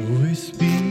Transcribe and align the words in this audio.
O 0.00 0.24
Espírito 0.26 0.89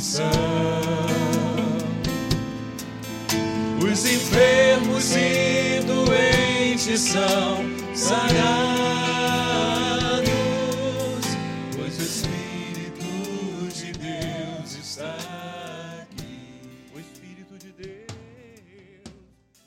são. 0.00 0.30
Os 3.82 4.04
enfermos 4.06 5.12
e 5.16 5.80
doentes 5.86 7.00
são 7.00 7.58
sarados, 7.94 8.30
pois 11.76 11.98
o 11.98 12.02
Espírito 12.02 13.04
de 13.74 13.92
Deus 13.92 14.76
está 14.80 15.16
aqui. 16.02 16.38
O 16.94 17.00
Espírito 17.00 17.58
de 17.58 17.72
Deus. 17.72 18.06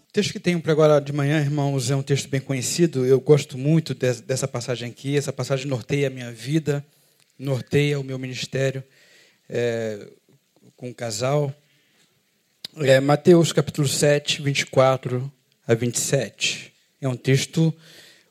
O 0.07 0.13
texto 0.13 0.31
que 0.31 0.39
tenho 0.39 0.61
para 0.61 0.71
agora 0.71 0.99
de 0.99 1.11
manhã, 1.11 1.39
irmãos, 1.41 1.91
é 1.91 1.95
um 1.95 2.03
texto 2.03 2.29
bem 2.29 2.39
conhecido. 2.41 3.05
Eu 3.05 3.19
gosto 3.19 3.57
muito 3.57 3.93
des- 3.93 4.21
dessa 4.21 4.47
passagem 4.47 4.89
aqui. 4.89 5.17
Essa 5.17 5.33
passagem 5.33 5.67
norteia 5.67 6.07
a 6.07 6.09
minha 6.11 6.31
vida, 6.31 6.85
norteia 7.37 7.99
o 7.99 8.03
meu 8.03 8.17
ministério 8.19 8.83
é, 9.49 10.07
com 10.75 10.89
o 10.89 10.93
casal. 10.93 11.53
É 12.77 12.99
Mateus 12.99 13.51
capítulo 13.51 13.87
7, 13.87 14.41
24 14.41 15.31
a 15.67 15.73
27. 15.73 16.73
É 16.99 17.07
um 17.07 17.15
texto 17.15 17.73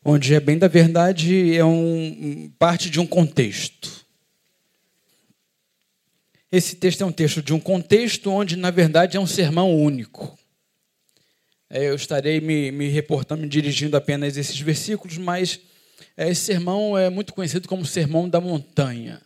onde 0.05 0.35
é 0.35 0.41
bem 0.41 0.59
da 0.59 0.69
verdade, 0.69 1.57
é 1.57 1.65
um, 1.65 2.51
parte 2.59 2.91
de 2.91 2.98
um 2.98 3.07
contexto. 3.07 4.05
Esse 6.51 6.77
texto 6.77 7.03
é 7.03 7.07
um 7.07 7.13
texto 7.13 7.41
de 7.43 7.55
um 7.55 7.61
contexto 7.61 8.31
onde, 8.31 8.57
na 8.57 8.70
verdade, 8.70 9.17
é 9.17 9.20
um 9.20 9.27
sermão 9.27 9.75
único. 9.75 10.37
É, 11.70 11.89
Eu 11.89 11.95
estarei 11.95 12.41
me, 12.41 12.70
me 12.70 12.89
reportando, 12.89 13.43
me 13.43 13.48
dirigindo 13.48 13.97
apenas 13.97 14.37
a 14.37 14.41
esses 14.41 14.61
versículos, 14.61 15.17
mas 15.17 15.61
é, 16.17 16.29
esse 16.29 16.43
sermão 16.43 16.98
é 16.98 17.09
muito 17.09 17.33
conhecido 17.33 17.69
como 17.69 17.87
Sermão 17.87 18.29
da 18.29 18.41
Montanha. 18.41 19.23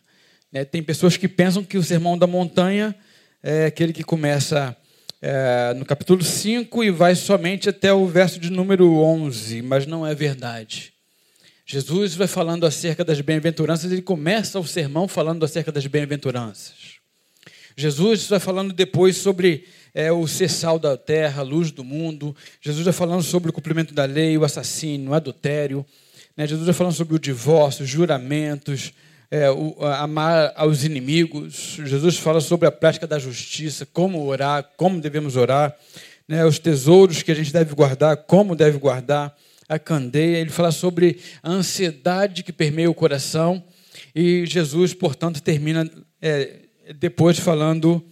né? 0.53 0.64
Tem 0.64 0.83
pessoas 0.83 1.17
que 1.17 1.27
pensam 1.27 1.64
que 1.64 1.78
o 1.78 1.83
Sermão 1.83 2.17
da 2.17 2.27
Montanha 2.27 2.94
é 3.48 3.66
aquele 3.66 3.92
que 3.92 4.02
começa 4.02 4.77
é, 5.22 5.72
no 5.75 5.84
capítulo 5.84 6.25
5 6.25 6.83
e 6.83 6.91
vai 6.91 7.14
somente 7.14 7.69
até 7.69 7.92
o 7.92 8.05
verso 8.05 8.41
de 8.41 8.50
número 8.50 8.92
11, 8.97 9.62
mas 9.62 9.86
não 9.86 10.05
é 10.05 10.16
verdade. 10.16 10.92
Jesus 11.64 12.16
vai 12.16 12.27
falando 12.27 12.66
acerca 12.66 13.05
das 13.05 13.20
bem-aventuranças, 13.20 13.92
ele 13.92 14.03
começa 14.03 14.58
o 14.58 14.66
sermão 14.66 15.06
falando 15.06 15.44
acerca 15.44 15.70
das 15.70 15.86
bem-aventuranças. 15.86 16.97
Jesus 17.77 18.27
vai 18.27 18.41
falando 18.41 18.72
depois 18.72 19.16
sobre 19.16 19.64
é, 19.94 20.10
o 20.10 20.27
ser 20.27 20.50
sal 20.50 20.77
da 20.77 20.97
terra, 20.97 21.42
a 21.42 21.44
luz 21.44 21.70
do 21.70 21.84
mundo. 21.84 22.34
Jesus 22.60 22.84
vai 22.84 22.93
falando 22.93 23.22
sobre 23.22 23.50
o 23.50 23.53
cumprimento 23.53 23.94
da 23.94 24.06
lei, 24.06 24.37
o 24.37 24.43
assassínio, 24.43 25.10
o 25.10 25.15
adultério. 25.15 25.87
Né? 26.37 26.49
Jesus 26.49 26.66
vai 26.66 26.75
falando 26.75 26.94
sobre 26.94 27.15
o 27.15 27.19
divórcio, 27.19 27.84
os 27.84 27.88
juramentos, 27.88 28.93
é, 29.31 29.50
o, 29.50 29.76
amar 29.84 30.53
aos 30.56 30.84
inimigos. 30.84 31.78
Jesus 31.84 32.16
fala 32.19 32.41
sobre 32.41 32.69
a 32.69 32.72
prática 32.72 33.06
da 33.06 33.19
justiça, 33.19 33.87
como 33.87 34.25
orar, 34.25 34.70
como 34.76 35.00
devemos 35.00 35.37
orar, 35.37 35.76
né? 36.26 36.44
os 36.44 36.59
tesouros 36.59 37.22
que 37.22 37.32
a 37.32 37.34
gente 37.34 37.53
deve 37.53 37.75
guardar, 37.75 38.16
como 38.16 38.54
deve 38.54 38.78
guardar, 38.78 39.37
a 39.69 39.78
candeia. 39.78 40.38
Ele 40.38 40.50
fala 40.50 40.70
sobre 40.70 41.19
a 41.42 41.50
ansiedade 41.50 42.42
que 42.42 42.53
permeia 42.53 42.91
o 42.91 42.94
coração. 42.94 43.62
E 44.14 44.47
Jesus, 44.47 44.94
portanto, 44.94 45.43
termina 45.43 45.91
é, 46.22 46.60
depois 46.94 47.38
falando 47.38 48.04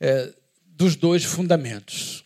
é, 0.00 0.30
dos 0.66 0.96
dois 0.96 1.24
fundamentos. 1.24 2.24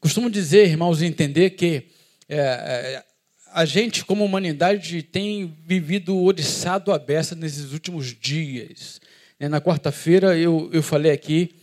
Costumo 0.00 0.28
dizer, 0.28 0.66
irmãos, 0.66 1.00
entender 1.00 1.50
que 1.50 1.86
é, 2.28 2.38
é, 2.38 3.04
a 3.52 3.64
gente, 3.64 4.04
como 4.04 4.24
humanidade, 4.24 5.02
tem 5.02 5.54
vivido 5.66 6.18
oriçado 6.18 6.92
a 6.92 6.98
beça 6.98 7.34
nesses 7.34 7.72
últimos 7.72 8.14
dias. 8.18 9.00
Né, 9.38 9.48
Na 9.48 9.60
quarta-feira 9.60 10.36
eu, 10.36 10.70
eu 10.72 10.82
falei 10.82 11.12
aqui, 11.12 11.54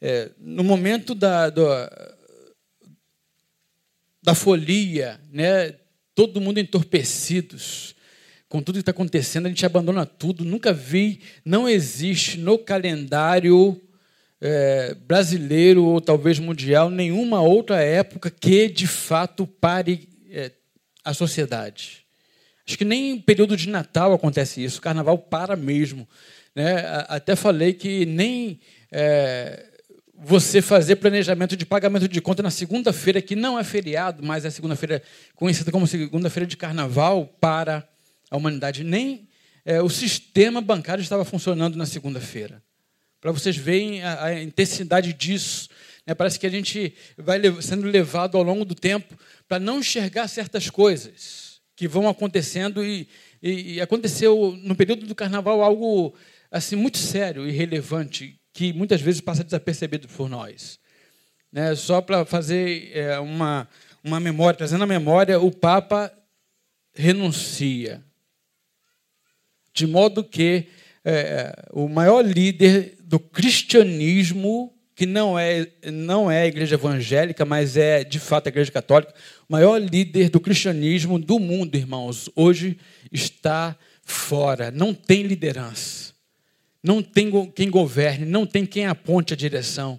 é, 0.00 0.30
no 0.38 0.62
momento 0.62 1.14
da, 1.14 1.50
da, 1.50 2.14
da 4.22 4.34
folia, 4.34 5.20
né, 5.32 5.74
todo 6.14 6.40
mundo 6.40 6.58
entorpecidos, 6.58 7.94
com 8.48 8.62
tudo 8.62 8.76
que 8.76 8.80
está 8.80 8.90
acontecendo, 8.90 9.46
a 9.46 9.48
gente 9.48 9.64
abandona 9.64 10.04
tudo. 10.04 10.44
Nunca 10.44 10.72
vi, 10.72 11.20
não 11.44 11.68
existe 11.68 12.38
no 12.38 12.58
calendário 12.58 13.80
é, 14.40 14.94
brasileiro 14.94 15.84
ou 15.84 16.00
talvez 16.00 16.38
mundial 16.38 16.90
nenhuma 16.90 17.40
outra 17.40 17.80
época 17.80 18.30
que 18.30 18.68
de 18.68 18.86
fato 18.86 19.46
pare 19.46 20.08
é, 20.30 20.50
a 21.04 21.14
sociedade. 21.14 22.04
Acho 22.66 22.78
que 22.78 22.84
nem 22.84 23.12
em 23.12 23.20
período 23.20 23.56
de 23.56 23.68
Natal 23.68 24.12
acontece 24.12 24.62
isso. 24.62 24.78
O 24.78 24.82
carnaval 24.82 25.18
para 25.18 25.56
mesmo. 25.56 26.08
Né? 26.54 26.84
Até 27.08 27.34
falei 27.34 27.72
que 27.72 28.06
nem 28.06 28.60
é, 28.90 29.66
você 30.14 30.62
fazer 30.62 30.96
planejamento 30.96 31.56
de 31.56 31.66
pagamento 31.66 32.06
de 32.06 32.20
conta 32.20 32.42
na 32.42 32.50
segunda-feira, 32.50 33.20
que 33.20 33.34
não 33.34 33.58
é 33.58 33.64
feriado, 33.64 34.22
mas 34.22 34.44
é 34.44 34.50
segunda-feira 34.50 35.02
conhecida 35.34 35.72
como 35.72 35.86
segunda-feira 35.86 36.46
de 36.46 36.56
carnaval 36.56 37.26
para 37.40 37.86
a 38.30 38.36
humanidade. 38.36 38.84
Nem 38.84 39.28
é, 39.64 39.82
o 39.82 39.88
sistema 39.88 40.60
bancário 40.60 41.02
estava 41.02 41.24
funcionando 41.24 41.76
na 41.76 41.86
segunda-feira. 41.86 42.62
Para 43.20 43.32
vocês 43.32 43.56
verem 43.56 44.02
a, 44.02 44.24
a 44.24 44.42
intensidade 44.42 45.12
disso. 45.12 45.68
né? 46.06 46.14
Parece 46.14 46.38
que 46.38 46.46
a 46.46 46.50
gente 46.50 46.94
vai 47.16 47.40
sendo 47.60 47.86
levado 47.86 48.36
ao 48.36 48.42
longo 48.42 48.64
do 48.64 48.74
tempo 48.74 49.16
para 49.52 49.60
não 49.60 49.80
enxergar 49.80 50.28
certas 50.28 50.70
coisas 50.70 51.60
que 51.76 51.86
vão 51.86 52.08
acontecendo 52.08 52.82
e, 52.82 53.06
e- 53.42 53.74
e 53.74 53.80
aconteceu 53.82 54.58
no 54.62 54.74
período 54.74 55.04
do 55.04 55.14
carnaval 55.14 55.60
algo 55.60 56.14
assim 56.50 56.74
muito 56.74 56.96
sério 56.96 57.46
e 57.46 57.50
relevante 57.50 58.40
que 58.50 58.72
muitas 58.72 59.02
vezes 59.02 59.20
passa 59.20 59.44
desapercebido 59.44 60.08
por 60.08 60.26
nós. 60.26 60.80
Né? 61.52 61.74
Só 61.74 62.00
para 62.00 62.24
fazer 62.24 62.92
é, 62.96 63.18
uma, 63.18 63.68
uma 64.02 64.18
memória, 64.18 64.56
trazendo 64.56 64.84
a 64.84 64.86
memória, 64.86 65.38
o 65.38 65.50
Papa 65.50 66.10
renuncia. 66.94 68.02
De 69.74 69.86
modo 69.86 70.24
que 70.24 70.66
é, 71.04 71.52
o 71.74 71.88
maior 71.88 72.24
líder 72.24 72.96
do 73.02 73.20
cristianismo, 73.20 74.74
que 75.02 75.06
não 75.06 75.36
é, 75.36 75.66
não 75.86 76.30
é 76.30 76.42
a 76.42 76.46
igreja 76.46 76.76
evangélica, 76.76 77.44
mas 77.44 77.76
é 77.76 78.04
de 78.04 78.20
fato 78.20 78.46
a 78.46 78.50
igreja 78.50 78.70
católica, 78.70 79.12
o 79.48 79.52
maior 79.52 79.76
líder 79.78 80.30
do 80.30 80.38
cristianismo 80.38 81.18
do 81.18 81.40
mundo, 81.40 81.74
irmãos, 81.74 82.30
hoje 82.36 82.78
está 83.10 83.76
fora, 84.04 84.70
não 84.70 84.94
tem 84.94 85.24
liderança, 85.24 86.12
não 86.80 87.02
tem 87.02 87.32
quem 87.50 87.68
governe, 87.68 88.24
não 88.24 88.46
tem 88.46 88.64
quem 88.64 88.86
aponte 88.86 89.34
a 89.34 89.36
direção. 89.36 89.98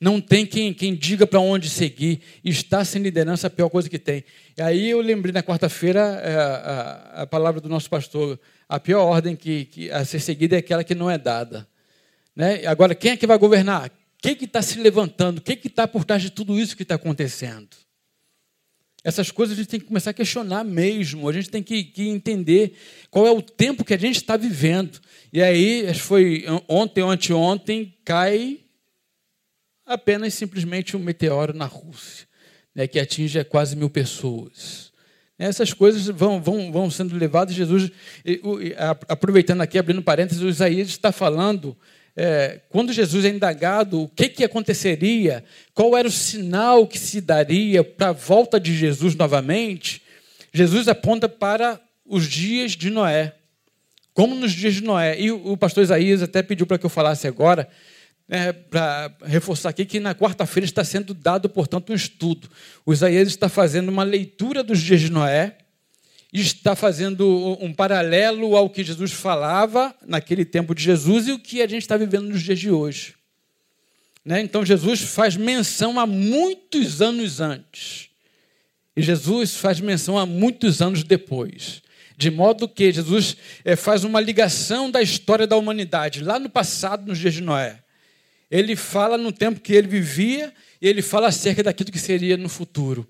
Não 0.00 0.20
tem 0.20 0.44
quem, 0.44 0.74
quem 0.74 0.96
diga 0.96 1.24
para 1.28 1.38
onde 1.38 1.70
seguir. 1.70 2.20
Está 2.44 2.84
sem 2.84 3.00
liderança 3.00 3.46
a 3.46 3.50
pior 3.50 3.68
coisa 3.68 3.88
que 3.88 4.00
tem. 4.00 4.24
E 4.58 4.60
aí 4.60 4.90
eu 4.90 5.00
lembrei 5.00 5.32
na 5.32 5.44
quarta-feira 5.44 6.00
é, 6.00 6.34
a, 6.34 7.22
a 7.22 7.26
palavra 7.28 7.60
do 7.60 7.68
nosso 7.68 7.88
pastor. 7.88 8.36
A 8.68 8.80
pior 8.80 9.04
ordem 9.04 9.36
que, 9.36 9.66
que 9.66 9.90
a 9.92 10.04
ser 10.04 10.18
seguida 10.18 10.56
é 10.56 10.58
aquela 10.58 10.82
que 10.82 10.96
não 10.96 11.08
é 11.08 11.16
dada. 11.16 11.68
Né? 12.34 12.66
Agora, 12.66 12.96
quem 12.96 13.12
é 13.12 13.16
que 13.16 13.28
vai 13.28 13.38
governar? 13.38 13.92
Quem 14.22 14.36
que 14.36 14.44
está 14.44 14.62
se 14.62 14.78
levantando? 14.78 15.40
Quem 15.40 15.56
que 15.56 15.66
está 15.66 15.86
por 15.88 16.04
trás 16.04 16.22
de 16.22 16.30
tudo 16.30 16.58
isso 16.58 16.76
que 16.76 16.84
está 16.84 16.94
acontecendo? 16.94 17.68
Essas 19.02 19.32
coisas 19.32 19.58
a 19.58 19.60
gente 19.60 19.68
tem 19.68 19.80
que 19.80 19.86
começar 19.86 20.10
a 20.10 20.14
questionar 20.14 20.62
mesmo. 20.62 21.28
A 21.28 21.32
gente 21.32 21.50
tem 21.50 21.60
que, 21.60 21.82
que 21.82 22.08
entender 22.08 22.74
qual 23.10 23.26
é 23.26 23.32
o 23.32 23.42
tempo 23.42 23.84
que 23.84 23.92
a 23.92 23.98
gente 23.98 24.16
está 24.16 24.36
vivendo. 24.36 25.00
E 25.32 25.42
aí, 25.42 25.92
foi 25.94 26.44
ontem 26.68 27.02
anteontem, 27.02 27.98
cai 28.04 28.60
apenas 29.84 30.34
simplesmente 30.34 30.96
um 30.96 31.00
meteoro 31.00 31.52
na 31.52 31.66
Rússia, 31.66 32.28
né, 32.72 32.86
que 32.86 33.00
atinge 33.00 33.42
quase 33.42 33.74
mil 33.74 33.90
pessoas. 33.90 34.92
Essas 35.36 35.72
coisas 35.72 36.06
vão, 36.06 36.40
vão, 36.40 36.70
vão 36.70 36.88
sendo 36.88 37.16
levadas. 37.16 37.56
Jesus, 37.56 37.90
aproveitando 39.08 39.62
aqui, 39.62 39.76
abrindo 39.76 40.00
parênteses, 40.00 40.40
o 40.40 40.48
Isaías 40.48 40.86
está 40.88 41.10
falando, 41.10 41.76
é, 42.16 42.60
quando 42.68 42.92
Jesus 42.92 43.24
é 43.24 43.28
indagado, 43.28 44.02
o 44.02 44.08
que, 44.08 44.28
que 44.28 44.44
aconteceria, 44.44 45.42
qual 45.74 45.96
era 45.96 46.06
o 46.06 46.10
sinal 46.10 46.86
que 46.86 46.98
se 46.98 47.20
daria 47.20 47.82
para 47.82 48.08
a 48.08 48.12
volta 48.12 48.60
de 48.60 48.76
Jesus 48.76 49.14
novamente, 49.14 50.02
Jesus 50.52 50.88
aponta 50.88 51.28
para 51.28 51.80
os 52.04 52.26
dias 52.26 52.72
de 52.72 52.90
Noé. 52.90 53.34
Como 54.12 54.34
nos 54.34 54.52
dias 54.52 54.74
de 54.74 54.82
Noé. 54.82 55.18
E 55.18 55.30
o 55.30 55.56
pastor 55.56 55.82
Isaías 55.82 56.22
até 56.22 56.42
pediu 56.42 56.66
para 56.66 56.78
que 56.78 56.84
eu 56.84 56.90
falasse 56.90 57.26
agora, 57.26 57.66
né, 58.28 58.52
para 58.52 59.10
reforçar 59.24 59.70
aqui 59.70 59.86
que 59.86 59.98
na 59.98 60.14
quarta-feira 60.14 60.66
está 60.66 60.84
sendo 60.84 61.14
dado, 61.14 61.48
portanto, 61.48 61.92
um 61.92 61.94
estudo. 61.94 62.50
O 62.84 62.92
Isaías 62.92 63.28
está 63.28 63.48
fazendo 63.48 63.88
uma 63.88 64.04
leitura 64.04 64.62
dos 64.62 64.80
dias 64.80 65.00
de 65.00 65.10
Noé, 65.10 65.56
está 66.40 66.74
fazendo 66.74 67.58
um 67.60 67.74
paralelo 67.74 68.56
ao 68.56 68.70
que 68.70 68.82
Jesus 68.82 69.12
falava 69.12 69.94
naquele 70.06 70.44
tempo 70.44 70.74
de 70.74 70.82
Jesus 70.82 71.28
e 71.28 71.32
o 71.32 71.38
que 71.38 71.60
a 71.60 71.66
gente 71.66 71.82
está 71.82 71.96
vivendo 71.96 72.28
nos 72.28 72.42
dias 72.42 72.58
de 72.58 72.70
hoje. 72.70 73.14
Né? 74.24 74.40
Então, 74.40 74.64
Jesus 74.64 75.00
faz 75.00 75.36
menção 75.36 76.00
a 76.00 76.06
muitos 76.06 77.02
anos 77.02 77.40
antes. 77.40 78.08
E 78.96 79.02
Jesus 79.02 79.56
faz 79.56 79.80
menção 79.80 80.18
a 80.18 80.24
muitos 80.24 80.80
anos 80.80 81.02
depois. 81.02 81.82
De 82.16 82.30
modo 82.30 82.68
que 82.68 82.92
Jesus 82.92 83.36
é, 83.64 83.74
faz 83.74 84.04
uma 84.04 84.20
ligação 84.20 84.90
da 84.90 85.02
história 85.02 85.46
da 85.46 85.56
humanidade, 85.56 86.22
lá 86.22 86.38
no 86.38 86.48
passado, 86.48 87.06
nos 87.06 87.18
dias 87.18 87.34
de 87.34 87.42
Noé. 87.42 87.82
Ele 88.50 88.76
fala 88.76 89.18
no 89.18 89.32
tempo 89.32 89.60
que 89.60 89.72
ele 89.72 89.88
vivia 89.88 90.52
e 90.80 90.86
ele 90.86 91.02
fala 91.02 91.28
acerca 91.28 91.62
daquilo 91.62 91.90
que 91.90 91.98
seria 91.98 92.36
no 92.36 92.48
futuro. 92.48 93.08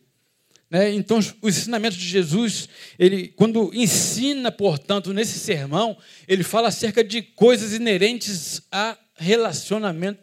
Né? 0.73 0.91
Então, 0.95 1.19
os 1.19 1.59
ensinamentos 1.59 1.99
de 1.99 2.09
Jesus, 2.09 2.67
ele, 2.99 3.29
quando 3.29 3.71
ensina, 3.75 4.51
portanto, 4.51 5.13
nesse 5.13 5.39
sermão, 5.39 5.99
ele 6.27 6.43
fala 6.43 6.69
acerca 6.69 7.05
de 7.05 7.21
coisas 7.21 7.75
inerentes 7.75 8.63
a 8.73 8.97
relacionamento, 9.15 10.21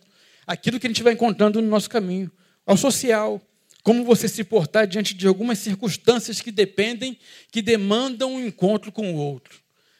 aquilo 0.47 0.79
que 0.79 0.87
a 0.87 0.89
gente 0.89 1.03
vai 1.03 1.13
encontrando 1.13 1.61
no 1.61 1.67
nosso 1.67 1.87
caminho, 1.87 2.31
ao 2.65 2.75
social, 2.75 3.39
como 3.83 4.03
você 4.03 4.27
se 4.27 4.43
portar 4.43 4.87
diante 4.87 5.13
de 5.13 5.27
algumas 5.27 5.59
circunstâncias 5.59 6.41
que 6.41 6.51
dependem, 6.51 7.15
que 7.51 7.61
demandam 7.61 8.33
um 8.33 8.43
encontro 8.43 8.91
com 8.91 9.13
o 9.13 9.17
outro. 9.17 9.59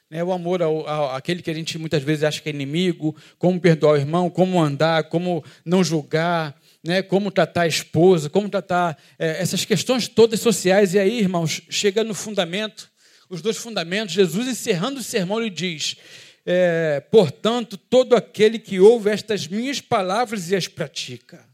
Né, 0.09 0.23
o 0.23 0.31
amor 0.31 0.63
ao, 0.63 0.89
ao, 0.89 1.15
àquele 1.15 1.43
que 1.43 1.51
a 1.51 1.53
gente 1.53 1.77
muitas 1.77 2.01
vezes 2.01 2.23
acha 2.23 2.41
que 2.41 2.49
é 2.49 2.51
inimigo, 2.51 3.15
como 3.37 3.61
perdoar 3.61 3.93
o 3.93 3.97
irmão, 3.97 4.31
como 4.31 4.59
andar, 4.59 5.03
como 5.03 5.43
não 5.63 5.83
julgar, 5.83 6.58
né, 6.83 7.01
como 7.01 7.31
tratar 7.31 7.61
a 7.61 7.67
esposa, 7.67 8.29
como 8.29 8.49
tratar 8.49 8.97
é, 9.17 9.41
essas 9.41 9.65
questões 9.65 10.07
todas 10.07 10.39
sociais. 10.39 10.93
E 10.93 10.99
aí, 10.99 11.19
irmãos, 11.19 11.61
chega 11.69 12.03
no 12.03 12.13
fundamento, 12.13 12.91
os 13.29 13.41
dois 13.41 13.57
fundamentos, 13.57 14.13
Jesus 14.13 14.47
encerrando 14.47 14.99
o 14.99 15.03
sermão, 15.03 15.39
ele 15.39 15.49
diz: 15.49 15.97
é, 16.45 16.99
Portanto, 17.11 17.77
todo 17.77 18.15
aquele 18.15 18.59
que 18.59 18.79
ouve 18.79 19.09
estas 19.09 19.47
minhas 19.47 19.81
palavras 19.81 20.49
e 20.49 20.55
as 20.55 20.67
pratica 20.67 21.49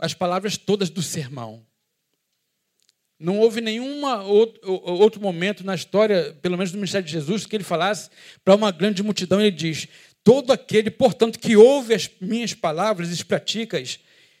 as 0.00 0.14
palavras 0.14 0.56
todas 0.56 0.88
do 0.88 1.02
sermão. 1.02 1.64
Não 3.18 3.38
houve 3.38 3.60
nenhum 3.60 4.02
outro 4.64 5.20
momento 5.20 5.62
na 5.62 5.74
história, 5.74 6.34
pelo 6.40 6.56
menos 6.56 6.72
do 6.72 6.78
ministério 6.78 7.06
de 7.06 7.12
Jesus, 7.12 7.44
que 7.44 7.54
ele 7.54 7.62
falasse 7.62 8.08
para 8.42 8.54
uma 8.54 8.70
grande 8.70 9.02
multidão. 9.02 9.38
Ele 9.38 9.50
diz: 9.50 9.86
Todo 10.30 10.52
aquele, 10.52 10.92
portanto, 10.92 11.40
que 11.40 11.56
ouve 11.56 11.92
as 11.92 12.08
minhas 12.20 12.54
palavras 12.54 13.10
e 13.10 13.14
as 13.14 13.22
pratica, 13.24 13.82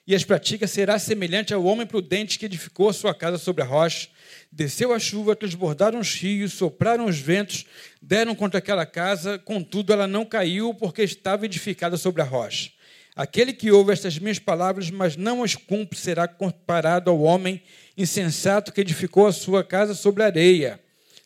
e 0.06 0.14
as 0.14 0.22
pratica, 0.22 0.68
será 0.68 1.00
semelhante 1.00 1.52
ao 1.52 1.64
homem 1.64 1.84
prudente 1.84 2.38
que 2.38 2.46
edificou 2.46 2.88
a 2.88 2.92
sua 2.92 3.12
casa 3.12 3.38
sobre 3.38 3.64
a 3.64 3.66
rocha. 3.66 4.06
Desceu 4.52 4.94
a 4.94 5.00
chuva, 5.00 5.34
transbordaram 5.34 5.98
os 5.98 6.14
rios, 6.14 6.52
sopraram 6.52 7.06
os 7.06 7.18
ventos, 7.18 7.66
deram 8.00 8.36
contra 8.36 8.58
aquela 8.58 8.86
casa, 8.86 9.36
contudo 9.36 9.92
ela 9.92 10.06
não 10.06 10.24
caiu, 10.24 10.72
porque 10.72 11.02
estava 11.02 11.44
edificada 11.44 11.96
sobre 11.96 12.22
a 12.22 12.24
rocha. 12.24 12.70
Aquele 13.16 13.52
que 13.52 13.72
ouve 13.72 13.92
estas 13.92 14.16
minhas 14.16 14.38
palavras, 14.38 14.90
mas 14.90 15.16
não 15.16 15.42
as 15.42 15.56
cumpre, 15.56 15.98
será 15.98 16.28
comparado 16.28 17.10
ao 17.10 17.20
homem 17.20 17.60
insensato 17.98 18.72
que 18.72 18.80
edificou 18.80 19.26
a 19.26 19.32
sua 19.32 19.64
casa 19.64 19.92
sobre 19.94 20.22
a 20.22 20.26
areia. 20.26 20.78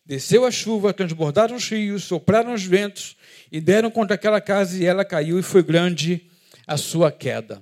Desceu 0.06 0.46
a 0.46 0.50
chuva, 0.50 0.94
transbordaram 0.94 1.54
os 1.54 1.68
rios, 1.68 2.04
sopraram 2.04 2.54
os 2.54 2.64
ventos 2.64 3.14
e 3.50 3.60
deram 3.60 3.90
contra 3.90 4.14
aquela 4.14 4.40
casa 4.40 4.76
e 4.76 4.84
ela 4.84 5.04
caiu 5.04 5.38
e 5.38 5.42
foi 5.42 5.62
grande 5.62 6.26
a 6.66 6.76
sua 6.76 7.12
queda. 7.12 7.60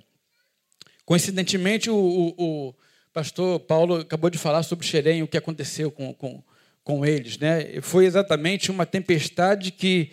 Coincidentemente, 1.05 1.91
o, 1.91 1.97
o, 1.97 2.69
o 2.69 2.75
pastor 3.13 3.61
Paulo 3.61 3.97
acabou 3.97 4.31
de 4.31 4.39
falar 4.39 4.63
sobre 4.63 4.87
Xerém, 4.87 5.23
o 5.23 5.29
que 5.29 5.37
aconteceu 5.37 5.91
com, 5.91 6.15
com, 6.15 6.43
com 6.85 7.05
eles. 7.05 7.39
Né? 7.39 7.81
Foi 7.83 8.07
exatamente 8.07 8.71
uma 8.71 8.87
tempestade 8.87 9.73
que, 9.73 10.13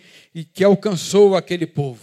que 0.52 0.64
alcançou 0.64 1.36
aquele 1.36 1.66
povo. 1.66 2.00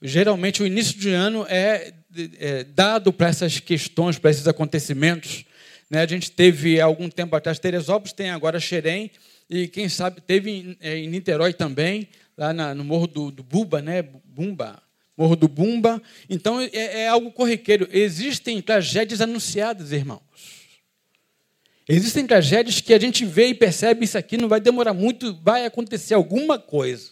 Geralmente, 0.00 0.62
o 0.62 0.66
início 0.66 0.98
de 0.98 1.10
ano 1.10 1.46
é, 1.48 1.92
é 2.38 2.64
dado 2.64 3.12
para 3.12 3.28
essas 3.28 3.58
questões, 3.58 4.18
para 4.18 4.30
esses 4.30 4.46
acontecimentos. 4.46 5.44
Né? 5.90 6.00
A 6.00 6.06
gente 6.06 6.30
teve, 6.30 6.80
algum 6.80 7.08
tempo 7.08 7.34
atrás, 7.34 7.58
Teresópolis, 7.58 8.12
tem 8.12 8.30
agora 8.30 8.60
Xerém, 8.60 9.10
e 9.48 9.68
quem 9.68 9.88
sabe, 9.88 10.20
teve 10.20 10.50
em, 10.50 10.76
é, 10.80 10.96
em 10.98 11.08
Niterói 11.08 11.52
também, 11.52 12.08
lá 12.36 12.52
na, 12.52 12.74
no 12.74 12.84
Morro 12.84 13.06
do, 13.06 13.30
do 13.30 13.42
Buba, 13.42 13.80
né? 13.80 14.02
Bumba, 14.02 14.82
Morro 15.16 15.36
do 15.36 15.48
Bumba. 15.48 16.02
Então, 16.28 16.60
é, 16.60 16.68
é 16.72 17.08
algo 17.08 17.32
corriqueiro. 17.32 17.88
Existem 17.90 18.60
tragédias 18.60 19.20
anunciadas, 19.20 19.92
irmãos. 19.92 20.20
Existem 21.88 22.26
tragédias 22.26 22.80
que 22.80 22.92
a 22.92 22.98
gente 22.98 23.24
vê 23.24 23.48
e 23.48 23.54
percebe 23.54 24.04
isso 24.04 24.18
aqui 24.18 24.36
não 24.36 24.48
vai 24.48 24.60
demorar 24.60 24.92
muito, 24.92 25.38
vai 25.42 25.64
acontecer 25.64 26.14
alguma 26.14 26.58
coisa. 26.58 27.10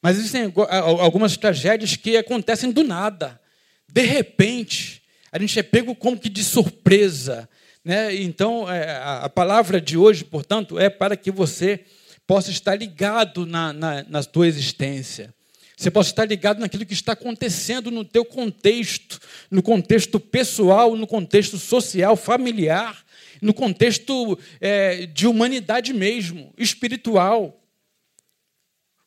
Mas 0.00 0.16
existem 0.16 0.52
algumas 0.98 1.36
tragédias 1.36 1.94
que 1.94 2.16
acontecem 2.16 2.70
do 2.70 2.82
nada. 2.82 3.38
De 3.86 4.02
repente, 4.02 5.02
a 5.30 5.38
gente 5.38 5.58
é 5.58 5.62
pego 5.62 5.94
como 5.94 6.18
que 6.18 6.30
de 6.30 6.42
surpresa. 6.42 7.48
Né? 7.84 8.14
Então, 8.14 8.70
é, 8.70 8.98
a 9.02 9.28
palavra 9.28 9.80
de 9.80 9.96
hoje, 9.96 10.24
portanto, 10.24 10.78
é 10.78 10.88
para 10.88 11.16
que 11.16 11.30
você 11.30 11.84
possa 12.26 12.50
estar 12.50 12.74
ligado 12.74 13.46
na, 13.46 13.72
na, 13.72 14.04
na 14.08 14.24
tua 14.24 14.48
existência. 14.48 15.34
Você 15.76 15.90
possa 15.90 16.10
estar 16.10 16.24
ligado 16.24 16.58
naquilo 16.58 16.86
que 16.86 16.94
está 16.94 17.12
acontecendo 17.12 17.90
no 17.90 18.02
teu 18.02 18.24
contexto, 18.24 19.20
no 19.50 19.62
contexto 19.62 20.18
pessoal, 20.18 20.96
no 20.96 21.06
contexto 21.06 21.58
social, 21.58 22.16
familiar, 22.16 23.04
no 23.42 23.52
contexto 23.52 24.38
é, 24.58 25.04
de 25.06 25.26
humanidade 25.26 25.92
mesmo, 25.92 26.52
espiritual. 26.56 27.62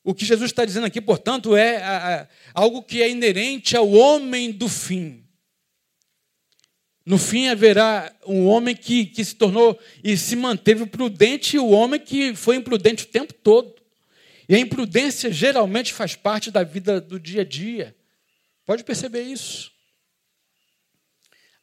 O 0.04 0.14
que 0.14 0.24
Jesus 0.24 0.52
está 0.52 0.64
dizendo 0.64 0.86
aqui, 0.86 1.02
portanto, 1.02 1.56
é 1.56 1.78
a, 1.84 2.22
a, 2.22 2.28
algo 2.54 2.84
que 2.84 3.02
é 3.02 3.10
inerente 3.10 3.76
ao 3.76 3.90
homem 3.90 4.52
do 4.52 4.70
fim. 4.70 5.24
No 7.10 7.18
fim 7.18 7.48
haverá 7.48 8.16
um 8.28 8.46
homem 8.46 8.76
que, 8.76 9.04
que 9.08 9.26
se 9.26 9.34
tornou 9.34 9.80
e 10.04 10.16
se 10.16 10.36
manteve 10.36 10.86
prudente 10.86 11.56
e 11.56 11.60
o 11.60 11.70
homem 11.70 12.00
que 12.00 12.36
foi 12.36 12.56
imprudente 12.56 13.04
o 13.04 13.08
tempo 13.08 13.34
todo. 13.34 13.74
E 14.48 14.54
a 14.54 14.60
imprudência 14.60 15.32
geralmente 15.34 15.92
faz 15.92 16.16
parte 16.16 16.52
da 16.52 16.64
vida 16.64 17.02
do 17.02 17.20
dia 17.20 17.42
a 17.42 17.44
dia. 17.44 17.96
Pode 18.64 18.84
perceber 18.84 19.24
isso. 19.24 19.72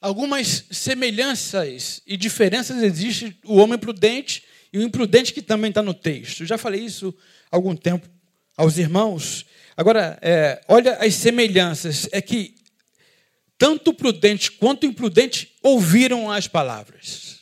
Algumas 0.01 0.65
semelhanças 0.73 2.03
e 2.05 2.17
diferenças 2.17 2.83
existem 2.83 3.39
o 3.45 3.59
homem 3.59 3.79
prudente 3.79 4.43
e 4.73 4.79
o 4.79 4.83
imprudente 4.83 5.33
que 5.33 5.41
também 5.41 5.69
está 5.69 5.81
no 5.81 5.95
texto. 5.95 6.41
Eu 6.41 6.47
já 6.49 6.59
falei 6.59 6.81
isso 6.81 7.17
há 7.53 7.57
algum 7.57 7.77
tempo 7.77 8.11
aos 8.57 8.79
irmãos. 8.79 9.47
Agora, 9.77 10.19
é, 10.21 10.61
olha 10.67 10.97
as 10.97 11.15
semelhanças. 11.15 12.09
É 12.11 12.21
que 12.21 12.57
tanto 13.59 13.91
o 13.91 13.95
prudente 13.95 14.53
quanto 14.53 14.85
o 14.85 14.87
imprudente 14.87 15.53
ouviram 15.63 16.31
as 16.31 16.47
palavras. 16.47 17.41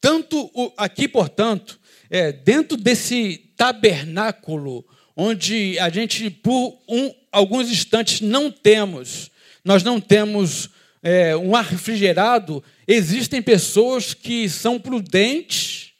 Tanto 0.00 0.50
aqui, 0.76 1.06
portanto, 1.06 1.78
é, 2.10 2.32
dentro 2.32 2.76
desse 2.76 3.52
tabernáculo, 3.56 4.84
onde 5.16 5.78
a 5.78 5.88
gente, 5.88 6.28
por 6.28 6.78
um, 6.88 7.14
alguns 7.30 7.70
instantes, 7.70 8.20
não 8.20 8.50
temos, 8.50 9.30
nós 9.64 9.82
não 9.82 10.00
temos 10.00 10.70
é, 11.02 11.36
um 11.36 11.54
ar 11.54 11.64
refrigerado, 11.64 12.62
existem 12.86 13.40
pessoas 13.40 14.12
que 14.12 14.48
são 14.48 14.78
prudentes 14.78 15.92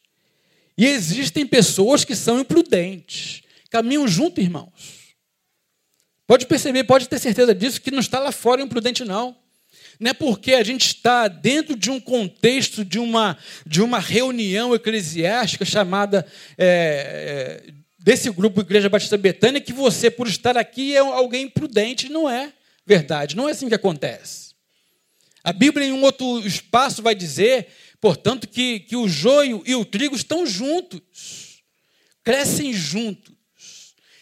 e 0.77 0.87
existem 0.87 1.47
pessoas 1.47 2.05
que 2.05 2.17
são 2.17 2.41
imprudentes 2.41 3.43
caminham 3.73 4.07
junto, 4.07 4.39
irmãos. 4.39 5.02
Pode 6.33 6.47
perceber, 6.47 6.85
pode 6.85 7.11
ter 7.11 7.19
certeza 7.19 7.55
disso, 7.55 7.79
que 7.79 7.91
não 7.91 7.99
está 7.99 8.19
lá 8.19 8.33
fora 8.33 8.63
imprudente, 8.63 9.05
não. 9.05 9.37
Não 10.01 10.13
é 10.13 10.15
porque 10.15 10.55
a 10.55 10.65
gente 10.65 10.87
está 10.87 11.29
dentro 11.29 11.77
de 11.77 11.91
um 11.91 12.01
contexto 12.01 12.87
de 12.87 12.99
uma, 12.99 13.37
de 13.67 13.83
uma 13.83 13.99
reunião 13.99 14.75
eclesiástica 14.75 15.63
chamada 15.67 16.27
é, 16.57 17.67
é, 17.69 17.73
desse 17.99 18.31
grupo 18.31 18.63
Igreja 18.63 18.89
Batista 18.89 19.19
Betânia 19.19 19.61
que 19.61 19.75
você, 19.75 20.11
por 20.11 20.27
estar 20.27 20.57
aqui, 20.57 20.97
é 20.97 21.01
alguém 21.01 21.43
imprudente. 21.43 22.09
Não 22.09 22.31
é 22.31 22.51
verdade, 22.87 23.37
não 23.37 23.47
é 23.47 23.53
assim 23.53 23.69
que 23.69 23.75
acontece. 23.75 24.55
A 25.45 25.53
Bíblia, 25.53 25.89
em 25.89 25.93
um 25.93 26.03
outro 26.03 26.39
espaço, 26.47 27.03
vai 27.03 27.15
dizer 27.15 27.69
portanto, 28.01 28.49
que, 28.49 28.81
que 28.81 28.97
o 28.97 29.07
joio 29.07 29.63
e 29.67 29.75
o 29.75 29.85
trigo 29.85 30.17
estão 30.17 30.47
juntos, 30.47 31.63
crescem 32.25 32.73
juntos, 32.73 33.35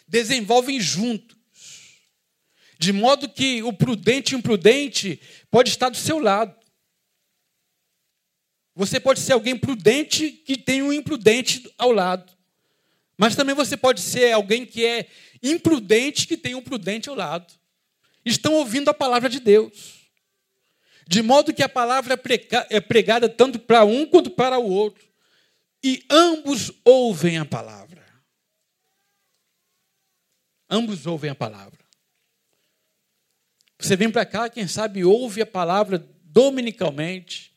desenvolvem 0.09 0.81
juntos, 0.81 1.38
de 2.80 2.94
modo 2.94 3.28
que 3.28 3.62
o 3.62 3.75
prudente 3.75 4.32
e 4.32 4.37
o 4.37 4.38
imprudente 4.38 5.20
pode 5.50 5.68
estar 5.68 5.90
do 5.90 5.99
seu 5.99 6.18
lado. 6.18 6.56
Você 8.75 8.99
pode 8.99 9.20
ser 9.20 9.34
alguém 9.34 9.54
prudente 9.54 10.30
que 10.30 10.56
tem 10.56 10.80
um 10.80 10.90
imprudente 10.90 11.70
ao 11.76 11.92
lado. 11.92 12.32
Mas 13.18 13.37
também 13.37 13.54
você 13.54 13.76
pode 13.76 14.00
ser 14.00 14.32
alguém 14.32 14.64
que 14.64 14.82
é 14.87 15.06
imprudente 15.42 16.26
que 16.26 16.38
tem 16.38 16.54
um 16.54 16.62
prudente 16.62 17.10
ao 17.10 17.14
lado. 17.14 17.52
Estão 18.25 18.54
ouvindo 18.54 18.88
a 18.88 18.94
palavra 18.94 19.28
de 19.28 19.40
Deus. 19.40 20.08
De 21.06 21.20
modo 21.20 21.52
que 21.52 21.62
a 21.62 21.68
palavra 21.68 22.18
é 22.70 22.80
pregada 22.80 23.28
tanto 23.28 23.58
para 23.58 23.84
um 23.84 24.06
quanto 24.06 24.30
para 24.30 24.58
o 24.58 24.66
outro. 24.66 25.06
E 25.84 26.02
ambos 26.08 26.72
ouvem 26.82 27.37
a 27.37 27.44
palavra. 27.44 28.02
Ambos 30.70 31.04
ouvem 31.04 31.30
a 31.30 31.34
palavra. 31.34 31.79
Você 33.80 33.96
vem 33.96 34.10
para 34.10 34.26
cá, 34.26 34.49
quem 34.49 34.66
sabe 34.66 35.04
ouve 35.04 35.40
a 35.40 35.46
palavra 35.46 36.06
dominicalmente. 36.25 37.50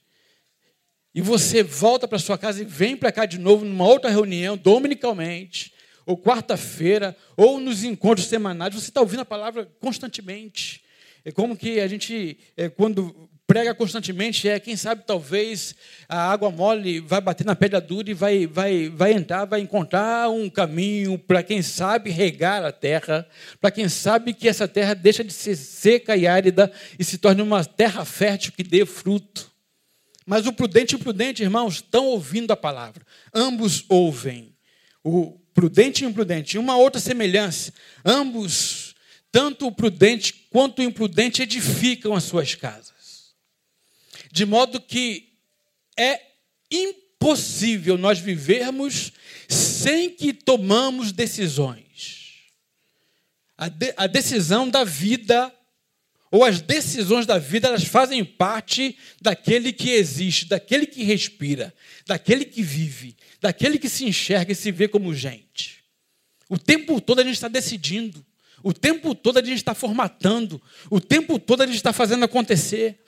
E 1.13 1.21
você 1.21 1.61
volta 1.61 2.07
para 2.07 2.17
sua 2.17 2.37
casa 2.37 2.61
e 2.61 2.65
vem 2.65 2.97
para 2.97 3.11
cá 3.11 3.25
de 3.25 3.37
novo 3.37 3.63
numa 3.63 3.85
outra 3.85 4.09
reunião, 4.09 4.57
dominicalmente, 4.57 5.73
ou 6.05 6.17
quarta-feira, 6.17 7.15
ou 7.37 7.59
nos 7.59 7.83
encontros 7.83 8.27
semanais. 8.27 8.73
Você 8.73 8.89
está 8.89 9.01
ouvindo 9.01 9.19
a 9.19 9.25
palavra 9.25 9.65
constantemente. 9.79 10.83
É 11.23 11.31
como 11.31 11.55
que 11.55 11.79
a 11.79 11.87
gente, 11.87 12.37
é, 12.57 12.67
quando 12.67 13.29
prega 13.45 13.73
constantemente, 13.75 14.47
é 14.47 14.59
quem 14.59 14.75
sabe 14.75 15.03
talvez 15.05 15.75
a 16.07 16.31
água 16.31 16.49
mole 16.49 16.99
vai 16.99 17.19
bater 17.19 17.45
na 17.45 17.55
pedra 17.55 17.81
dura 17.81 18.09
e 18.09 18.13
vai, 18.13 18.47
vai, 18.47 18.89
vai 18.89 19.13
entrar, 19.13 19.45
vai 19.45 19.59
encontrar 19.59 20.29
um 20.29 20.49
caminho 20.49 21.19
para 21.19 21.43
quem 21.43 21.61
sabe 21.61 22.09
regar 22.09 22.63
a 22.63 22.71
terra, 22.71 23.27
para 23.59 23.71
quem 23.71 23.89
sabe 23.89 24.33
que 24.33 24.47
essa 24.47 24.67
terra 24.67 24.93
deixa 24.93 25.23
de 25.23 25.33
ser 25.33 25.55
seca 25.55 26.15
e 26.15 26.25
árida 26.25 26.71
e 26.97 27.03
se 27.03 27.17
torne 27.17 27.41
uma 27.41 27.65
terra 27.65 28.05
fértil 28.05 28.53
que 28.53 28.63
dê 28.63 28.85
fruto. 28.85 29.51
Mas 30.25 30.47
o 30.47 30.53
prudente 30.53 30.93
e 30.93 30.95
o 30.95 30.99
imprudente, 30.99 31.43
irmãos, 31.43 31.75
estão 31.75 32.05
ouvindo 32.05 32.51
a 32.51 32.57
palavra. 32.57 33.05
Ambos 33.33 33.83
ouvem. 33.89 34.55
O 35.03 35.37
prudente 35.53 36.03
e 36.03 36.07
o 36.07 36.09
imprudente. 36.09 36.57
Uma 36.57 36.77
outra 36.77 37.01
semelhança. 37.01 37.73
Ambos, 38.05 38.95
tanto 39.29 39.67
o 39.67 39.71
prudente 39.71 40.47
quanto 40.49 40.79
o 40.79 40.83
imprudente, 40.83 41.41
edificam 41.41 42.15
as 42.15 42.23
suas 42.23 42.55
casas. 42.55 42.92
De 44.33 44.47
modo 44.47 44.81
que 44.81 45.29
é 45.95 46.19
impossível 46.71 47.99
nós 47.99 48.17
vivermos 48.17 49.11
sem 49.47 50.09
que 50.09 50.33
tomamos 50.33 51.11
decisões. 51.11 52.31
A, 53.55 53.69
de, 53.69 53.93
a 53.95 54.07
decisão 54.07 54.67
da 54.67 54.83
vida 54.83 55.53
ou 56.31 56.43
as 56.43 56.61
decisões 56.61 57.27
da 57.27 57.37
vida, 57.37 57.67
elas 57.67 57.83
fazem 57.83 58.25
parte 58.25 58.97
daquele 59.21 59.71
que 59.71 59.91
existe, 59.91 60.47
daquele 60.47 60.87
que 60.87 61.03
respira, 61.03 61.71
daquele 62.07 62.43
que 62.43 62.63
vive, 62.63 63.15
daquele 63.39 63.77
que 63.77 63.87
se 63.87 64.03
enxerga 64.03 64.51
e 64.51 64.55
se 64.55 64.71
vê 64.71 64.87
como 64.87 65.13
gente. 65.13 65.83
O 66.49 66.57
tempo 66.57 66.99
todo 66.99 67.19
a 67.19 67.23
gente 67.23 67.35
está 67.35 67.47
decidindo, 67.47 68.25
o 68.63 68.73
tempo 68.73 69.13
todo 69.13 69.37
a 69.37 69.43
gente 69.43 69.57
está 69.57 69.75
formatando, 69.75 70.59
o 70.89 70.99
tempo 70.99 71.37
todo 71.37 71.61
a 71.61 71.67
gente 71.67 71.75
está 71.75 71.93
fazendo 71.93 72.25
acontecer 72.25 73.02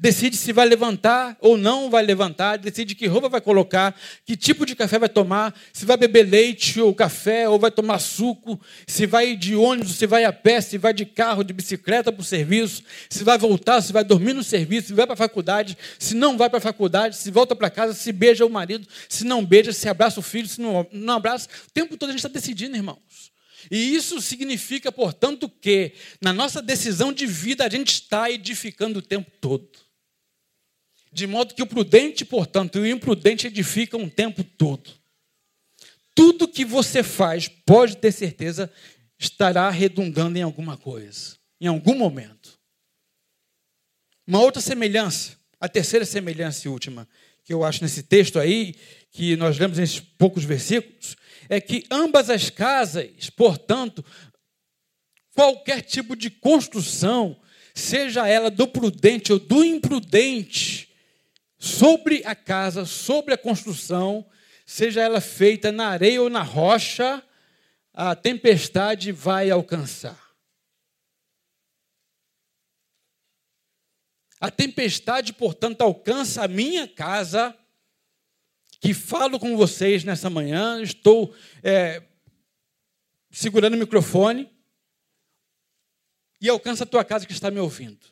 decide 0.00 0.34
se 0.34 0.50
vai 0.50 0.66
levantar 0.66 1.36
ou 1.40 1.58
não 1.58 1.90
vai 1.90 2.02
levantar, 2.02 2.56
decide 2.56 2.94
que 2.94 3.06
roupa 3.06 3.28
vai 3.28 3.40
colocar, 3.40 3.94
que 4.24 4.34
tipo 4.34 4.64
de 4.64 4.74
café 4.74 4.98
vai 4.98 5.10
tomar, 5.10 5.54
se 5.74 5.84
vai 5.84 5.98
beber 5.98 6.26
leite 6.26 6.80
ou 6.80 6.94
café, 6.94 7.46
ou 7.46 7.58
vai 7.58 7.70
tomar 7.70 7.98
suco, 7.98 8.58
se 8.86 9.06
vai 9.06 9.36
de 9.36 9.54
ônibus, 9.54 9.96
se 9.96 10.06
vai 10.06 10.24
a 10.24 10.32
pé, 10.32 10.62
se 10.62 10.78
vai 10.78 10.94
de 10.94 11.04
carro, 11.04 11.44
de 11.44 11.52
bicicleta 11.52 12.10
para 12.10 12.22
o 12.22 12.24
serviço, 12.24 12.82
se 13.10 13.22
vai 13.22 13.36
voltar, 13.36 13.82
se 13.82 13.92
vai 13.92 14.02
dormir 14.02 14.32
no 14.32 14.42
serviço, 14.42 14.88
se 14.88 14.94
vai 14.94 15.06
para 15.06 15.12
a 15.12 15.18
faculdade, 15.18 15.76
se 15.98 16.14
não 16.14 16.38
vai 16.38 16.48
para 16.48 16.58
a 16.58 16.62
faculdade, 16.62 17.16
se 17.16 17.30
volta 17.30 17.54
para 17.54 17.68
casa, 17.68 17.92
se 17.92 18.10
beija 18.10 18.46
o 18.46 18.50
marido, 18.50 18.88
se 19.06 19.24
não 19.24 19.44
beija, 19.44 19.70
se 19.70 19.86
abraça 19.86 20.18
o 20.18 20.22
filho, 20.22 20.48
se 20.48 20.62
não, 20.62 20.86
não 20.90 21.14
abraça. 21.16 21.46
O 21.68 21.70
tempo 21.72 21.98
todo 21.98 22.08
a 22.08 22.12
gente 22.12 22.20
está 22.20 22.28
decidindo, 22.30 22.74
irmãos. 22.74 23.30
E 23.70 23.94
isso 23.94 24.18
significa, 24.22 24.90
portanto, 24.90 25.46
que 25.46 25.92
na 26.22 26.32
nossa 26.32 26.62
decisão 26.62 27.12
de 27.12 27.26
vida 27.26 27.66
a 27.66 27.68
gente 27.68 27.92
está 27.92 28.30
edificando 28.30 29.00
o 29.00 29.02
tempo 29.02 29.30
todo. 29.38 29.89
De 31.12 31.26
modo 31.26 31.54
que 31.54 31.62
o 31.62 31.66
prudente, 31.66 32.24
portanto, 32.24 32.78
e 32.78 32.82
o 32.82 32.86
imprudente 32.86 33.46
edificam 33.46 34.04
o 34.04 34.10
tempo 34.10 34.44
todo. 34.44 34.90
Tudo 36.14 36.48
que 36.48 36.64
você 36.64 37.02
faz, 37.02 37.48
pode 37.48 37.96
ter 37.96 38.12
certeza, 38.12 38.70
estará 39.18 39.68
redundando 39.70 40.38
em 40.38 40.42
alguma 40.42 40.76
coisa, 40.76 41.36
em 41.60 41.66
algum 41.66 41.94
momento. 41.94 42.58
Uma 44.26 44.40
outra 44.40 44.62
semelhança, 44.62 45.36
a 45.58 45.68
terceira 45.68 46.06
semelhança 46.06 46.66
e 46.66 46.70
última, 46.70 47.08
que 47.44 47.52
eu 47.52 47.64
acho 47.64 47.82
nesse 47.82 48.02
texto 48.02 48.38
aí, 48.38 48.74
que 49.10 49.36
nós 49.36 49.58
lemos 49.58 49.76
nesses 49.76 49.98
poucos 49.98 50.44
versículos, 50.44 51.16
é 51.48 51.60
que 51.60 51.84
ambas 51.90 52.30
as 52.30 52.48
casas, 52.48 53.28
portanto, 53.30 54.04
qualquer 55.34 55.82
tipo 55.82 56.14
de 56.14 56.30
construção, 56.30 57.36
seja 57.74 58.28
ela 58.28 58.50
do 58.50 58.68
prudente 58.68 59.32
ou 59.32 59.38
do 59.38 59.64
imprudente, 59.64 60.89
sobre 61.60 62.22
a 62.24 62.34
casa, 62.34 62.86
sobre 62.86 63.34
a 63.34 63.38
construção, 63.38 64.26
seja 64.64 65.02
ela 65.02 65.20
feita 65.20 65.70
na 65.70 65.88
areia 65.88 66.22
ou 66.22 66.30
na 66.30 66.42
rocha, 66.42 67.22
a 67.92 68.16
tempestade 68.16 69.12
vai 69.12 69.50
alcançar. 69.50 70.18
A 74.40 74.50
tempestade, 74.50 75.34
portanto, 75.34 75.82
alcança 75.82 76.42
a 76.42 76.48
minha 76.48 76.88
casa, 76.88 77.54
que 78.80 78.94
falo 78.94 79.38
com 79.38 79.54
vocês 79.54 80.02
nessa 80.02 80.30
manhã, 80.30 80.80
estou 80.80 81.36
é, 81.62 82.02
segurando 83.30 83.74
o 83.74 83.78
microfone, 83.78 84.50
e 86.40 86.48
alcança 86.48 86.84
a 86.84 86.86
tua 86.86 87.04
casa 87.04 87.26
que 87.26 87.34
está 87.34 87.50
me 87.50 87.60
ouvindo. 87.60 88.06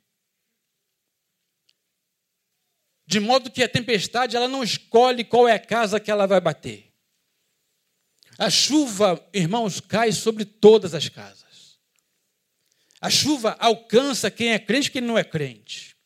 De 3.09 3.21
modo 3.21 3.51
que 3.51 3.63
a 3.63 3.69
tempestade 3.69 4.37
ela 4.37 4.47
não 4.47 4.63
escolhe 4.63 5.25
qual 5.25 5.49
é 5.49 5.55
a 5.55 5.59
casa 5.59 5.99
que 5.99 6.11
ela 6.11 6.27
vai 6.27 6.43
bater. 6.43 6.93
A 8.37 8.51
chuva, 8.51 9.19
irmãos, 9.33 9.81
cai 9.81 10.13
sobre 10.13 10.45
todas 10.45 10.93
as 10.93 11.09
casas. 11.09 11.79
A 13.01 13.09
chuva 13.09 13.57
alcança 13.59 14.31
quem 14.31 14.53
é 14.53 14.59
crente 14.59 14.89
e 14.89 14.91
quem 14.91 15.01
não 15.01 15.17
é 15.17 15.25
crente. 15.25 15.97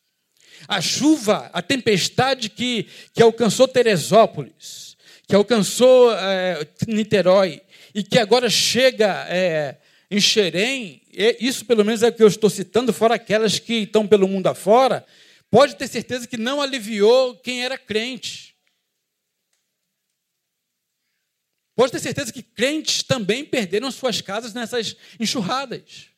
A 0.65 0.79
chuva, 0.79 1.49
a 1.51 1.61
tempestade 1.61 2.49
que, 2.49 2.87
que 3.13 3.21
alcançou 3.21 3.67
Teresópolis, 3.67 4.95
que 5.27 5.35
alcançou 5.35 6.09
é, 6.13 6.65
Niterói 6.87 7.61
e 7.93 8.01
que 8.01 8.17
agora 8.17 8.49
chega 8.49 9.27
é, 9.27 9.75
em 10.09 10.21
Xerém, 10.21 11.01
isso 11.37 11.65
pelo 11.65 11.83
menos 11.83 12.01
é 12.01 12.07
o 12.07 12.13
que 12.13 12.23
eu 12.23 12.27
estou 12.29 12.49
citando, 12.49 12.93
fora 12.93 13.15
aquelas 13.15 13.59
que 13.59 13.73
estão 13.73 14.07
pelo 14.07 14.25
mundo 14.25 14.47
afora, 14.47 15.05
pode 15.53 15.75
ter 15.75 15.87
certeza 15.87 16.27
que 16.27 16.35
não 16.35 16.59
aliviou 16.59 17.37
quem 17.37 17.63
era 17.63 17.77
crente. 17.77 18.57
Pode 21.75 21.91
ter 21.91 21.99
certeza 21.99 22.33
que 22.33 22.41
crentes 22.41 23.03
também 23.03 23.45
perderam 23.45 23.91
suas 23.91 24.19
casas 24.19 24.51
nessas 24.55 24.97
enxurradas. 25.19 26.09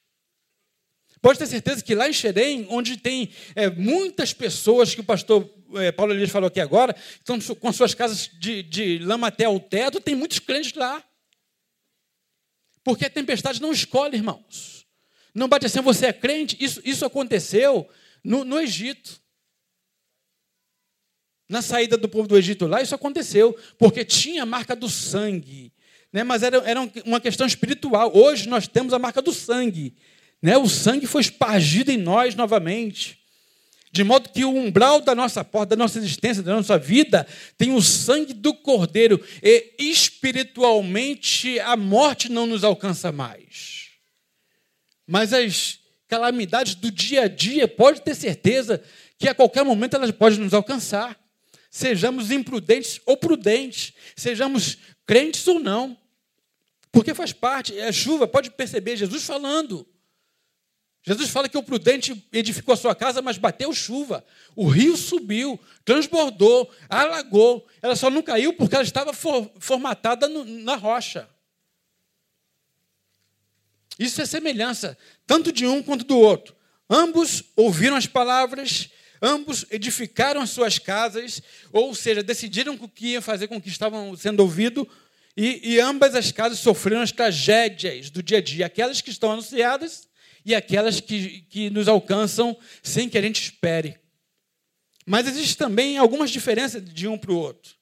Pode 1.21 1.37
ter 1.37 1.47
certeza 1.47 1.83
que 1.83 1.93
lá 1.93 2.07
em 2.07 2.13
Xerém, 2.13 2.65
onde 2.69 2.95
tem 2.95 3.29
é, 3.55 3.69
muitas 3.69 4.31
pessoas, 4.31 4.95
que 4.95 5.01
o 5.01 5.05
pastor 5.05 5.53
é, 5.73 5.91
Paulo 5.91 6.13
Elias 6.13 6.29
falou 6.29 6.47
aqui 6.47 6.61
agora, 6.61 6.95
estão 7.15 7.37
com 7.55 7.73
suas 7.73 7.93
casas 7.93 8.29
de, 8.39 8.63
de 8.63 8.99
lama 8.99 9.27
até 9.27 9.49
o 9.49 9.59
teto, 9.59 9.99
tem 9.99 10.15
muitos 10.15 10.39
crentes 10.39 10.73
lá. 10.75 11.03
Porque 12.85 13.03
a 13.03 13.09
tempestade 13.09 13.61
não 13.61 13.73
escolhe, 13.73 14.15
irmãos. 14.15 14.87
Não 15.33 15.49
bate 15.49 15.65
assim, 15.65 15.81
você 15.81 16.05
é 16.05 16.13
crente. 16.13 16.55
Isso, 16.57 16.81
isso 16.85 17.03
aconteceu 17.03 17.85
no, 18.23 18.45
no 18.45 18.61
Egito. 18.61 19.24
Na 21.47 21.61
saída 21.61 21.95
do 21.95 22.09
povo 22.09 22.27
do 22.27 22.37
Egito 22.37 22.65
lá, 22.65 22.81
isso 22.81 22.95
aconteceu, 22.95 23.55
porque 23.77 24.03
tinha 24.03 24.43
a 24.43 24.45
marca 24.45 24.75
do 24.75 24.89
sangue. 24.89 25.71
Né? 26.11 26.23
Mas 26.23 26.41
era, 26.41 26.57
era 26.57 26.79
uma 27.05 27.19
questão 27.19 27.45
espiritual. 27.45 28.11
Hoje 28.15 28.49
nós 28.49 28.67
temos 28.67 28.93
a 28.93 28.99
marca 28.99 29.21
do 29.21 29.31
sangue. 29.33 29.95
Né? 30.41 30.57
O 30.57 30.67
sangue 30.67 31.05
foi 31.05 31.21
espargido 31.21 31.91
em 31.91 31.97
nós 31.97 32.35
novamente. 32.35 33.19
De 33.91 34.03
modo 34.03 34.29
que 34.29 34.43
o 34.43 34.49
umbral 34.49 35.01
da 35.01 35.13
nossa 35.13 35.43
porta, 35.43 35.75
da 35.75 35.83
nossa 35.83 35.99
existência, 35.99 36.41
da 36.41 36.53
nossa 36.53 36.77
vida, 36.77 37.25
tem 37.57 37.73
o 37.73 37.81
sangue 37.81 38.33
do 38.33 38.53
Cordeiro. 38.53 39.23
E 39.41 39.73
espiritualmente 39.77 41.59
a 41.59 41.77
morte 41.77 42.29
não 42.29 42.47
nos 42.47 42.63
alcança 42.63 43.11
mais. 43.11 43.89
Mas 45.07 45.31
as 45.31 45.79
calamidades 46.07 46.75
do 46.75 46.91
dia 46.91 47.23
a 47.23 47.27
dia, 47.27 47.67
pode 47.67 48.01
ter 48.01 48.15
certeza 48.15 48.81
que 49.17 49.27
a 49.27 49.35
qualquer 49.35 49.63
momento 49.63 49.95
elas 49.95 50.11
podem 50.11 50.39
nos 50.39 50.53
alcançar 50.53 51.24
sejamos 51.75 52.31
imprudentes 52.31 53.01
ou 53.05 53.17
prudentes, 53.17 53.91
sejamos 54.15 54.77
crentes 55.05 55.45
ou 55.45 55.59
não. 55.59 55.97
Porque 56.89 57.13
faz 57.13 57.33
parte, 57.33 57.77
é 57.77 57.91
chuva, 57.91 58.25
pode 58.25 58.49
perceber 58.49 58.95
Jesus 58.95 59.25
falando. 59.25 59.85
Jesus 61.03 61.29
fala 61.29 61.49
que 61.49 61.57
o 61.57 61.61
prudente 61.61 62.25
edificou 62.31 62.73
a 62.73 62.77
sua 62.77 62.95
casa, 62.95 63.21
mas 63.21 63.37
bateu 63.37 63.73
chuva. 63.73 64.25
O 64.55 64.69
rio 64.69 64.95
subiu, 64.95 65.59
transbordou, 65.83 66.73
alagou. 66.87 67.67
Ela 67.81 67.97
só 67.97 68.09
não 68.09 68.21
caiu 68.21 68.53
porque 68.53 68.73
ela 68.73 68.83
estava 68.83 69.11
formatada 69.59 70.29
no, 70.29 70.45
na 70.45 70.77
rocha. 70.77 71.29
Isso 73.99 74.21
é 74.21 74.25
semelhança, 74.25 74.97
tanto 75.27 75.51
de 75.51 75.67
um 75.67 75.83
quanto 75.83 76.05
do 76.05 76.17
outro. 76.17 76.55
Ambos 76.89 77.43
ouviram 77.53 77.97
as 77.97 78.07
palavras, 78.07 78.89
ambos 79.21 79.65
edificaram 79.69 80.41
as 80.41 80.49
suas 80.49 80.79
casas, 80.79 81.41
ou 81.71 81.93
seja, 81.95 82.23
decidiram 82.23 82.73
o 82.79 82.89
que 82.89 83.07
iam 83.13 83.21
fazer 83.21 83.47
com 83.47 83.57
o 83.57 83.61
que 83.61 83.69
estavam 83.69 84.15
sendo 84.15 84.41
ouvido, 84.41 84.87
e, 85.37 85.73
e 85.73 85.79
ambas 85.79 86.15
as 86.15 86.31
casas 86.31 86.59
sofreram 86.59 87.01
as 87.01 87.11
tragédias 87.11 88.09
do 88.09 88.23
dia 88.23 88.37
a 88.37 88.41
dia, 88.41 88.65
aquelas 88.65 89.01
que 89.01 89.09
estão 89.09 89.31
anunciadas 89.31 90.07
e 90.45 90.55
aquelas 90.55 91.01
que, 91.01 91.41
que 91.49 91.69
nos 91.69 91.87
alcançam 91.87 92.57
sem 92.81 93.09
que 93.09 93.17
a 93.17 93.21
gente 93.21 93.41
espere. 93.41 93.99
Mas 95.05 95.27
existe 95.27 95.57
também 95.57 95.97
algumas 95.97 96.31
diferenças 96.31 96.83
de 96.83 97.07
um 97.07 97.17
para 97.17 97.31
o 97.31 97.37
outro. 97.37 97.75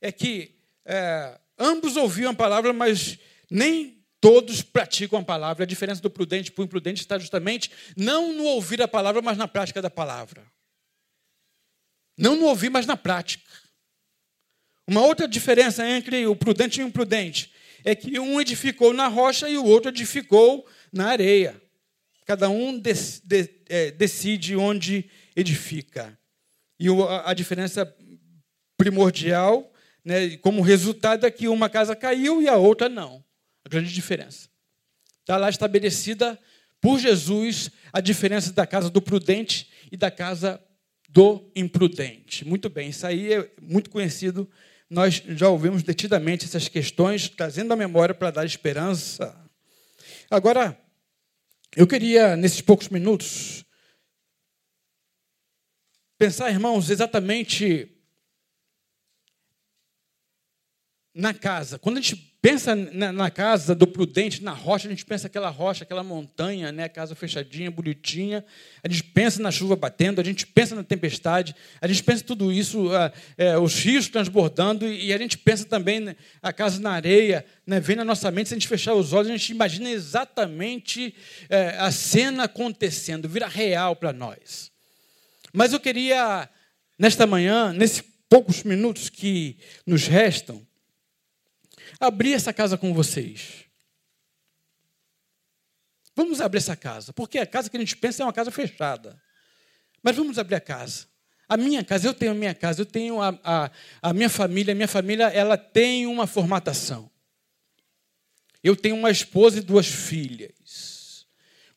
É 0.00 0.10
que 0.10 0.54
é, 0.84 1.38
ambos 1.58 1.96
ouviam 1.96 2.30
a 2.30 2.34
palavra, 2.34 2.72
mas 2.72 3.18
nem 3.50 4.02
todos 4.20 4.62
praticam 4.62 5.20
a 5.20 5.24
palavra. 5.24 5.64
A 5.64 5.66
diferença 5.66 6.00
do 6.00 6.10
prudente 6.10 6.50
para 6.50 6.62
o 6.62 6.64
imprudente 6.64 7.00
está 7.00 7.18
justamente 7.18 7.70
não 7.96 8.32
no 8.32 8.44
ouvir 8.44 8.80
a 8.82 8.88
palavra, 8.88 9.20
mas 9.20 9.36
na 9.36 9.46
prática 9.46 9.82
da 9.82 9.90
palavra. 9.90 10.44
Não 12.16 12.36
no 12.36 12.46
ouvir, 12.46 12.70
mas 12.70 12.86
na 12.86 12.96
prática. 12.96 13.44
Uma 14.86 15.02
outra 15.02 15.26
diferença 15.26 15.86
entre 15.86 16.26
o 16.26 16.36
prudente 16.36 16.80
e 16.80 16.84
o 16.84 16.86
imprudente 16.86 17.52
é 17.84 17.94
que 17.94 18.18
um 18.18 18.40
edificou 18.40 18.92
na 18.92 19.08
rocha 19.08 19.48
e 19.48 19.58
o 19.58 19.64
outro 19.64 19.90
edificou 19.90 20.66
na 20.92 21.08
areia. 21.08 21.60
Cada 22.24 22.48
um 22.48 22.78
de, 22.78 22.92
é, 23.68 23.90
decide 23.90 24.56
onde 24.56 25.08
edifica. 25.34 26.18
E 26.78 26.88
a, 26.88 27.30
a 27.30 27.34
diferença 27.34 27.94
primordial, 28.76 29.72
né, 30.04 30.36
como 30.38 30.62
resultado, 30.62 31.26
é 31.26 31.30
que 31.30 31.48
uma 31.48 31.68
casa 31.68 31.94
caiu 31.94 32.42
e 32.42 32.48
a 32.48 32.56
outra 32.56 32.88
não. 32.88 33.24
A 33.64 33.68
grande 33.68 33.92
diferença. 33.92 34.48
Está 35.20 35.36
lá 35.36 35.50
estabelecida 35.50 36.38
por 36.80 36.98
Jesus 36.98 37.70
a 37.92 38.00
diferença 38.00 38.52
da 38.52 38.66
casa 38.66 38.88
do 38.88 39.02
prudente 39.02 39.68
e 39.90 39.96
da 39.96 40.10
casa 40.10 40.60
do 41.16 41.50
imprudente. 41.56 42.46
Muito 42.46 42.68
bem, 42.68 42.90
isso 42.90 43.06
aí 43.06 43.32
é 43.32 43.50
muito 43.62 43.88
conhecido. 43.88 44.46
Nós 44.90 45.14
já 45.14 45.48
ouvimos 45.48 45.82
detidamente 45.82 46.44
essas 46.44 46.68
questões, 46.68 47.26
trazendo 47.30 47.72
a 47.72 47.76
memória 47.76 48.14
para 48.14 48.30
dar 48.30 48.44
esperança. 48.44 49.34
Agora, 50.30 50.78
eu 51.74 51.86
queria, 51.86 52.36
nesses 52.36 52.60
poucos 52.60 52.90
minutos, 52.90 53.64
pensar, 56.18 56.50
irmãos, 56.50 56.90
exatamente 56.90 57.90
na 61.14 61.32
casa. 61.32 61.78
Quando 61.78 61.96
a 61.96 62.02
gente 62.02 62.35
pensa 62.46 62.76
na, 62.76 63.28
casa 63.28 63.74
do 63.74 63.88
prudente, 63.88 64.40
na 64.40 64.52
rocha, 64.52 64.86
a 64.86 64.90
gente 64.92 65.04
pensa 65.04 65.26
aquela 65.26 65.50
rocha, 65.50 65.82
aquela 65.82 66.04
montanha, 66.04 66.70
né, 66.70 66.88
casa 66.88 67.12
fechadinha, 67.16 67.72
bonitinha. 67.72 68.44
A 68.84 68.88
gente 68.88 69.02
pensa 69.02 69.42
na 69.42 69.50
chuva 69.50 69.74
batendo, 69.74 70.20
a 70.20 70.24
gente 70.24 70.46
pensa 70.46 70.76
na 70.76 70.84
tempestade, 70.84 71.56
a 71.80 71.88
gente 71.88 72.04
pensa 72.04 72.22
tudo 72.22 72.52
isso, 72.52 72.88
é, 73.36 73.58
os 73.58 73.74
rios 73.80 74.06
transbordando, 74.06 74.86
e 74.86 75.12
a 75.12 75.18
gente 75.18 75.36
pensa 75.36 75.64
também 75.64 75.98
né, 75.98 76.14
a 76.40 76.52
casa 76.52 76.80
na 76.80 76.92
areia, 76.92 77.44
né, 77.66 77.80
vem 77.80 77.96
na 77.96 78.04
nossa 78.04 78.30
mente, 78.30 78.50
se 78.50 78.54
a 78.54 78.56
gente 78.56 78.68
fechar 78.68 78.94
os 78.94 79.12
olhos, 79.12 79.28
a 79.28 79.36
gente 79.36 79.50
imagina 79.50 79.90
exatamente 79.90 81.16
é, 81.48 81.70
a 81.78 81.90
cena 81.90 82.44
acontecendo, 82.44 83.28
vira 83.28 83.48
real 83.48 83.96
para 83.96 84.12
nós. 84.12 84.70
Mas 85.52 85.72
eu 85.72 85.80
queria, 85.80 86.48
nesta 86.96 87.26
manhã, 87.26 87.72
nesses 87.72 88.04
poucos 88.28 88.62
minutos 88.62 89.10
que 89.10 89.56
nos 89.84 90.06
restam, 90.06 90.64
abrir 92.00 92.34
essa 92.34 92.52
casa 92.52 92.76
com 92.76 92.92
vocês. 92.92 93.64
Vamos 96.14 96.40
abrir 96.40 96.58
essa 96.58 96.74
casa, 96.74 97.12
porque 97.12 97.38
a 97.38 97.46
casa 97.46 97.68
que 97.68 97.76
a 97.76 97.80
gente 97.80 97.96
pensa 97.96 98.22
é 98.22 98.26
uma 98.26 98.32
casa 98.32 98.50
fechada. 98.50 99.20
Mas 100.02 100.16
vamos 100.16 100.38
abrir 100.38 100.54
a 100.54 100.60
casa. 100.60 101.06
A 101.48 101.56
minha 101.56 101.84
casa, 101.84 102.08
eu 102.08 102.14
tenho 102.14 102.32
a 102.32 102.34
minha 102.34 102.54
casa, 102.54 102.80
eu 102.80 102.86
tenho 102.86 103.20
a, 103.20 103.38
a, 103.44 103.70
a 104.02 104.12
minha 104.12 104.30
família, 104.30 104.72
a 104.72 104.74
minha 104.74 104.88
família 104.88 105.26
ela 105.26 105.56
tem 105.56 106.06
uma 106.06 106.26
formatação. 106.26 107.10
Eu 108.62 108.74
tenho 108.74 108.96
uma 108.96 109.10
esposa 109.10 109.58
e 109.58 109.62
duas 109.62 109.86
filhas. 109.86 111.26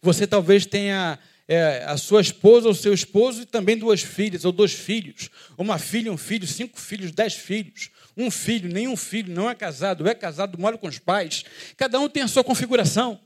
Você 0.02 0.26
talvez 0.26 0.66
tenha 0.66 1.20
é, 1.52 1.84
a 1.88 1.98
sua 1.98 2.22
esposa 2.22 2.68
ou 2.68 2.76
seu 2.76 2.94
esposo 2.94 3.42
e 3.42 3.46
também 3.46 3.76
duas 3.76 4.04
filhas 4.04 4.46
ou 4.46 4.52
dois 4.52 4.72
filhos, 4.72 5.32
uma 5.58 5.80
filha, 5.80 6.12
um 6.12 6.18
filho, 6.18 6.46
cinco 6.46 6.80
filhos, 6.80 7.12
dez 7.12 7.34
filhos, 7.34 7.90
um 8.16 8.30
filho, 8.30 8.72
nenhum 8.72 8.96
filho, 8.96 9.34
não 9.34 9.50
é 9.50 9.56
casado, 9.56 10.08
é 10.08 10.14
casado, 10.14 10.60
mora 10.60 10.78
com 10.78 10.88
os 10.88 11.00
pais. 11.00 11.44
Cada 11.76 12.00
um 12.00 12.08
tem 12.08 12.22
a 12.22 12.28
sua 12.28 12.44
configuração. 12.44 13.20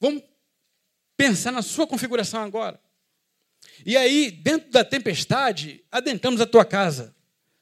Vamos 0.00 0.22
pensar 1.18 1.52
na 1.52 1.60
sua 1.60 1.86
configuração 1.86 2.42
agora. 2.42 2.80
E 3.84 3.94
aí, 3.94 4.30
dentro 4.30 4.70
da 4.70 4.82
tempestade, 4.82 5.84
adentramos 5.92 6.40
a 6.40 6.46
tua 6.46 6.64
casa. 6.64 7.14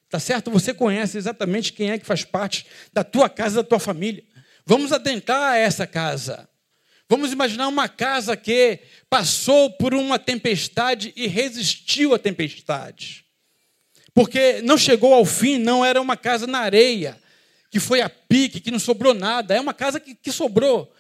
Tá 0.09 0.21
certo? 0.21 0.49
Você 0.53 0.73
conhece 0.73 1.19
exatamente 1.19 1.73
quem 1.73 1.91
é 1.91 1.99
que 1.99 2.07
faz 2.07 2.23
parte 2.25 2.67
da 2.93 3.03
tua 3.03 3.29
casa, 3.29 3.57
da 3.57 3.69
tua 3.69 3.81
família. 3.81 4.23
Vamos 4.65 4.93
adentrar 4.93 5.57
essa 5.57 5.89
casa. 5.89 6.49
Vamos 7.13 7.31
imaginar 7.31 7.69
uma 7.69 7.91
casa 7.91 8.35
que 8.35 8.79
passou 9.11 9.71
por 9.71 9.93
uma 9.93 10.19
tempestade 10.19 11.13
e 11.15 11.27
resistiu 11.27 12.15
à 12.15 12.19
tempestade. 12.19 13.27
Porque 14.15 14.63
não 14.63 14.79
chegou 14.79 15.13
ao 15.13 15.27
fim, 15.27 15.59
não 15.59 15.85
era 15.85 16.01
uma 16.01 16.17
casa 16.17 16.47
na 16.47 16.61
areia, 16.61 17.21
que 17.71 17.79
foi 17.79 18.01
a 18.01 18.09
pique, 18.09 18.63
que 18.63 18.71
não 18.71 18.79
sobrou 18.79 19.13
nada. 19.13 19.55
É 19.55 19.61
uma 19.61 19.75
casa 19.75 20.01
que, 20.01 20.15
que 20.15 20.33
sobrou. 20.33 20.91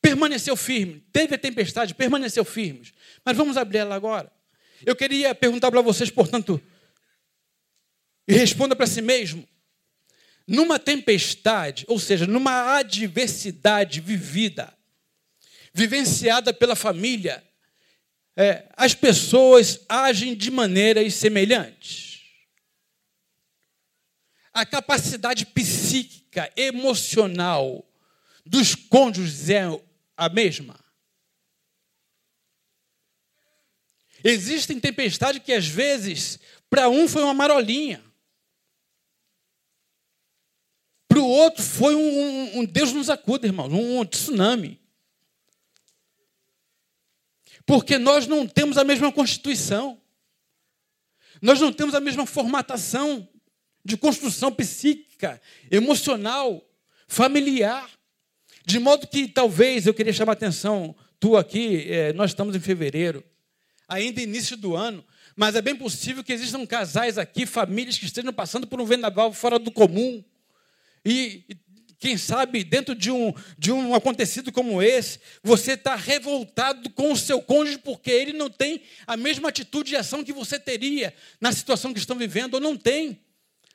Permaneceu 0.00 0.54
firme. 0.54 1.04
Teve 1.12 1.34
a 1.34 1.38
tempestade, 1.38 1.94
permaneceu 1.94 2.44
firme. 2.44 2.88
Mas 3.24 3.36
vamos 3.36 3.56
abrir 3.56 3.78
ela 3.78 3.96
agora. 3.96 4.30
Eu 4.86 4.94
queria 4.94 5.34
perguntar 5.34 5.72
para 5.72 5.80
vocês, 5.80 6.12
portanto, 6.12 6.62
e 8.28 8.34
responda 8.34 8.76
para 8.76 8.86
si 8.86 9.02
mesmo. 9.02 9.44
Numa 10.46 10.78
tempestade, 10.78 11.84
ou 11.88 11.98
seja, 11.98 12.24
numa 12.24 12.76
adversidade 12.76 14.00
vivida, 14.00 14.78
vivenciada 15.72 16.52
pela 16.52 16.76
família, 16.76 17.42
é, 18.36 18.68
as 18.76 18.94
pessoas 18.94 19.80
agem 19.88 20.34
de 20.34 20.50
maneiras 20.50 21.14
semelhantes 21.14 22.10
a 24.52 24.66
capacidade 24.66 25.46
psíquica, 25.46 26.52
emocional 26.56 27.86
dos 28.44 28.74
cônjuges 28.74 29.48
é 29.48 29.62
a 30.16 30.28
mesma? 30.28 30.78
Existem 34.22 34.78
tempestades 34.78 35.42
que 35.42 35.52
às 35.52 35.66
vezes 35.66 36.38
para 36.68 36.88
um 36.88 37.08
foi 37.08 37.22
uma 37.22 37.34
marolinha, 37.34 38.04
para 41.08 41.18
o 41.18 41.26
outro 41.26 41.62
foi 41.62 41.94
um, 41.94 42.00
um, 42.00 42.58
um, 42.58 42.64
Deus 42.64 42.92
nos 42.92 43.10
acuda, 43.10 43.46
irmãos, 43.46 43.72
um, 43.72 43.98
um 43.98 44.04
tsunami. 44.04 44.79
Porque 47.70 48.00
nós 48.00 48.26
não 48.26 48.48
temos 48.48 48.76
a 48.76 48.82
mesma 48.82 49.12
constituição, 49.12 49.96
nós 51.40 51.60
não 51.60 51.72
temos 51.72 51.94
a 51.94 52.00
mesma 52.00 52.26
formatação 52.26 53.28
de 53.84 53.96
construção 53.96 54.50
psíquica, 54.50 55.40
emocional, 55.70 56.68
familiar. 57.06 57.88
De 58.66 58.80
modo 58.80 59.06
que 59.06 59.28
talvez 59.28 59.86
eu 59.86 59.94
queria 59.94 60.12
chamar 60.12 60.32
a 60.32 60.34
atenção, 60.34 60.96
tu 61.20 61.36
aqui, 61.36 61.86
é, 61.88 62.12
nós 62.12 62.32
estamos 62.32 62.56
em 62.56 62.60
fevereiro, 62.60 63.22
ainda 63.86 64.20
início 64.20 64.56
do 64.56 64.74
ano, 64.74 65.04
mas 65.36 65.54
é 65.54 65.62
bem 65.62 65.76
possível 65.76 66.24
que 66.24 66.32
existam 66.32 66.66
casais 66.66 67.18
aqui, 67.18 67.46
famílias 67.46 67.96
que 67.96 68.04
estejam 68.04 68.32
passando 68.32 68.66
por 68.66 68.80
um 68.80 68.84
vendaval 68.84 69.32
fora 69.32 69.60
do 69.60 69.70
comum. 69.70 70.24
E, 71.04 71.44
quem 72.00 72.16
sabe, 72.16 72.64
dentro 72.64 72.94
de 72.94 73.10
um, 73.10 73.32
de 73.58 73.70
um 73.70 73.94
acontecido 73.94 74.50
como 74.50 74.82
esse, 74.82 75.20
você 75.42 75.72
está 75.72 75.94
revoltado 75.94 76.88
com 76.90 77.12
o 77.12 77.16
seu 77.16 77.42
cônjuge 77.42 77.78
porque 77.78 78.10
ele 78.10 78.32
não 78.32 78.48
tem 78.48 78.82
a 79.06 79.16
mesma 79.16 79.50
atitude 79.50 79.92
e 79.92 79.96
ação 79.96 80.24
que 80.24 80.32
você 80.32 80.58
teria 80.58 81.14
na 81.38 81.52
situação 81.52 81.92
que 81.92 82.00
estão 82.00 82.16
vivendo, 82.16 82.54
ou 82.54 82.60
não 82.60 82.76
tem 82.76 83.20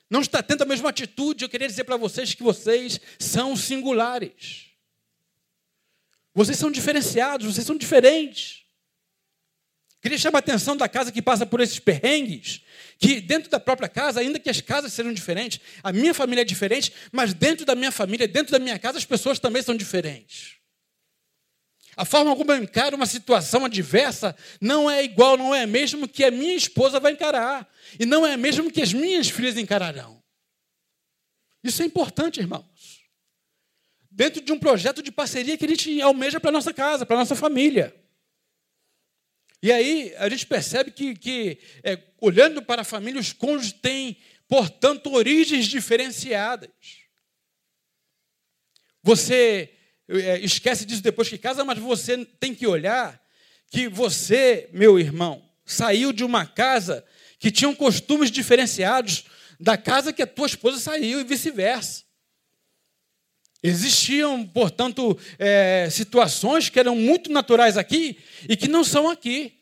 não 0.09 0.21
está 0.21 0.41
tendo 0.43 0.61
a 0.61 0.65
mesma 0.65 0.89
atitude, 0.89 1.43
eu 1.43 1.49
queria 1.49 1.67
dizer 1.67 1.83
para 1.83 1.97
vocês 1.97 2.33
que 2.33 2.43
vocês 2.43 2.99
são 3.17 3.55
singulares. 3.55 4.67
Vocês 6.33 6.57
são 6.59 6.69
diferenciados, 6.69 7.53
vocês 7.53 7.65
são 7.65 7.75
diferentes. 7.75 8.65
Queria 10.01 10.17
chamar 10.17 10.37
a 10.37 10.39
atenção 10.39 10.77
da 10.77 10.87
casa 10.87 11.11
que 11.11 11.21
passa 11.21 11.45
por 11.45 11.59
esses 11.59 11.79
perrengues, 11.79 12.61
que 12.97 13.19
dentro 13.19 13.49
da 13.49 13.59
própria 13.59 13.89
casa, 13.89 14.19
ainda 14.19 14.39
que 14.39 14.49
as 14.49 14.61
casas 14.61 14.93
sejam 14.93 15.13
diferentes, 15.13 15.59
a 15.83 15.91
minha 15.91 16.13
família 16.13 16.41
é 16.41 16.45
diferente, 16.45 16.93
mas 17.11 17.33
dentro 17.33 17.65
da 17.65 17.75
minha 17.75 17.91
família, 17.91 18.27
dentro 18.27 18.51
da 18.51 18.59
minha 18.59 18.79
casa, 18.79 18.97
as 18.97 19.05
pessoas 19.05 19.39
também 19.39 19.61
são 19.61 19.75
diferentes. 19.75 20.55
A 21.97 22.03
forma 22.03 22.35
como 22.35 22.51
eu 22.51 22.61
encaro 22.61 22.97
uma 22.97 23.05
situação 23.05 23.63
adversa 23.63 24.35
não 24.59 24.89
é 24.91 25.03
igual, 25.03 25.37
não 25.37 25.55
é 25.55 25.65
mesmo 25.65 26.07
que 26.07 26.25
a 26.25 26.31
minha 26.31 26.55
esposa 26.55 26.99
vai 26.99 27.13
encarar. 27.13 27.69
E 27.97 28.05
não 28.05 28.25
é 28.25 28.35
mesmo 28.35 28.69
que 28.69 28.81
as 28.81 28.91
minhas 28.91 29.29
filhas 29.29 29.57
encararão. 29.57 30.21
Isso 31.63 31.81
é 31.81 31.85
importante, 31.85 32.39
irmãos. 32.39 32.65
Dentro 34.11 34.41
de 34.41 34.51
um 34.51 34.59
projeto 34.59 35.01
de 35.01 35.11
parceria 35.11 35.57
que 35.57 35.65
a 35.65 35.69
gente 35.69 36.01
almeja 36.01 36.39
para 36.39 36.49
a 36.49 36.53
nossa 36.53 36.73
casa, 36.73 37.05
para 37.05 37.15
a 37.15 37.19
nossa 37.19 37.35
família. 37.35 37.95
E 39.65 39.71
aí 39.71 40.13
a 40.19 40.29
gente 40.29 40.45
percebe 40.45 40.91
que, 40.91 41.15
que 41.15 41.57
é, 41.83 41.97
olhando 42.21 42.61
para 42.61 42.83
a 42.83 42.85
família, 42.85 43.19
os 43.19 43.33
cônjuges 43.33 43.73
têm, 43.73 44.15
portanto, 44.47 45.11
origens 45.11 45.65
diferenciadas. 45.65 46.69
Você 49.01 49.71
é, 50.07 50.37
esquece 50.37 50.85
disso 50.85 51.01
depois 51.01 51.27
que 51.29 51.39
casa, 51.39 51.65
mas 51.65 51.79
você 51.79 52.23
tem 52.39 52.53
que 52.53 52.67
olhar 52.67 53.19
que 53.71 53.87
você, 53.89 54.69
meu 54.71 54.99
irmão, 54.99 55.43
saiu 55.65 56.13
de 56.13 56.23
uma 56.23 56.45
casa 56.45 57.03
que 57.39 57.49
tinha 57.49 57.75
costumes 57.75 58.29
diferenciados 58.29 59.25
da 59.59 59.75
casa 59.75 60.13
que 60.13 60.21
a 60.21 60.27
tua 60.27 60.45
esposa 60.45 60.77
saiu 60.77 61.19
e 61.19 61.23
vice-versa. 61.23 62.05
Existiam, 63.67 64.45
portanto, 64.45 65.17
é, 65.39 65.87
situações 65.89 66.69
que 66.69 66.79
eram 66.79 66.95
muito 66.95 67.31
naturais 67.31 67.79
aqui 67.79 68.19
e 68.47 68.55
que 68.55 68.67
não 68.67 68.83
são 68.83 69.09
aqui. 69.09 69.54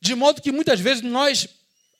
De 0.00 0.14
modo 0.14 0.42
que 0.42 0.52
muitas 0.52 0.80
vezes 0.80 1.02
nós 1.02 1.48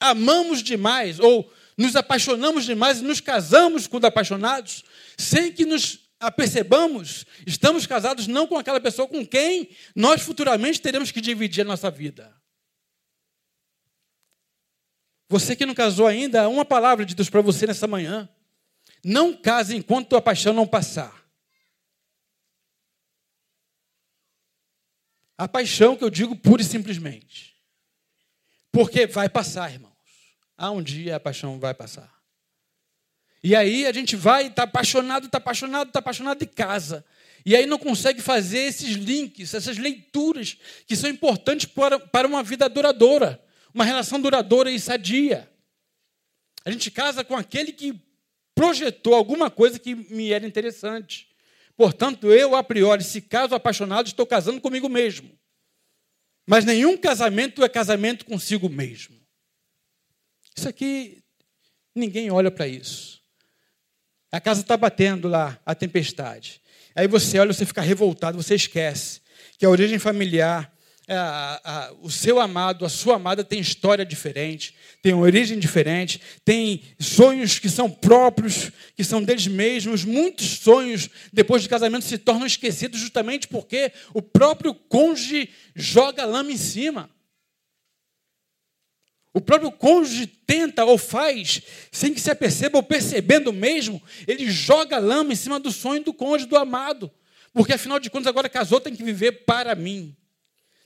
amamos 0.01 0.63
demais 0.63 1.19
ou 1.19 1.53
nos 1.77 1.95
apaixonamos 1.97 2.65
demais 2.65 2.99
e 2.99 3.05
nos 3.05 3.21
casamos 3.21 3.87
quando 3.87 4.05
apaixonados, 4.05 4.85
sem 5.17 5.53
que 5.53 5.65
nos 5.65 6.09
apercebamos, 6.21 7.25
estamos 7.47 7.87
casados 7.87 8.27
não 8.27 8.47
com 8.47 8.59
aquela 8.59 8.81
pessoa 8.81 9.07
com 9.07 9.25
quem 9.25 9.71
nós 9.95 10.23
futuramente 10.23 10.81
teremos 10.81 11.13
que 11.13 11.21
dividir 11.21 11.63
a 11.63 11.65
nossa 11.65 11.91
vida. 11.91 12.37
Você 15.29 15.55
que 15.55 15.67
não 15.67 15.75
casou 15.75 16.07
ainda, 16.07 16.49
uma 16.49 16.65
palavra 16.65 17.05
de 17.05 17.15
Deus 17.15 17.29
para 17.29 17.43
você 17.43 17.67
nessa 17.67 17.87
manhã. 17.87 18.29
Não 19.05 19.37
case 19.37 19.77
enquanto 19.77 20.17
a 20.17 20.23
paixão 20.23 20.53
não 20.53 20.67
passar. 20.67 21.25
A 25.37 25.47
paixão 25.47 25.97
que 25.97 26.03
eu 26.03 26.11
digo 26.11 26.35
pura 26.35 26.63
e 26.63 26.65
simplesmente. 26.65 27.58
Porque 28.79 29.09
vai 29.09 29.29
passar, 29.29 29.73
irmãos. 29.73 29.91
Há 30.57 30.71
um 30.71 30.81
dia 30.81 31.17
a 31.17 31.21
paixão 31.21 31.59
vai 31.59 31.75
passar. 31.75 32.09
E 33.43 33.57
aí 33.57 33.85
a 33.85 33.93
gente 33.93 34.15
vai, 34.15 34.47
está 34.47 34.63
apaixonado, 34.63 35.27
está 35.27 35.39
apaixonado, 35.39 35.89
está 35.89 35.99
apaixonado 35.99 36.39
de 36.39 36.47
casa. 36.47 37.05
E 37.45 37.57
aí 37.57 37.67
não 37.67 37.77
consegue 37.77 38.23
fazer 38.23 38.61
esses 38.61 38.91
links, 38.91 39.53
essas 39.53 39.79
leituras 39.79 40.59
que 40.87 40.95
são 40.95 41.11
importantes 41.11 41.67
para, 41.67 41.99
para 41.99 42.29
uma 42.29 42.41
vida 42.41 42.69
duradoura, 42.69 43.45
uma 43.75 43.85
relação 43.85 44.21
duradoura 44.21 44.71
e 44.71 44.79
sadia. 44.79 45.51
A 46.65 46.71
gente 46.71 46.89
casa 46.89 47.25
com 47.25 47.37
aquele 47.37 47.73
que 47.73 48.01
projetou 48.55 49.17
alguma 49.17 49.51
coisa 49.51 49.77
que 49.81 49.97
me 49.97 50.31
era 50.31 50.47
interessante. 50.47 51.27
Portanto, 51.77 52.31
eu, 52.31 52.55
a 52.55 52.63
priori, 52.63 53.03
se 53.03 53.23
caso 53.23 53.57
apaixonado, 53.57 54.07
estou 54.07 54.25
casando 54.25 54.61
comigo 54.61 54.89
mesmo. 54.89 55.37
Mas 56.49 56.65
nenhum 56.65 56.97
casamento 56.97 57.63
é 57.63 57.69
casamento 57.69 58.25
consigo 58.25 58.71
mesmo. 58.71 59.15
Isso 60.57 60.67
aqui, 60.67 61.23
ninguém 61.95 62.31
olha 62.31 62.51
para 62.51 62.67
isso. 62.67 63.21
A 64.33 64.41
casa 64.41 64.63
está 64.63 64.75
batendo 64.75 65.29
lá, 65.29 65.61
a 65.67 65.75
tempestade. 65.75 66.63
Aí 66.95 67.07
você 67.07 67.39
olha, 67.39 67.53
você 67.53 67.67
fica 67.67 67.83
revoltado, 67.83 68.43
você 68.43 68.55
esquece 68.55 69.21
que 69.59 69.67
a 69.67 69.69
origem 69.69 69.99
familiar, 69.99 70.75
a, 71.09 71.61
a, 71.65 71.93
o 72.03 72.11
seu 72.11 72.39
amado, 72.39 72.85
a 72.85 72.89
sua 72.89 73.17
amada 73.17 73.43
tem 73.43 73.59
história 73.61 74.05
diferente, 74.05 74.75
tem 75.01 75.15
origem 75.15 75.59
diferente, 75.59 76.21
tem 76.45 76.83
sonhos 77.01 77.59
que 77.59 77.69
são 77.69 77.91
próprios, 77.91 78.71
que 78.95 79.03
são 79.03 79.23
deles 79.23 79.47
mesmos. 79.47 80.05
Muitos 80.05 80.59
sonhos, 80.59 81.09
depois 81.33 81.63
de 81.63 81.69
casamento, 81.69 82.05
se 82.05 82.19
tornam 82.19 82.47
esquecidos 82.47 83.01
justamente 83.01 83.49
porque 83.49 83.93
o 84.13 84.21
próprio 84.21 84.75
cônjuge 84.75 85.49
joga 85.75 86.25
lama 86.25 86.53
em 86.53 86.57
cima. 86.57 87.11
O 89.33 89.41
próprio 89.41 89.71
cônjuge 89.71 90.27
tenta 90.27 90.85
ou 90.85 90.99
faz, 90.99 91.63
sem 91.93 92.13
que 92.13 92.21
se 92.21 92.31
aperceba 92.31 92.79
ou 92.79 92.83
percebendo 92.83 93.53
mesmo, 93.53 94.03
ele 94.27 94.51
joga 94.51 94.99
lama 94.99 95.33
em 95.33 95.37
cima 95.37 95.61
do 95.61 95.71
sonho 95.71 96.03
do 96.03 96.13
cônjuge, 96.13 96.49
do 96.49 96.57
amado. 96.57 97.11
Porque 97.53 97.73
afinal 97.73 97.99
de 97.99 98.11
contas, 98.11 98.27
agora 98.27 98.49
casou, 98.49 98.81
tem 98.81 98.95
que 98.95 99.03
viver 99.03 99.45
para 99.45 99.75
mim. 99.75 100.17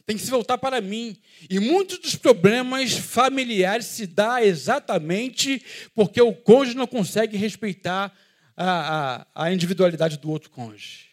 Tem 0.07 0.17
que 0.17 0.23
se 0.23 0.31
voltar 0.31 0.59
para 0.59 0.81
mim. 0.81 1.17
E 1.49 1.59
muitos 1.59 1.99
dos 1.99 2.17
problemas 2.17 2.93
familiares 2.93 3.87
se 3.87 4.07
dá 4.07 4.45
exatamente 4.45 5.63
porque 5.95 6.21
o 6.21 6.35
cônjuge 6.35 6.77
não 6.77 6.87
consegue 6.87 7.37
respeitar 7.37 8.13
a, 8.57 9.27
a, 9.35 9.45
a 9.47 9.53
individualidade 9.53 10.19
do 10.19 10.31
outro 10.31 10.51
cônjuge. 10.51 11.13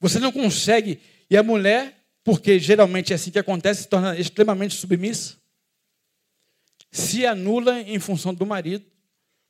Você 0.00 0.18
não 0.18 0.30
consegue. 0.30 1.00
E 1.30 1.36
a 1.36 1.42
mulher 1.42 2.04
porque 2.24 2.58
geralmente 2.58 3.12
é 3.12 3.16
assim 3.16 3.30
que 3.30 3.38
acontece, 3.38 3.82
se 3.82 3.88
torna 3.88 4.18
extremamente 4.18 4.74
submissa, 4.74 5.36
se 6.90 7.26
anula 7.26 7.82
em 7.82 7.98
função 7.98 8.32
do 8.32 8.46
marido, 8.46 8.84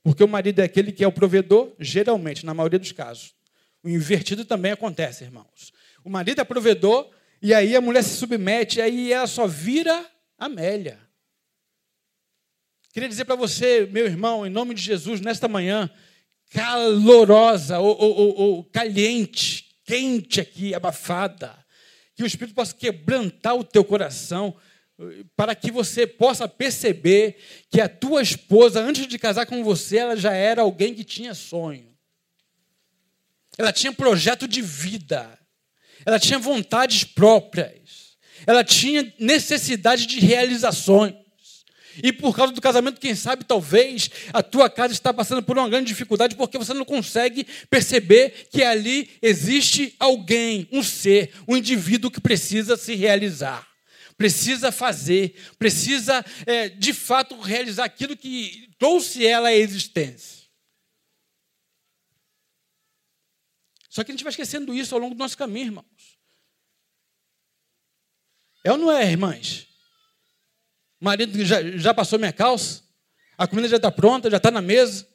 porque 0.03 0.25
o 0.25 0.29
marido 0.29 0.59
é 0.59 0.65
aquele 0.65 0.91
que 0.91 1.05
é 1.05 1.07
o 1.07 1.13
provedor, 1.13 1.73
geralmente, 1.79 2.45
na 2.45 2.53
maioria 2.53 2.79
dos 2.79 2.91
casos. 2.91 3.33
O 3.85 3.89
invertido 3.89 4.45
também 4.45 4.73
acontece, 4.73 5.23
irmãos. 5.23 5.73
O 6.03 6.11
marido 6.11 6.41
é 6.41 6.45
provedor, 6.45 7.11
e 7.41 7.55
aí 7.55 7.77
a 7.77 7.81
mulher 7.81 8.03
se 8.03 8.17
submete, 8.17 8.81
aí 8.81 9.13
ela 9.13 9.27
só 9.27 9.47
vira 9.47 10.05
Amélia. 10.37 10.99
Queria 12.93 13.09
dizer 13.09 13.25
para 13.25 13.37
você, 13.37 13.87
meu 13.87 14.07
irmão, 14.07 14.47
em 14.47 14.51
nome 14.51 14.75
de 14.75 14.83
Jesus, 14.83 15.21
nesta 15.21 15.47
manhã, 15.47 15.91
calorosa, 16.51 17.79
ou, 17.79 17.97
ou, 17.97 18.37
ou 18.37 18.65
caliente, 18.65 19.77
quente 19.85 20.41
aqui, 20.41 20.75
abafada 20.75 21.65
que 22.15 22.23
o 22.23 22.27
Espírito 22.27 22.55
possa 22.55 22.75
quebrantar 22.75 23.55
o 23.57 23.65
teu 23.65 23.85
coração, 23.85 24.55
para 25.37 25.55
que 25.55 25.71
você 25.73 26.07
possa 26.07 26.47
perceber 26.47 27.37
que 27.71 27.81
a 27.81 27.89
tua 27.89 28.23
esposa, 28.23 28.81
antes 28.81 29.09
de 29.09 29.19
casar 29.19 29.47
com 29.47 29.65
você, 29.65 29.99
ela 29.99 30.17
já 30.17 30.33
era 30.33 30.63
alguém 30.63 30.95
que 30.95 31.03
tinha 31.03 31.35
sonho. 31.35 31.94
Ela 33.59 33.73
tinha 33.73 33.93
projeto 33.93 34.49
de 34.49 34.61
vida. 34.61 35.39
Ela 36.05 36.19
tinha 36.19 36.39
vontades 36.39 37.05
próprias. 37.05 38.17
Ela 38.47 38.65
tinha 38.65 39.13
necessidade 39.19 40.07
de 40.07 40.21
realizações. 40.21 41.15
E 42.03 42.13
por 42.13 42.35
causa 42.35 42.53
do 42.53 42.61
casamento, 42.61 43.01
quem 43.01 43.15
sabe, 43.15 43.45
talvez 43.45 44.11
a 44.33 44.43
tua 44.43 44.69
casa 44.69 44.93
está 44.93 45.13
passando 45.13 45.43
por 45.43 45.57
uma 45.57 45.69
grande 45.69 45.87
dificuldade 45.87 46.35
porque 46.35 46.59
você 46.59 46.75
não 46.75 46.85
consegue 46.85 47.47
perceber 47.71 48.49
que 48.51 48.63
ali 48.63 49.11
existe 49.23 49.95
alguém, 50.01 50.69
um 50.73 50.83
ser, 50.83 51.33
um 51.47 51.57
indivíduo 51.57 52.11
que 52.11 52.21
precisa 52.21 52.77
se 52.77 52.95
realizar, 52.97 53.67
precisa 54.17 54.73
fazer, 54.73 55.37
precisa 55.57 56.25
é, 56.47 56.69
de 56.69 56.93
fato 56.93 57.39
realizar 57.39 57.85
aquilo 57.85 58.17
que 58.17 58.69
trouxe 58.79 59.25
ela 59.25 59.49
à 59.49 59.55
existência. 59.55 60.44
Só 63.95 64.03
que 64.03 64.11
a 64.11 64.15
gente 64.15 64.25
vai 64.25 64.33
esquecendo 64.33 64.75
isso 64.75 64.93
ao 64.93 65.01
longo 65.01 65.15
do 65.15 65.19
nosso 65.19 65.39
caminho, 65.39 65.67
irmãos. 65.67 66.19
É 68.65 68.73
ou 68.73 68.77
não 68.77 68.91
é, 68.91 69.09
irmãs? 69.09 69.69
marido 70.99 71.45
já, 71.45 71.63
já 71.77 71.95
passou 71.95 72.19
minha 72.19 72.33
calça, 72.33 72.83
a 73.39 73.47
comida 73.47 73.69
já 73.69 73.77
está 73.77 73.93
pronta, 73.93 74.29
já 74.29 74.39
está 74.39 74.51
na 74.51 74.61
mesa, 74.61 75.07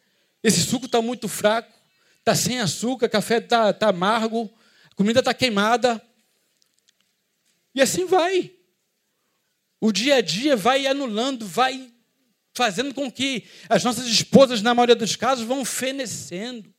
esse 0.41 0.61
suco 0.61 0.85
está 0.85 1.01
muito 1.01 1.27
fraco, 1.27 1.73
está 2.19 2.33
sem 2.33 2.61
açúcar, 2.61 3.09
café 3.09 3.39
está 3.39 3.73
tá 3.73 3.89
amargo, 3.89 4.49
a 4.89 4.95
comida 4.95 5.19
está 5.19 5.33
queimada. 5.33 6.01
E 7.75 7.81
assim 7.81 8.05
vai. 8.05 8.49
O 9.81 9.91
dia 9.91 10.15
a 10.15 10.21
dia 10.21 10.55
vai 10.55 10.87
anulando, 10.87 11.45
vai 11.45 11.91
fazendo 12.53 12.93
com 12.93 13.11
que 13.11 13.43
as 13.67 13.83
nossas 13.83 14.05
esposas, 14.05 14.61
na 14.61 14.73
maioria 14.73 14.95
dos 14.95 15.17
casos, 15.17 15.43
vão 15.43 15.65
fenecendo. 15.65 16.73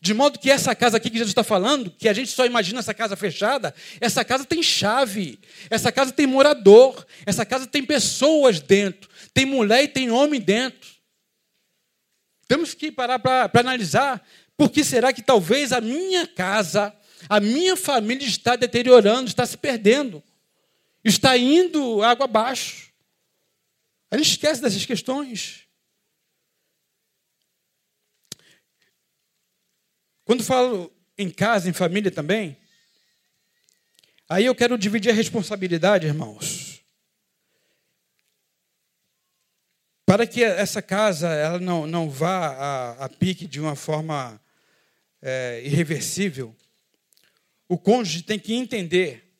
De 0.00 0.12
modo 0.12 0.38
que 0.38 0.50
essa 0.50 0.74
casa 0.74 0.98
aqui 0.98 1.08
que 1.08 1.16
Jesus 1.16 1.30
está 1.30 1.42
falando, 1.42 1.90
que 1.90 2.08
a 2.08 2.12
gente 2.12 2.30
só 2.30 2.44
imagina 2.44 2.80
essa 2.80 2.92
casa 2.94 3.16
fechada, 3.16 3.74
essa 4.00 4.24
casa 4.24 4.44
tem 4.44 4.62
chave, 4.62 5.40
essa 5.70 5.90
casa 5.90 6.12
tem 6.12 6.26
morador, 6.26 7.06
essa 7.24 7.46
casa 7.46 7.66
tem 7.66 7.84
pessoas 7.84 8.60
dentro, 8.60 9.08
tem 9.32 9.46
mulher 9.46 9.82
e 9.84 9.88
tem 9.88 10.10
homem 10.10 10.40
dentro. 10.40 10.90
Temos 12.46 12.74
que 12.74 12.92
parar 12.92 13.18
para 13.18 13.50
analisar 13.54 14.24
por 14.56 14.70
que 14.70 14.84
será 14.84 15.12
que 15.12 15.22
talvez 15.22 15.72
a 15.72 15.80
minha 15.80 16.26
casa, 16.26 16.94
A 17.28 17.40
minha 17.40 17.76
família 17.76 18.26
está 18.26 18.56
deteriorando, 18.56 19.28
está 19.28 19.44
se 19.46 19.56
perdendo, 19.56 20.22
está 21.02 21.36
indo 21.36 22.02
água 22.02 22.24
abaixo. 22.24 22.92
A 24.10 24.16
gente 24.16 24.30
esquece 24.30 24.60
dessas 24.60 24.84
questões. 24.84 25.65
Quando 30.26 30.42
falo 30.42 30.92
em 31.16 31.30
casa, 31.30 31.70
em 31.70 31.72
família 31.72 32.10
também, 32.10 32.58
aí 34.28 34.44
eu 34.44 34.56
quero 34.56 34.76
dividir 34.76 35.12
a 35.12 35.14
responsabilidade, 35.14 36.04
irmãos. 36.04 36.84
Para 40.04 40.26
que 40.26 40.42
essa 40.42 40.82
casa 40.82 41.28
ela 41.28 41.60
não, 41.60 41.86
não 41.86 42.10
vá 42.10 42.48
a, 42.48 43.04
a 43.04 43.08
pique 43.08 43.46
de 43.46 43.60
uma 43.60 43.76
forma 43.76 44.40
é, 45.22 45.62
irreversível, 45.64 46.54
o 47.68 47.78
cônjuge 47.78 48.24
tem 48.24 48.38
que 48.38 48.52
entender 48.52 49.32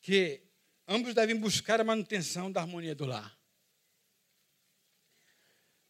que 0.00 0.40
ambos 0.88 1.12
devem 1.12 1.36
buscar 1.36 1.82
a 1.82 1.84
manutenção 1.84 2.50
da 2.50 2.62
harmonia 2.62 2.94
do 2.94 3.04
lar. 3.04 3.36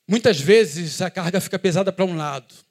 Muitas 0.09 0.41
vezes 0.41 1.01
a 1.01 1.09
carga 1.09 1.41
fica 1.41 1.57
pesada 1.57 1.93
para 1.93 2.05
um 2.05 2.17
lado. 2.17 2.66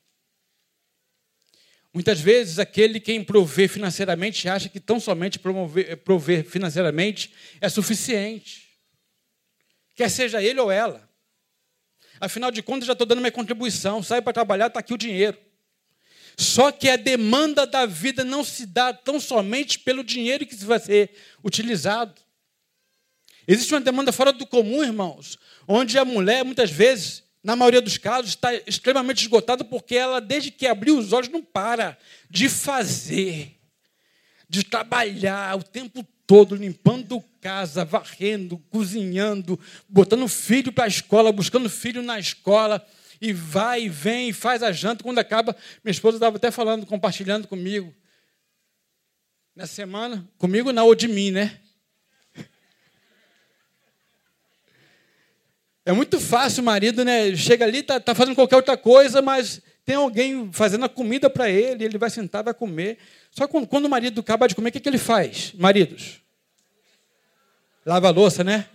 Muitas 1.95 2.19
vezes 2.19 2.60
aquele 2.60 2.99
quem 2.99 3.23
provê 3.23 3.69
financeiramente 3.69 4.49
acha 4.49 4.67
que 4.67 4.81
tão 4.81 4.99
somente 4.99 5.39
promover, 5.39 5.95
prover 5.95 6.43
financeiramente 6.43 7.34
é 7.62 7.69
suficiente. 7.69 8.67
Quer 9.95 10.10
seja 10.10 10.43
ele 10.43 10.60
ou 10.60 10.69
ela. 10.69 11.10
Afinal 12.19 12.51
de 12.51 12.62
contas, 12.62 12.86
já 12.86 12.91
estou 12.91 13.08
dando 13.08 13.19
minha 13.19 13.31
contribuição, 13.31 14.03
saio 14.03 14.21
para 14.21 14.34
trabalhar, 14.34 14.67
está 14.67 14.81
aqui 14.81 14.93
o 14.93 14.97
dinheiro. 14.97 15.38
Só 16.38 16.69
que 16.69 16.89
a 16.89 16.97
demanda 16.97 17.65
da 17.65 17.86
vida 17.86 18.25
não 18.25 18.43
se 18.43 18.65
dá 18.65 18.93
tão 18.93 19.17
somente 19.17 19.79
pelo 19.79 20.03
dinheiro 20.03 20.45
que 20.45 20.53
vai 20.65 20.79
ser 20.79 21.15
utilizado. 21.45 22.21
Existe 23.47 23.73
uma 23.73 23.79
demanda 23.79 24.12
fora 24.12 24.34
do 24.34 24.45
comum, 24.45 24.84
irmãos, 24.84 25.39
onde 25.65 25.97
a 25.97 26.03
mulher, 26.03 26.43
muitas 26.43 26.69
vezes, 26.69 27.23
na 27.45 27.55
maioria 27.55 27.79
dos 27.79 27.99
casos, 27.99 28.31
está 28.31 28.51
extremamente 28.65 29.21
esgotada 29.21 29.63
porque 29.63 29.95
ela, 29.95 30.19
desde 30.19 30.49
que 30.49 30.65
abriu 30.65 30.97
os 30.97 31.13
olhos, 31.13 31.29
não 31.29 31.43
para 31.43 31.95
de 32.27 32.49
fazer, 32.49 33.62
de 34.49 34.63
trabalhar 34.63 35.55
o 35.55 35.62
tempo 35.62 36.03
todo, 36.25 36.55
limpando 36.55 37.23
casa, 37.39 37.86
varrendo, 37.86 38.58
cozinhando, 38.71 39.60
botando 39.88 40.27
filho 40.27 40.71
para 40.71 40.86
a 40.86 40.88
escola, 40.88 41.31
buscando 41.31 41.69
filho 41.69 42.01
na 42.01 42.19
escola, 42.19 42.84
e 43.21 43.31
vai 43.31 43.84
e 43.84 43.89
vem 43.89 44.29
e 44.29 44.34
faz 44.34 44.63
a 44.63 44.71
janta. 44.71 45.03
Quando 45.03 45.19
acaba, 45.19 45.55
minha 45.84 45.91
esposa 45.91 46.17
estava 46.17 46.38
até 46.38 46.49
falando, 46.49 46.84
compartilhando 46.88 47.47
comigo. 47.47 47.93
Nessa 49.55 49.75
semana, 49.75 50.27
comigo 50.39 50.71
não, 50.71 50.88
ou 50.88 50.95
de 50.95 51.08
mim, 51.08 51.29
né? 51.29 51.60
É 55.86 55.91
muito 55.91 56.19
fácil 56.19 56.63
o 56.63 56.65
marido, 56.65 57.06
né? 57.06 57.36
Chega 57.36 57.63
ali, 57.63 57.84
tá, 57.84 58.00
tá 58.00 58.15
fazendo 58.15 58.34
qualquer 58.34 58.56
outra 58.56 58.76
coisa, 58.76 59.21
mas 59.21 59.62
tem 59.86 59.95
alguém 59.95 60.52
fazendo 60.52 60.84
a 60.84 60.89
comida 60.89 61.30
para 61.30 61.48
ele, 61.48 61.86
ele 61.86 62.00
vai 62.00 62.10
sentar, 62.10 62.43
vai 62.43 62.56
comer. 62.56 62.98
Só 63.30 63.45
que 63.45 63.67
quando 63.67 63.86
o 63.86 63.89
marido 63.89 64.19
acaba 64.19 64.48
de 64.48 64.56
comer, 64.56 64.69
o 64.69 64.71
que, 64.71 64.80
que 64.80 64.89
ele 64.89 64.98
faz? 64.98 65.54
Maridos? 65.54 66.21
Lava 67.86 68.08
a 68.08 68.12
louça, 68.12 68.43
né? 68.43 68.65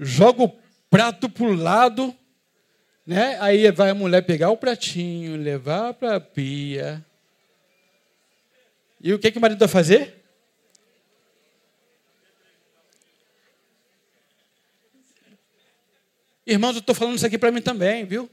Joga 0.00 0.42
o 0.42 0.58
prato 0.90 1.28
para 1.28 1.44
o 1.44 1.54
lado, 1.54 2.12
né? 3.06 3.38
Aí 3.40 3.70
vai 3.70 3.90
a 3.90 3.94
mulher 3.94 4.22
pegar 4.22 4.50
o 4.50 4.56
pratinho, 4.56 5.36
levar 5.36 5.94
para 5.94 6.16
a 6.16 6.20
pia, 6.20 7.04
e 9.00 9.12
o 9.12 9.18
que, 9.18 9.30
que 9.30 9.38
o 9.38 9.40
marido 9.40 9.58
vai 9.58 9.68
fazer? 9.68 10.24
Irmãos, 16.46 16.74
eu 16.74 16.80
estou 16.80 16.94
falando 16.94 17.16
isso 17.16 17.26
aqui 17.26 17.36
para 17.36 17.52
mim 17.52 17.60
também, 17.60 18.06
viu? 18.06 18.28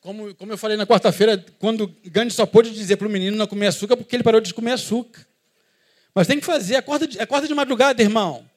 Como, 0.00 0.34
como 0.36 0.52
eu 0.52 0.56
falei 0.56 0.76
na 0.76 0.86
quarta-feira, 0.86 1.44
quando 1.58 1.94
Gandhi 2.06 2.32
só 2.32 2.46
pôde 2.46 2.70
dizer 2.70 2.96
para 2.96 3.06
o 3.06 3.10
menino 3.10 3.36
não 3.36 3.46
comer 3.46 3.66
açúcar 3.66 3.96
porque 3.96 4.16
ele 4.16 4.22
parou 4.22 4.40
de 4.40 4.54
comer 4.54 4.72
açúcar. 4.72 5.26
Mas 6.14 6.26
tem 6.26 6.38
que 6.40 6.46
fazer, 6.46 6.76
acorda 6.76 7.06
de, 7.06 7.18
acorda 7.20 7.46
de 7.46 7.54
madrugada, 7.54 8.00
irmão. 8.02 8.48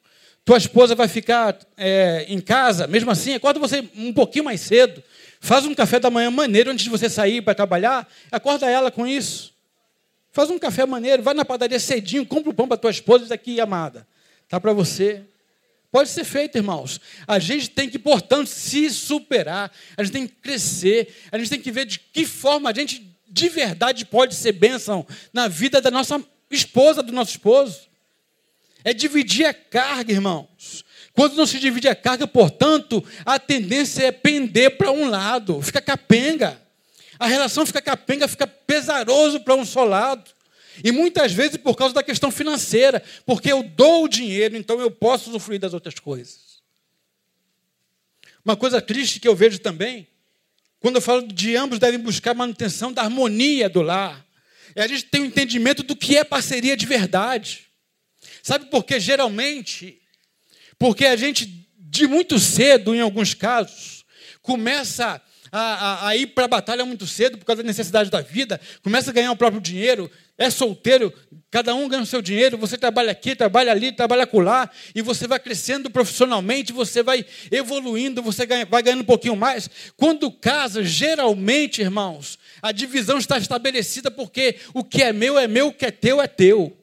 Tua 0.45 0.57
esposa 0.57 0.95
vai 0.95 1.07
ficar 1.07 1.57
é, 1.77 2.25
em 2.29 2.39
casa, 2.39 2.87
mesmo 2.87 3.09
assim, 3.11 3.33
acorda 3.33 3.59
você 3.59 3.89
um 3.95 4.13
pouquinho 4.13 4.45
mais 4.45 4.61
cedo. 4.61 5.03
Faz 5.39 5.65
um 5.65 5.75
café 5.75 5.99
da 5.99 6.09
manhã 6.09 6.29
maneiro 6.31 6.71
antes 6.71 6.83
de 6.83 6.89
você 6.89 7.09
sair 7.09 7.41
para 7.41 7.55
trabalhar. 7.55 8.07
Acorda 8.31 8.69
ela 8.69 8.91
com 8.91 9.05
isso. 9.05 9.52
Faz 10.33 10.49
um 10.49 10.57
café 10.57 10.83
maneiro, 10.83 11.21
vai 11.21 11.35
na 11.35 11.45
padaria 11.45 11.79
cedinho, 11.79 12.25
compra 12.25 12.49
o 12.49 12.53
pão 12.55 12.67
para 12.67 12.75
tua 12.75 12.89
esposa, 12.89 13.25
isso 13.25 13.33
aqui, 13.33 13.61
amada. 13.61 14.07
Tá 14.49 14.59
para 14.59 14.73
você. 14.73 15.21
Pode 15.91 16.09
ser 16.09 16.23
feito, 16.23 16.57
irmãos. 16.57 16.99
A 17.27 17.37
gente 17.37 17.69
tem 17.69 17.87
que, 17.87 17.99
portanto, 17.99 18.47
se 18.47 18.89
superar. 18.89 19.71
A 19.95 20.03
gente 20.03 20.11
tem 20.11 20.27
que 20.27 20.33
crescer. 20.33 21.13
A 21.31 21.37
gente 21.37 21.51
tem 21.51 21.61
que 21.61 21.71
ver 21.71 21.85
de 21.85 21.99
que 21.99 22.25
forma 22.25 22.71
a 22.71 22.73
gente 22.73 23.15
de 23.27 23.47
verdade 23.47 24.05
pode 24.05 24.33
ser 24.33 24.53
bênção 24.53 25.05
na 25.31 25.47
vida 25.47 25.79
da 25.79 25.91
nossa 25.91 26.19
esposa, 26.49 27.03
do 27.03 27.13
nosso 27.13 27.29
esposo. 27.29 27.81
É 28.83 28.91
dividir 28.91 29.45
a 29.45 29.53
carga, 29.53 30.11
irmãos. 30.11 30.83
Quando 31.13 31.35
não 31.35 31.45
se 31.45 31.59
divide 31.59 31.87
a 31.87 31.95
carga, 31.95 32.25
portanto, 32.25 33.05
a 33.23 33.37
tendência 33.37 34.07
é 34.07 34.11
pender 34.11 34.77
para 34.77 34.91
um 34.91 35.07
lado, 35.07 35.61
fica 35.61 35.79
capenga 35.79 36.62
a 37.23 37.27
relação 37.27 37.65
fica 37.65 37.81
capenga, 37.81 38.27
fica 38.27 38.45
pesaroso 38.45 39.39
para 39.39 39.55
um 39.55 39.63
só 39.63 39.85
lado. 39.85 40.29
E 40.83 40.91
muitas 40.91 41.31
vezes 41.31 41.55
por 41.55 41.75
causa 41.75 41.93
da 41.93 42.03
questão 42.03 42.29
financeira, 42.29 43.01
porque 43.25 43.49
eu 43.49 43.63
dou 43.63 44.03
o 44.03 44.07
dinheiro, 44.09 44.57
então 44.57 44.79
eu 44.81 44.91
posso 44.91 45.29
usufruir 45.29 45.59
das 45.59 45.73
outras 45.73 45.95
coisas. 45.95 46.61
Uma 48.43 48.57
coisa 48.57 48.81
triste 48.81 49.21
que 49.21 49.27
eu 49.27 49.35
vejo 49.35 49.59
também, 49.59 50.05
quando 50.81 50.97
eu 50.97 51.01
falo 51.01 51.25
de 51.25 51.55
ambos 51.55 51.79
devem 51.79 51.99
buscar 51.99 52.31
a 52.31 52.33
manutenção 52.33 52.91
da 52.91 53.03
harmonia 53.03 53.69
do 53.69 53.81
lar, 53.81 54.25
é 54.75 54.83
a 54.83 54.87
gente 54.87 55.05
ter 55.05 55.21
um 55.21 55.25
entendimento 55.25 55.81
do 55.81 55.95
que 55.95 56.17
é 56.17 56.25
parceria 56.25 56.75
de 56.75 56.85
verdade. 56.85 57.67
Sabe 58.41 58.65
por 58.65 58.83
que 58.83 58.99
geralmente? 58.99 60.01
Porque 60.77 61.05
a 61.05 61.15
gente, 61.15 61.69
de 61.77 62.05
muito 62.05 62.37
cedo, 62.37 62.93
em 62.93 62.99
alguns 62.99 63.33
casos, 63.33 64.03
começa 64.41 65.21
a, 65.53 65.59
a, 65.59 66.07
a 66.07 66.17
ir 66.17 66.27
para 66.27 66.45
a 66.45 66.47
batalha 66.47 66.83
muito 66.83 67.05
cedo 67.05 67.37
por 67.37 67.45
causa 67.45 67.61
da 67.61 67.67
necessidade 67.67 68.09
da 68.09 68.21
vida, 68.21 68.59
começa 68.81 69.11
a 69.11 69.13
ganhar 69.13 69.31
o 69.31 69.35
próprio 69.35 69.61
dinheiro, 69.61 70.09
é 70.35 70.49
solteiro, 70.49 71.13
cada 71.51 71.75
um 71.75 71.87
ganha 71.87 72.01
o 72.01 72.07
seu 72.07 72.23
dinheiro, 72.23 72.57
você 72.57 72.75
trabalha 72.75 73.11
aqui, 73.11 73.35
trabalha 73.35 73.71
ali, 73.71 73.91
trabalha 73.91 74.23
acolá, 74.23 74.67
e 74.95 75.01
você 75.03 75.27
vai 75.27 75.39
crescendo 75.39 75.91
profissionalmente, 75.91 76.73
você 76.73 77.03
vai 77.03 77.23
evoluindo, 77.51 78.23
você 78.23 78.47
ganha, 78.47 78.65
vai 78.65 78.81
ganhando 78.81 79.01
um 79.01 79.05
pouquinho 79.05 79.35
mais. 79.35 79.69
Quando 79.95 80.31
casa, 80.31 80.83
geralmente, 80.83 81.81
irmãos, 81.81 82.39
a 82.59 82.71
divisão 82.71 83.19
está 83.19 83.37
estabelecida 83.37 84.09
porque 84.09 84.55
o 84.73 84.83
que 84.83 85.03
é 85.03 85.13
meu 85.13 85.37
é 85.37 85.47
meu, 85.47 85.67
o 85.67 85.73
que 85.73 85.85
é 85.85 85.91
teu 85.91 86.19
é 86.19 86.27
teu. 86.27 86.75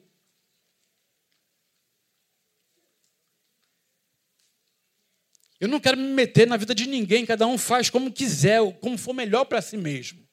Eu 5.60 5.68
não 5.68 5.78
quero 5.78 5.98
me 5.98 6.08
meter 6.08 6.46
na 6.46 6.56
vida 6.56 6.74
de 6.74 6.88
ninguém, 6.88 7.26
cada 7.26 7.46
um 7.46 7.58
faz 7.58 7.90
como 7.90 8.10
quiser, 8.10 8.60
como 8.80 8.96
for 8.96 9.12
melhor 9.12 9.44
para 9.44 9.60
si 9.60 9.76
mesmo. 9.76 10.26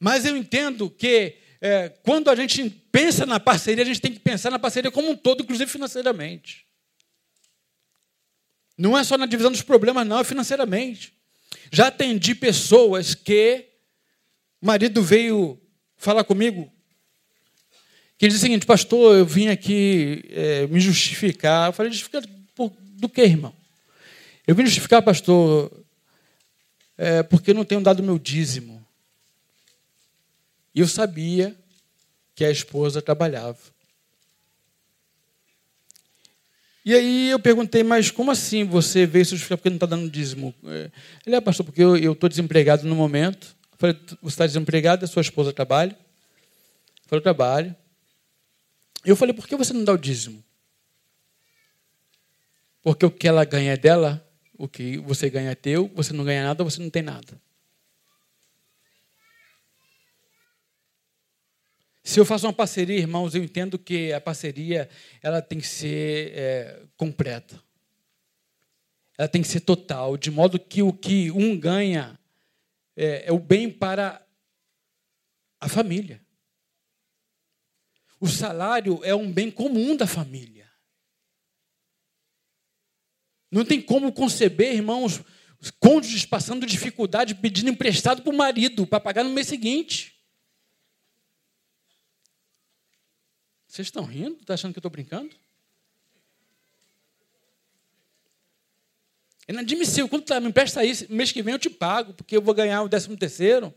Mas 0.00 0.24
eu 0.24 0.34
entendo 0.34 0.88
que 0.88 1.36
é, 1.60 1.90
quando 2.02 2.30
a 2.30 2.34
gente 2.34 2.68
pensa 2.90 3.26
na 3.26 3.38
parceria, 3.38 3.84
a 3.84 3.86
gente 3.86 4.00
tem 4.00 4.12
que 4.12 4.18
pensar 4.18 4.50
na 4.50 4.58
parceria 4.58 4.90
como 4.90 5.10
um 5.10 5.16
todo, 5.16 5.42
inclusive 5.42 5.70
financeiramente. 5.70 6.66
Não 8.76 8.96
é 8.96 9.04
só 9.04 9.18
na 9.18 9.26
divisão 9.26 9.52
dos 9.52 9.62
problemas, 9.62 10.06
não, 10.06 10.18
é 10.18 10.24
financeiramente. 10.24 11.12
Já 11.70 11.88
atendi 11.88 12.34
pessoas 12.34 13.14
que 13.14 13.66
o 14.60 14.66
marido 14.66 15.02
veio 15.02 15.60
falar 15.96 16.24
comigo, 16.24 16.72
que 18.16 18.24
ele 18.24 18.32
disse 18.32 18.44
o 18.44 18.46
seguinte, 18.46 18.66
pastor, 18.66 19.16
eu 19.16 19.26
vim 19.26 19.48
aqui 19.48 20.24
é, 20.30 20.66
me 20.68 20.80
justificar. 20.80 21.68
Eu 21.68 21.72
falei, 21.72 21.92
justificar 21.92 22.22
do 22.24 23.08
que, 23.08 23.22
irmão? 23.22 23.61
Eu 24.46 24.54
vim 24.54 24.64
justificar, 24.64 25.02
pastor, 25.02 25.70
é, 26.98 27.22
porque 27.22 27.54
não 27.54 27.64
tenho 27.64 27.80
dado 27.80 28.02
meu 28.02 28.18
dízimo. 28.18 28.84
E 30.74 30.80
eu 30.80 30.88
sabia 30.88 31.56
que 32.34 32.44
a 32.44 32.50
esposa 32.50 33.00
trabalhava. 33.00 33.58
E 36.84 36.92
aí 36.94 37.30
eu 37.30 37.38
perguntei, 37.38 37.84
mas 37.84 38.10
como 38.10 38.32
assim 38.32 38.64
você 38.64 39.06
veio 39.06 39.24
se 39.24 39.32
justificar 39.32 39.58
porque 39.58 39.70
não 39.70 39.76
está 39.76 39.86
dando 39.86 40.10
dízimo? 40.10 40.52
É, 40.64 40.90
ele 41.24 41.36
é, 41.36 41.40
pastor, 41.40 41.64
porque 41.64 41.80
eu 41.80 42.12
estou 42.12 42.28
desempregado 42.28 42.86
no 42.86 42.96
momento. 42.96 43.54
Eu 43.72 43.78
falei, 43.78 44.00
você 44.20 44.34
está 44.34 44.46
desempregado, 44.46 45.04
a 45.04 45.08
sua 45.08 45.22
esposa 45.22 45.52
trabalha? 45.52 45.92
Eu 45.92 47.08
falei, 47.08 47.22
trabalho. 47.22 47.76
Eu 49.04 49.14
falei, 49.14 49.32
por 49.32 49.46
que 49.46 49.54
você 49.54 49.72
não 49.72 49.84
dá 49.84 49.92
o 49.92 49.98
dízimo? 49.98 50.42
Porque 52.82 53.06
o 53.06 53.10
que 53.10 53.28
ela 53.28 53.44
ganha 53.44 53.74
é 53.74 53.76
dela 53.76 54.24
o 54.62 54.68
que 54.68 54.96
você 54.98 55.28
ganha 55.28 55.50
é 55.50 55.54
teu, 55.56 55.90
você 55.92 56.12
não 56.12 56.24
ganha 56.24 56.44
nada, 56.44 56.62
você 56.62 56.80
não 56.80 56.88
tem 56.88 57.02
nada. 57.02 57.36
Se 62.04 62.20
eu 62.20 62.24
faço 62.24 62.46
uma 62.46 62.52
parceria, 62.52 62.96
irmãos, 62.96 63.34
eu 63.34 63.42
entendo 63.42 63.76
que 63.76 64.12
a 64.12 64.20
parceria 64.20 64.88
ela 65.20 65.42
tem 65.42 65.58
que 65.58 65.66
ser 65.66 66.32
é, 66.36 66.82
completa. 66.96 67.60
Ela 69.18 69.26
tem 69.26 69.42
que 69.42 69.48
ser 69.48 69.62
total, 69.62 70.16
de 70.16 70.30
modo 70.30 70.60
que 70.60 70.80
o 70.80 70.92
que 70.92 71.32
um 71.32 71.58
ganha 71.58 72.16
é, 72.96 73.24
é 73.26 73.32
o 73.32 73.40
bem 73.40 73.68
para 73.68 74.24
a 75.58 75.68
família. 75.68 76.20
O 78.20 78.28
salário 78.28 79.00
é 79.02 79.12
um 79.12 79.32
bem 79.32 79.50
comum 79.50 79.96
da 79.96 80.06
família. 80.06 80.61
Não 83.52 83.66
tem 83.66 83.82
como 83.82 84.10
conceber, 84.10 84.74
irmãos, 84.74 85.20
os 85.60 85.70
cônjuges 85.70 86.24
passando 86.24 86.64
dificuldade 86.64 87.34
pedindo 87.34 87.68
emprestado 87.68 88.22
para 88.22 88.32
o 88.32 88.36
marido 88.36 88.86
para 88.86 88.98
pagar 88.98 89.22
no 89.22 89.30
mês 89.30 89.46
seguinte. 89.46 90.18
Vocês 93.68 93.88
estão 93.88 94.04
rindo? 94.04 94.38
Está 94.40 94.54
achando 94.54 94.72
que 94.72 94.78
eu 94.78 94.80
estou 94.80 94.90
brincando? 94.90 95.36
É 99.46 99.52
inadmissível. 99.52 100.08
Quando 100.08 100.24
tu 100.24 100.40
me 100.40 100.48
empresta 100.48 100.82
isso, 100.82 101.06
mês 101.12 101.30
que 101.30 101.42
vem 101.42 101.52
eu 101.52 101.58
te 101.58 101.68
pago, 101.68 102.14
porque 102.14 102.36
eu 102.36 102.42
vou 102.42 102.54
ganhar 102.54 102.82
o 102.82 102.88
décimo 102.88 103.16
terceiro. 103.18 103.72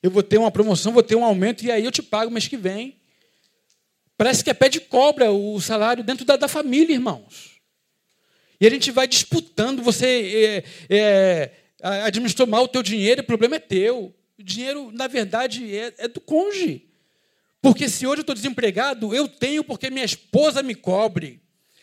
Eu 0.00 0.10
vou 0.10 0.22
ter 0.22 0.38
uma 0.38 0.52
promoção, 0.52 0.92
vou 0.92 1.02
ter 1.02 1.16
um 1.16 1.24
aumento, 1.24 1.64
e 1.64 1.70
aí 1.70 1.84
eu 1.84 1.90
te 1.90 2.02
pago 2.02 2.30
mês 2.30 2.46
que 2.46 2.56
vem. 2.56 2.98
Parece 4.16 4.44
que 4.44 4.50
é 4.50 4.54
pé 4.54 4.68
de 4.68 4.80
cobra 4.80 5.32
o 5.32 5.60
salário 5.60 6.04
dentro 6.04 6.24
da, 6.24 6.36
da 6.36 6.48
família, 6.48 6.94
irmãos. 6.94 7.59
E 8.60 8.66
a 8.66 8.70
gente 8.70 8.90
vai 8.90 9.08
disputando. 9.08 9.82
Você 9.82 10.64
é, 10.90 11.50
é, 11.82 12.02
administrou 12.02 12.46
mal 12.46 12.64
o 12.64 12.68
teu 12.68 12.82
dinheiro, 12.82 13.22
o 13.22 13.26
problema 13.26 13.56
é 13.56 13.60
teu. 13.60 14.14
O 14.38 14.42
dinheiro, 14.42 14.90
na 14.92 15.06
verdade, 15.06 15.76
é, 15.76 15.94
é 15.98 16.08
do 16.08 16.20
cônjuge. 16.20 16.86
Porque 17.62 17.88
se 17.88 18.06
hoje 18.06 18.18
eu 18.18 18.22
estou 18.22 18.34
desempregado, 18.34 19.14
eu 19.14 19.28
tenho 19.28 19.62
porque 19.62 19.90
minha 19.90 20.04
esposa 20.04 20.62
me 20.62 20.74
cobre. 20.74 21.40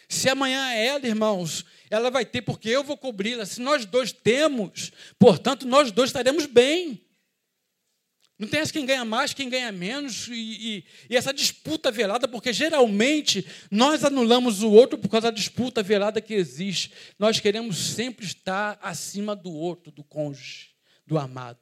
Se 0.09 0.29
amanhã 0.29 0.71
é 0.71 0.85
ela, 0.87 1.05
irmãos, 1.05 1.65
ela 1.89 2.09
vai 2.09 2.25
ter 2.25 2.41
porque 2.41 2.69
eu 2.69 2.83
vou 2.83 2.97
cobri-la. 2.97 3.45
Se 3.45 3.59
nós 3.61 3.85
dois 3.85 4.11
temos, 4.11 4.91
portanto, 5.19 5.67
nós 5.67 5.91
dois 5.91 6.09
estaremos 6.09 6.45
bem. 6.45 7.01
Não 8.39 8.47
tem 8.47 8.59
essa 8.59 8.71
quem 8.71 8.85
ganha 8.85 9.03
mais, 9.03 9.33
quem 9.33 9.49
ganha 9.49 9.71
menos, 9.71 10.27
e, 10.27 10.33
e, 10.33 10.85
e, 11.09 11.17
essa 11.17 11.33
disputa 11.33 11.89
velada, 11.89 12.27
porque 12.27 12.53
geralmente 12.53 13.45
nós 13.71 14.03
anulamos 14.03 14.61
o 14.61 14.71
outro 14.71 14.97
por 14.97 15.09
causa 15.09 15.31
da 15.31 15.35
disputa 15.35 15.81
velada 15.81 16.21
que 16.21 16.35
existe. 16.35 16.91
Nós 17.17 17.39
queremos 17.39 17.77
sempre 17.77 18.25
estar 18.25 18.77
acima 18.79 19.35
do 19.35 19.51
outro, 19.51 19.91
do 19.91 20.03
cônjuge, 20.03 20.69
do 21.05 21.17
amado. 21.17 21.57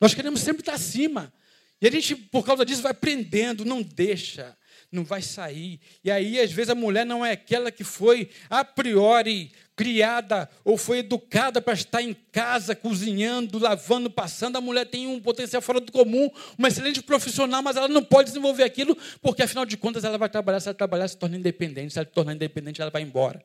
Nós 0.00 0.14
queremos 0.14 0.40
sempre 0.40 0.62
estar 0.62 0.74
acima. 0.74 1.32
E 1.80 1.88
a 1.88 1.90
gente, 1.90 2.14
por 2.14 2.44
causa 2.44 2.64
disso, 2.64 2.82
vai 2.82 2.94
prendendo, 2.94 3.64
não 3.64 3.82
deixa, 3.82 4.56
não 4.94 5.04
vai 5.04 5.20
sair. 5.20 5.80
E 6.02 6.10
aí, 6.10 6.40
às 6.40 6.52
vezes, 6.52 6.70
a 6.70 6.74
mulher 6.74 7.04
não 7.04 7.24
é 7.24 7.32
aquela 7.32 7.70
que 7.70 7.84
foi 7.84 8.30
a 8.48 8.64
priori 8.64 9.50
criada 9.76 10.48
ou 10.64 10.78
foi 10.78 10.98
educada 10.98 11.60
para 11.60 11.74
estar 11.74 12.00
em 12.00 12.14
casa, 12.30 12.74
cozinhando, 12.76 13.58
lavando, 13.58 14.08
passando. 14.10 14.56
A 14.56 14.60
mulher 14.60 14.86
tem 14.86 15.06
um 15.06 15.20
potencial 15.20 15.60
fora 15.60 15.80
do 15.80 15.90
comum, 15.90 16.30
uma 16.56 16.68
excelente 16.68 17.02
profissional, 17.02 17.62
mas 17.62 17.76
ela 17.76 17.88
não 17.88 18.04
pode 18.04 18.28
desenvolver 18.28 18.62
aquilo, 18.62 18.96
porque 19.20 19.42
afinal 19.42 19.66
de 19.66 19.76
contas 19.76 20.04
ela 20.04 20.16
vai 20.16 20.28
trabalhar, 20.28 20.60
se 20.60 20.68
ela 20.68 20.74
trabalhar, 20.74 21.08
se 21.08 21.16
torna 21.16 21.36
independente, 21.36 21.92
se 21.92 21.98
ela 21.98 22.06
se 22.06 22.12
tornar 22.14 22.34
independente, 22.34 22.80
ela 22.80 22.90
vai 22.90 23.02
embora. 23.02 23.44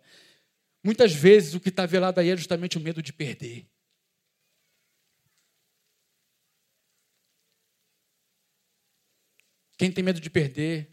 Muitas 0.84 1.12
vezes 1.12 1.56
o 1.56 1.60
que 1.60 1.70
está 1.70 1.86
velado 1.86 2.20
aí 2.20 2.30
é 2.30 2.38
justamente 2.38 2.78
o 2.78 2.82
medo 2.82 3.02
de 3.02 3.12
perder. 3.12 3.66
Quem 9.78 9.90
tem 9.90 10.04
medo 10.04 10.20
de 10.20 10.30
perder, 10.30 10.90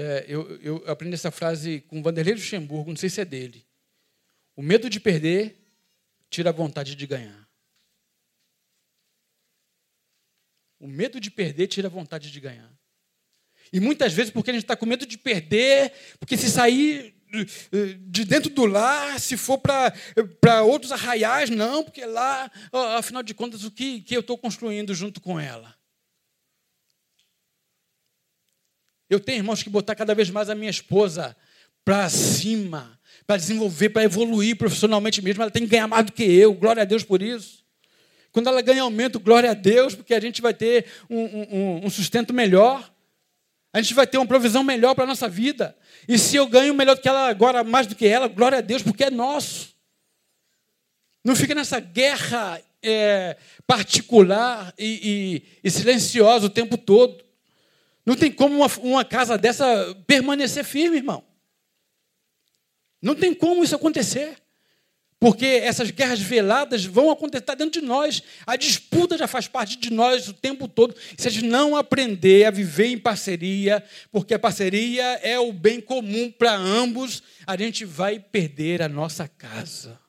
é, 0.00 0.24
eu, 0.28 0.60
eu, 0.60 0.84
aprendi 0.86 1.14
essa 1.14 1.32
frase 1.32 1.80
com 1.88 2.00
Vanderlei 2.00 2.34
Luxemburgo, 2.34 2.90
não 2.90 2.96
sei 2.96 3.10
se 3.10 3.20
é 3.20 3.24
dele. 3.24 3.66
O 4.54 4.62
medo 4.62 4.88
de 4.88 5.00
perder 5.00 5.58
tira 6.30 6.50
a 6.50 6.52
vontade 6.52 6.94
de 6.94 7.04
ganhar. 7.04 7.48
O 10.78 10.86
medo 10.86 11.18
de 11.18 11.32
perder 11.32 11.66
tira 11.66 11.88
a 11.88 11.90
vontade 11.90 12.30
de 12.30 12.38
ganhar. 12.38 12.72
E 13.72 13.80
muitas 13.80 14.12
vezes 14.12 14.30
porque 14.30 14.50
a 14.50 14.52
gente 14.52 14.62
está 14.62 14.76
com 14.76 14.86
medo 14.86 15.04
de 15.04 15.18
perder, 15.18 15.92
porque 16.20 16.36
se 16.36 16.48
sair 16.48 17.12
de 18.06 18.24
dentro 18.24 18.50
do 18.50 18.66
lar, 18.66 19.18
se 19.18 19.36
for 19.36 19.58
para 19.58 20.62
outros 20.62 20.92
arraiais, 20.92 21.50
não, 21.50 21.82
porque 21.82 22.06
lá, 22.06 22.48
afinal 22.96 23.24
de 23.24 23.34
contas, 23.34 23.64
o 23.64 23.70
que, 23.72 24.00
que 24.02 24.16
eu 24.16 24.20
estou 24.20 24.38
construindo 24.38 24.94
junto 24.94 25.20
com 25.20 25.40
ela? 25.40 25.76
Eu 29.08 29.18
tenho, 29.18 29.38
irmãos, 29.38 29.62
que 29.62 29.70
botar 29.70 29.94
cada 29.94 30.14
vez 30.14 30.30
mais 30.30 30.50
a 30.50 30.54
minha 30.54 30.70
esposa 30.70 31.36
para 31.84 32.08
cima, 32.10 32.98
para 33.26 33.36
desenvolver, 33.36 33.88
para 33.88 34.04
evoluir 34.04 34.56
profissionalmente 34.56 35.22
mesmo. 35.22 35.42
Ela 35.42 35.50
tem 35.50 35.62
que 35.62 35.70
ganhar 35.70 35.88
mais 35.88 36.04
do 36.04 36.12
que 36.12 36.22
eu, 36.22 36.52
glória 36.52 36.82
a 36.82 36.84
Deus 36.84 37.02
por 37.02 37.22
isso. 37.22 37.64
Quando 38.30 38.48
ela 38.48 38.60
ganha 38.60 38.82
aumento, 38.82 39.18
glória 39.18 39.50
a 39.50 39.54
Deus, 39.54 39.94
porque 39.94 40.14
a 40.14 40.20
gente 40.20 40.42
vai 40.42 40.52
ter 40.52 40.84
um, 41.08 41.18
um, 41.18 41.86
um 41.86 41.90
sustento 41.90 42.32
melhor. 42.34 42.92
A 43.72 43.80
gente 43.80 43.94
vai 43.94 44.06
ter 44.06 44.18
uma 44.18 44.26
provisão 44.26 44.62
melhor 44.62 44.94
para 44.94 45.04
a 45.04 45.06
nossa 45.06 45.28
vida. 45.28 45.76
E 46.06 46.18
se 46.18 46.36
eu 46.36 46.46
ganho 46.46 46.74
melhor 46.74 46.94
do 46.94 47.00
que 47.00 47.08
ela 47.08 47.28
agora, 47.28 47.64
mais 47.64 47.86
do 47.86 47.94
que 47.94 48.06
ela, 48.06 48.28
glória 48.28 48.58
a 48.58 48.62
Deus, 48.62 48.82
porque 48.82 49.04
é 49.04 49.10
nosso. 49.10 49.74
Não 51.24 51.34
fica 51.34 51.54
nessa 51.54 51.80
guerra 51.80 52.60
é, 52.82 53.36
particular 53.66 54.72
e, 54.78 55.42
e, 55.62 55.68
e 55.68 55.70
silenciosa 55.70 56.46
o 56.46 56.50
tempo 56.50 56.76
todo. 56.76 57.27
Não 58.08 58.16
tem 58.16 58.32
como 58.32 58.56
uma, 58.56 58.66
uma 58.78 59.04
casa 59.04 59.36
dessa 59.36 59.94
permanecer 60.06 60.64
firme, 60.64 60.96
irmão. 60.96 61.22
Não 63.02 63.14
tem 63.14 63.34
como 63.34 63.62
isso 63.62 63.76
acontecer. 63.76 64.34
Porque 65.20 65.44
essas 65.44 65.90
guerras 65.90 66.18
veladas 66.18 66.86
vão 66.86 67.10
acontecer 67.10 67.54
dentro 67.54 67.82
de 67.82 67.86
nós. 67.86 68.22
A 68.46 68.56
disputa 68.56 69.18
já 69.18 69.26
faz 69.26 69.46
parte 69.46 69.76
de 69.76 69.92
nós 69.92 70.26
o 70.26 70.32
tempo 70.32 70.66
todo. 70.66 70.96
Se 71.18 71.28
a 71.28 71.30
gente 71.30 71.44
não 71.44 71.76
aprender 71.76 72.46
a 72.46 72.50
viver 72.50 72.86
em 72.86 72.96
parceria, 72.96 73.84
porque 74.10 74.32
a 74.32 74.38
parceria 74.38 75.04
é 75.22 75.38
o 75.38 75.52
bem 75.52 75.78
comum 75.78 76.30
para 76.30 76.56
ambos, 76.56 77.22
a 77.46 77.58
gente 77.58 77.84
vai 77.84 78.18
perder 78.18 78.80
a 78.80 78.88
nossa 78.88 79.28
casa. 79.28 80.00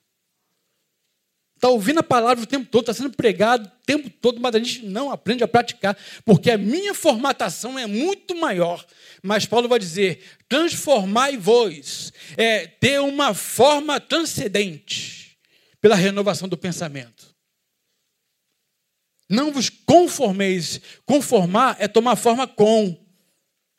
Está 1.60 1.68
ouvindo 1.68 2.00
a 2.00 2.04
palavra 2.04 2.42
o 2.42 2.48
tempo 2.48 2.70
todo, 2.72 2.84
está 2.84 2.94
sendo 2.94 3.14
pregado 3.14 3.68
o 3.68 3.86
tempo 3.86 4.10
todo, 4.10 4.40
mas 4.40 4.56
a 4.56 4.60
gente 4.60 4.86
não 4.86 5.12
aprende 5.12 5.44
a 5.44 5.48
praticar, 5.48 5.98
porque 6.24 6.50
a 6.50 6.58
minha 6.58 6.94
formatação 6.94 7.78
é 7.78 7.86
muito 7.86 8.34
maior. 8.34 8.86
Mas 9.22 9.46
Paulo 9.46 9.68
vai 9.68 9.78
dizer: 9.78 10.24
transformai-vos, 10.48 12.14
é 12.38 12.66
ter 12.66 13.02
uma 13.02 13.34
forma 13.34 14.00
transcendente 14.00 15.38
pela 15.82 15.96
renovação 15.96 16.48
do 16.48 16.56
pensamento. 16.56 17.36
Não 19.30 19.52
vos 19.52 19.70
conformeis. 19.70 20.80
Conformar 21.06 21.76
é 21.78 21.90
tomar 21.90 22.16
forma 22.16 22.48
com 22.48 22.98
com 22.98 23.04
este 23.04 23.06
mundo, 23.06 23.06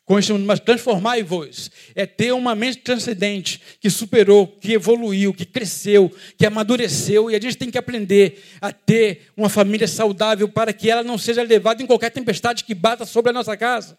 transformai-vos. 0.65 1.71
É 1.95 2.05
ter 2.05 2.31
uma 2.33 2.55
mente 2.55 2.79
transcendente, 2.79 3.61
que 3.79 3.89
superou, 3.89 4.47
que 4.47 4.73
evoluiu, 4.73 5.33
que 5.33 5.45
cresceu, 5.45 6.11
que 6.37 6.45
amadureceu, 6.45 7.29
e 7.29 7.35
a 7.35 7.39
gente 7.39 7.57
tem 7.57 7.69
que 7.69 7.77
aprender 7.77 8.43
a 8.59 8.71
ter 8.71 9.27
uma 9.37 9.49
família 9.49 9.87
saudável 9.87 10.49
para 10.49 10.73
que 10.73 10.89
ela 10.89 11.03
não 11.03 11.17
seja 11.17 11.43
levada 11.43 11.81
em 11.81 11.85
qualquer 11.85 12.09
tempestade 12.09 12.63
que 12.63 12.73
bata 12.73 13.05
sobre 13.05 13.29
a 13.29 13.33
nossa 13.33 13.55
casa. 13.55 13.97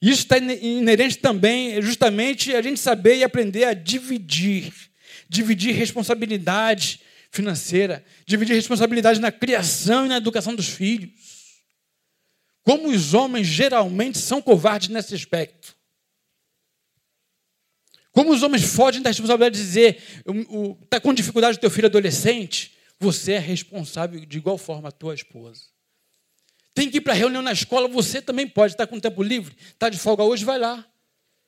Isso 0.00 0.22
está 0.22 0.38
inerente 0.38 1.18
também, 1.18 1.80
justamente, 1.82 2.54
a 2.54 2.62
gente 2.62 2.80
saber 2.80 3.16
e 3.16 3.24
aprender 3.24 3.64
a 3.64 3.74
dividir. 3.74 4.72
Dividir 5.28 5.74
responsabilidade 5.74 7.00
financeira, 7.30 8.04
dividir 8.26 8.54
responsabilidade 8.54 9.20
na 9.20 9.30
criação 9.30 10.06
e 10.06 10.08
na 10.08 10.16
educação 10.16 10.54
dos 10.54 10.68
filhos. 10.68 11.10
Como 12.70 12.88
os 12.88 13.14
homens 13.14 13.48
geralmente 13.48 14.16
são 14.18 14.40
covardes 14.40 14.90
nesse 14.90 15.12
aspecto. 15.12 15.76
Como 18.12 18.30
os 18.30 18.44
homens 18.44 18.62
fogem 18.62 19.02
da 19.02 19.10
responsabilidade 19.10 19.56
de 19.56 19.64
dizer, 19.64 20.00
está 20.84 21.00
com 21.00 21.12
dificuldade 21.12 21.58
o 21.58 21.60
teu 21.60 21.68
filho 21.68 21.88
adolescente, 21.88 22.78
você 22.96 23.32
é 23.32 23.38
responsável 23.40 24.24
de 24.24 24.38
igual 24.38 24.56
forma 24.56 24.88
a 24.88 24.92
tua 24.92 25.16
esposa. 25.16 25.64
Tem 26.72 26.88
que 26.88 26.98
ir 26.98 27.00
para 27.00 27.12
reunião 27.12 27.42
na 27.42 27.50
escola, 27.50 27.88
você 27.88 28.22
também 28.22 28.46
pode, 28.46 28.74
está 28.74 28.86
com 28.86 29.00
tempo 29.00 29.20
livre, 29.20 29.56
está 29.72 29.88
de 29.88 29.98
folga 29.98 30.22
hoje, 30.22 30.44
vai 30.44 30.60
lá. 30.60 30.88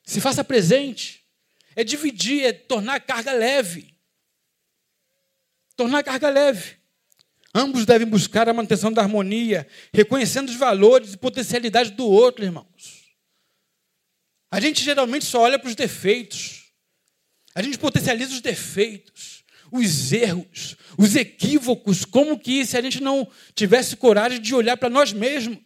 Se 0.04 0.20
faça 0.20 0.42
presente. 0.42 1.24
É 1.76 1.84
dividir, 1.84 2.46
é 2.46 2.52
tornar 2.52 2.96
a 2.96 3.00
carga 3.00 3.30
leve. 3.30 3.96
Tornar 5.76 6.00
a 6.00 6.02
carga 6.02 6.28
leve. 6.28 6.81
Ambos 7.54 7.84
devem 7.84 8.06
buscar 8.06 8.48
a 8.48 8.54
manutenção 8.54 8.92
da 8.92 9.02
harmonia, 9.02 9.66
reconhecendo 9.92 10.48
os 10.48 10.56
valores 10.56 11.12
e 11.12 11.18
potencialidades 11.18 11.90
do 11.90 12.06
outro, 12.06 12.44
irmãos. 12.44 13.02
A 14.50 14.58
gente 14.60 14.82
geralmente 14.82 15.24
só 15.24 15.40
olha 15.40 15.58
para 15.58 15.68
os 15.68 15.74
defeitos. 15.74 16.62
A 17.54 17.62
gente 17.62 17.78
potencializa 17.78 18.32
os 18.32 18.40
defeitos, 18.40 19.44
os 19.70 20.12
erros, 20.12 20.76
os 20.98 21.14
equívocos, 21.16 22.04
como 22.04 22.38
que 22.38 22.64
se 22.64 22.76
a 22.76 22.82
gente 22.82 23.02
não 23.02 23.26
tivesse 23.54 23.96
coragem 23.96 24.40
de 24.40 24.54
olhar 24.54 24.76
para 24.76 24.88
nós 24.88 25.12
mesmos. 25.12 25.58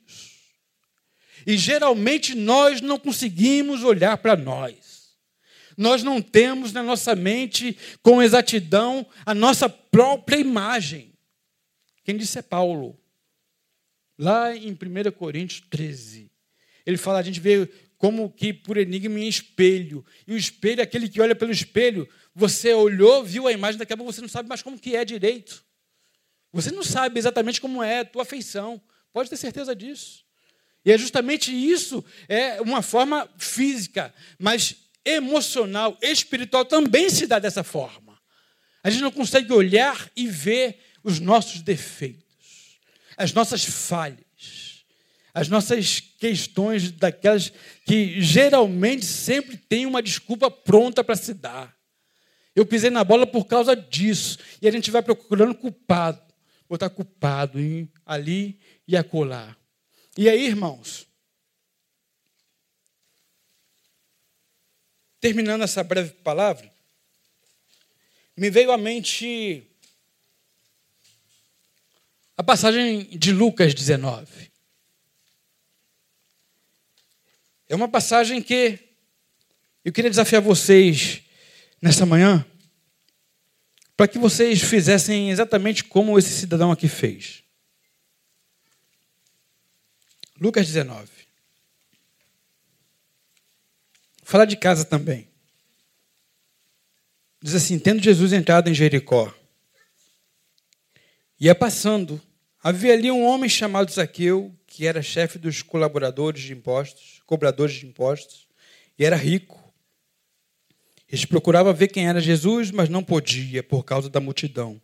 E 1.46 1.56
geralmente 1.56 2.34
nós 2.34 2.80
não 2.80 2.98
conseguimos 2.98 3.84
olhar 3.84 4.18
para 4.18 4.36
nós. 4.36 4.76
Nós 5.76 6.02
não 6.02 6.20
temos 6.20 6.72
na 6.72 6.82
nossa 6.82 7.14
mente 7.14 7.76
com 8.02 8.22
exatidão 8.22 9.06
a 9.24 9.32
nossa 9.34 9.68
própria 9.68 10.38
imagem. 10.38 11.15
Quem 12.06 12.16
disse 12.16 12.38
é 12.38 12.42
Paulo. 12.42 12.96
Lá 14.16 14.54
em 14.54 14.70
1 14.70 15.10
Coríntios 15.10 15.60
13. 15.68 16.30
Ele 16.86 16.96
fala, 16.96 17.18
a 17.18 17.22
gente 17.22 17.40
vê 17.40 17.68
como 17.98 18.30
que 18.30 18.52
por 18.52 18.76
enigma 18.76 19.18
em 19.18 19.26
espelho. 19.26 20.06
E 20.24 20.32
o 20.32 20.36
espelho 20.36 20.78
é 20.78 20.84
aquele 20.84 21.08
que 21.08 21.20
olha 21.20 21.34
pelo 21.34 21.50
espelho. 21.50 22.08
Você 22.32 22.72
olhou, 22.72 23.24
viu 23.24 23.48
a 23.48 23.52
imagem, 23.52 23.76
daqui 23.76 23.92
a 23.92 23.96
pouco 23.96 24.12
você 24.12 24.20
não 24.20 24.28
sabe 24.28 24.48
mais 24.48 24.62
como 24.62 24.78
que 24.78 24.94
é 24.94 25.04
direito. 25.04 25.64
Você 26.52 26.70
não 26.70 26.84
sabe 26.84 27.18
exatamente 27.18 27.60
como 27.60 27.82
é 27.82 27.98
a 27.98 28.04
tua 28.04 28.24
feição. 28.24 28.80
Pode 29.12 29.28
ter 29.28 29.36
certeza 29.36 29.74
disso. 29.74 30.24
E 30.84 30.92
é 30.92 30.96
justamente 30.96 31.52
isso, 31.52 32.04
é 32.28 32.60
uma 32.60 32.82
forma 32.82 33.28
física, 33.36 34.14
mas 34.38 34.76
emocional, 35.04 35.98
espiritual 36.00 36.64
também 36.64 37.10
se 37.10 37.26
dá 37.26 37.40
dessa 37.40 37.64
forma. 37.64 38.16
A 38.84 38.90
gente 38.90 39.02
não 39.02 39.10
consegue 39.10 39.52
olhar 39.52 40.08
e 40.14 40.28
ver 40.28 40.78
os 41.06 41.20
nossos 41.20 41.62
defeitos, 41.62 42.80
as 43.16 43.32
nossas 43.32 43.64
falhas 43.64 44.26
as 45.36 45.50
nossas 45.50 46.00
questões 46.00 46.90
daquelas 46.90 47.52
que 47.84 48.22
geralmente 48.22 49.04
sempre 49.04 49.58
tem 49.58 49.84
uma 49.84 50.02
desculpa 50.02 50.50
pronta 50.50 51.04
para 51.04 51.14
se 51.14 51.34
dar. 51.34 51.76
Eu 52.54 52.64
pisei 52.64 52.88
na 52.88 53.04
bola 53.04 53.26
por 53.26 53.44
causa 53.44 53.76
disso. 53.76 54.38
E 54.62 54.66
a 54.66 54.70
gente 54.70 54.90
vai 54.90 55.02
procurando 55.02 55.54
culpado. 55.54 56.22
Botar 56.66 56.88
culpado 56.88 57.60
em, 57.60 57.86
ali 58.06 58.58
e 58.88 58.96
acolá. 58.96 59.54
E 60.16 60.26
aí, 60.26 60.46
irmãos, 60.46 61.06
terminando 65.20 65.64
essa 65.64 65.84
breve 65.84 66.12
palavra, 66.24 66.72
me 68.34 68.48
veio 68.48 68.72
à 68.72 68.78
mente 68.78 69.70
a 72.36 72.42
passagem 72.42 73.04
de 73.18 73.32
Lucas 73.32 73.74
19. 73.74 74.50
É 77.68 77.74
uma 77.74 77.88
passagem 77.88 78.42
que 78.42 78.78
eu 79.84 79.92
queria 79.92 80.10
desafiar 80.10 80.42
vocês 80.42 81.22
nessa 81.80 82.04
manhã, 82.04 82.44
para 83.96 84.06
que 84.06 84.18
vocês 84.18 84.60
fizessem 84.60 85.30
exatamente 85.30 85.84
como 85.84 86.18
esse 86.18 86.30
cidadão 86.30 86.70
aqui 86.70 86.88
fez. 86.88 87.42
Lucas 90.38 90.66
19. 90.66 91.10
Falar 94.22 94.44
de 94.44 94.56
casa 94.56 94.84
também. 94.84 95.28
Diz 97.40 97.54
assim: 97.54 97.78
Tendo 97.78 98.02
Jesus 98.02 98.32
entrado 98.32 98.68
em 98.68 98.74
Jericó, 98.74 99.32
ia 101.38 101.54
passando, 101.54 102.20
havia 102.68 102.94
ali 102.94 103.12
um 103.12 103.24
homem 103.24 103.48
chamado 103.48 103.92
Zaqueu, 103.92 104.52
que 104.66 104.88
era 104.88 105.00
chefe 105.00 105.38
dos 105.38 105.62
colaboradores 105.62 106.42
de 106.42 106.52
impostos, 106.52 107.22
cobradores 107.24 107.76
de 107.76 107.86
impostos, 107.86 108.48
e 108.98 109.04
era 109.04 109.14
rico. 109.14 109.72
Eles 111.08 111.24
procuravam 111.24 111.72
ver 111.72 111.86
quem 111.86 112.08
era 112.08 112.20
Jesus, 112.20 112.72
mas 112.72 112.88
não 112.88 113.04
podia 113.04 113.62
por 113.62 113.84
causa 113.84 114.10
da 114.10 114.18
multidão, 114.18 114.82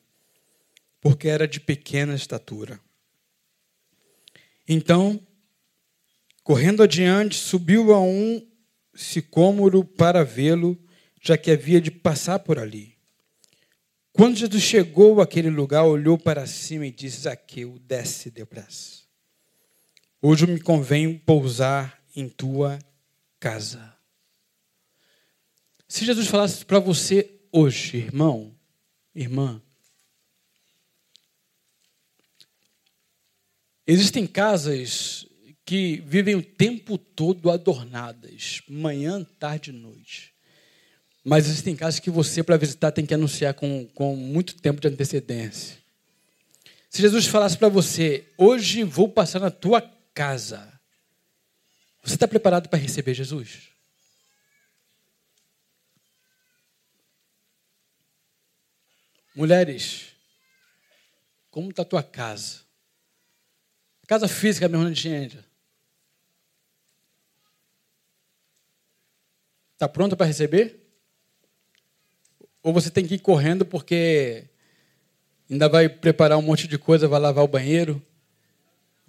porque 1.00 1.26
era 1.26 1.48
de 1.48 1.58
pequena 1.58 2.14
estatura. 2.14 2.78
Então, 4.68 5.20
correndo 6.44 6.84
adiante, 6.84 7.34
subiu 7.34 7.92
a 7.92 8.00
um 8.00 8.46
sicômoro 8.94 9.84
para 9.84 10.22
vê-lo, 10.22 10.80
já 11.20 11.36
que 11.36 11.50
havia 11.50 11.80
de 11.80 11.90
passar 11.90 12.38
por 12.38 12.60
ali. 12.60 12.91
Quando 14.12 14.36
Jesus 14.36 14.62
chegou 14.62 15.20
àquele 15.20 15.48
lugar, 15.48 15.84
olhou 15.84 16.18
para 16.18 16.46
cima 16.46 16.86
e 16.86 16.90
disse: 16.90 17.22
Zaqueu, 17.22 17.78
desce 17.78 18.30
depressa. 18.30 19.02
Hoje 20.20 20.46
me 20.46 20.60
convém 20.60 21.18
pousar 21.18 22.00
em 22.14 22.28
tua 22.28 22.78
casa. 23.40 23.96
Se 25.88 26.04
Jesus 26.04 26.28
falasse 26.28 26.64
para 26.64 26.78
você 26.78 27.40
hoje, 27.50 27.96
irmão, 27.96 28.54
irmã, 29.14 29.60
existem 33.86 34.26
casas 34.26 35.26
que 35.64 36.02
vivem 36.06 36.34
o 36.34 36.42
tempo 36.42 36.98
todo 36.98 37.50
adornadas, 37.50 38.62
manhã, 38.68 39.24
tarde 39.38 39.70
e 39.70 39.72
noite. 39.72 40.31
Mas 41.24 41.46
existem 41.46 41.76
casas 41.76 42.00
que 42.00 42.10
você, 42.10 42.42
para 42.42 42.56
visitar, 42.56 42.90
tem 42.90 43.06
que 43.06 43.14
anunciar 43.14 43.54
com, 43.54 43.86
com 43.94 44.16
muito 44.16 44.56
tempo 44.56 44.80
de 44.80 44.88
antecedência. 44.88 45.78
Se 46.90 47.00
Jesus 47.00 47.26
falasse 47.26 47.56
para 47.56 47.68
você, 47.68 48.28
hoje 48.36 48.82
vou 48.82 49.08
passar 49.08 49.38
na 49.38 49.50
tua 49.50 49.80
casa. 50.12 50.80
Você 52.02 52.14
está 52.14 52.26
preparado 52.26 52.68
para 52.68 52.78
receber 52.78 53.14
Jesus? 53.14 53.70
Mulheres, 59.34 60.08
como 61.50 61.70
está 61.70 61.82
a 61.82 61.86
tua 61.86 62.02
casa? 62.02 62.60
Casa 64.06 64.28
física 64.28 64.68
mesmo 64.68 64.84
onde 64.84 65.08
entra. 65.08 65.46
Está 69.74 69.88
pronta 69.88 70.16
para 70.16 70.26
receber? 70.26 70.81
Ou 72.62 72.72
você 72.72 72.90
tem 72.90 73.06
que 73.06 73.14
ir 73.14 73.18
correndo 73.18 73.64
porque 73.64 74.44
ainda 75.50 75.68
vai 75.68 75.88
preparar 75.88 76.38
um 76.38 76.42
monte 76.42 76.66
de 76.66 76.78
coisa, 76.78 77.08
vai 77.08 77.20
lavar 77.20 77.44
o 77.44 77.48
banheiro? 77.48 78.00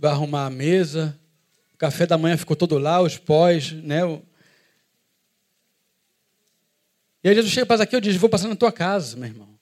vai 0.03 0.11
arrumar 0.11 0.47
a 0.47 0.49
mesa, 0.49 1.17
o 1.73 1.77
café 1.77 2.05
da 2.05 2.17
manhã 2.17 2.35
ficou 2.35 2.57
todo 2.57 2.77
lá, 2.77 3.01
os 3.01 3.17
pós, 3.17 3.71
né? 3.71 4.01
E 7.23 7.29
aí 7.29 7.35
Jesus 7.35 7.53
chega 7.53 7.65
para 7.65 7.81
aqui 7.81 7.95
e 7.95 8.01
diz: 8.01 8.17
Vou 8.17 8.29
passar 8.29 8.49
na 8.49 8.55
tua 8.55 8.71
casa, 8.71 9.15
meu 9.15 9.29
irmão. 9.29 9.57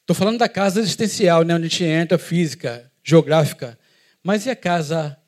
Estou 0.00 0.14
falando 0.14 0.38
da 0.38 0.48
casa 0.48 0.80
existencial, 0.80 1.42
né? 1.42 1.54
onde 1.54 1.66
a 1.66 1.68
gente 1.68 1.84
entra, 1.84 2.16
física, 2.16 2.90
geográfica. 3.02 3.76
Mas 4.22 4.46
e 4.46 4.50
a 4.50 4.56
casa 4.56 5.18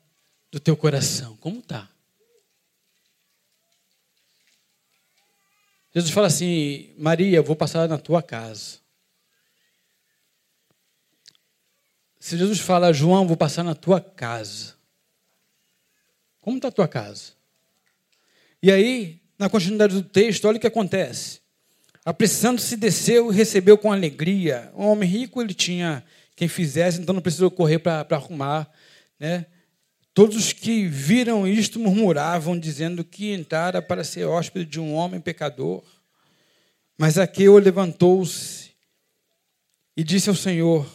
do 0.49 0.59
teu 0.59 0.75
coração? 0.75 1.35
Como 1.37 1.59
está? 1.59 1.89
Jesus 5.93 6.11
fala 6.11 6.27
assim: 6.27 6.93
Maria, 6.97 7.37
eu 7.37 7.43
vou 7.43 7.55
passar 7.55 7.87
na 7.87 7.97
tua 7.97 8.23
casa. 8.23 8.79
Se 12.19 12.37
Jesus 12.37 12.59
fala, 12.59 12.93
João, 12.93 13.27
vou 13.27 13.35
passar 13.35 13.63
na 13.63 13.73
tua 13.73 13.99
casa. 13.99 14.75
Como 16.39 16.57
está 16.57 16.67
a 16.67 16.71
tua 16.71 16.87
casa? 16.87 17.33
E 18.61 18.71
aí, 18.71 19.19
na 19.39 19.49
continuidade 19.49 19.95
do 19.95 20.03
texto, 20.03 20.45
olha 20.45 20.57
o 20.57 20.61
que 20.61 20.67
acontece. 20.67 21.41
Apressando-se, 22.05 22.77
desceu 22.77 23.31
e 23.31 23.35
recebeu 23.35 23.75
com 23.75 23.91
alegria. 23.91 24.71
Um 24.75 24.85
homem 24.85 25.09
rico, 25.09 25.41
ele 25.41 25.53
tinha 25.53 26.03
quem 26.35 26.47
fizesse, 26.47 27.01
então 27.01 27.13
não 27.13 27.21
precisou 27.23 27.49
correr 27.49 27.79
para 27.79 28.05
arrumar. 28.11 28.71
Né? 29.19 29.47
Todos 30.13 30.35
os 30.35 30.53
que 30.53 30.87
viram 30.87 31.47
isto 31.47 31.79
murmuravam, 31.79 32.59
dizendo 32.59 33.03
que 33.03 33.31
entrara 33.31 33.81
para 33.81 34.03
ser 34.03 34.25
hóspede 34.25 34.65
de 34.65 34.79
um 34.79 34.93
homem 34.93 35.21
pecador. 35.21 35.83
Mas 36.97 37.17
Aqueu 37.17 37.57
levantou-se 37.57 38.71
e 39.95 40.03
disse 40.03 40.29
ao 40.29 40.35
Senhor: 40.35 40.85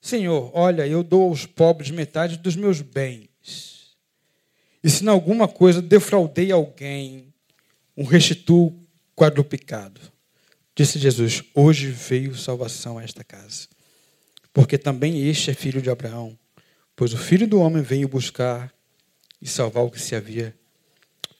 Senhor, 0.00 0.50
olha, 0.54 0.86
eu 0.86 1.02
dou 1.02 1.28
aos 1.28 1.44
pobres 1.44 1.90
metade 1.90 2.36
dos 2.36 2.54
meus 2.54 2.80
bens. 2.80 3.96
E 4.82 4.88
se 4.88 5.04
em 5.04 5.08
alguma 5.08 5.48
coisa 5.48 5.82
defraudei 5.82 6.52
alguém, 6.52 7.34
um 7.96 8.04
restituo 8.04 8.80
quadruplicado. 9.16 10.00
Disse 10.74 11.00
Jesus: 11.00 11.42
Hoje 11.52 11.90
veio 11.90 12.36
salvação 12.36 12.96
a 12.96 13.02
esta 13.02 13.24
casa, 13.24 13.66
porque 14.52 14.78
também 14.78 15.28
este 15.28 15.50
é 15.50 15.54
filho 15.54 15.82
de 15.82 15.90
Abraão, 15.90 16.38
pois 16.98 17.14
o 17.14 17.16
filho 17.16 17.46
do 17.46 17.60
homem 17.60 17.80
veio 17.80 18.08
buscar 18.08 18.74
e 19.40 19.46
salvar 19.46 19.84
o 19.84 19.90
que 19.90 20.00
se 20.00 20.16
havia 20.16 20.52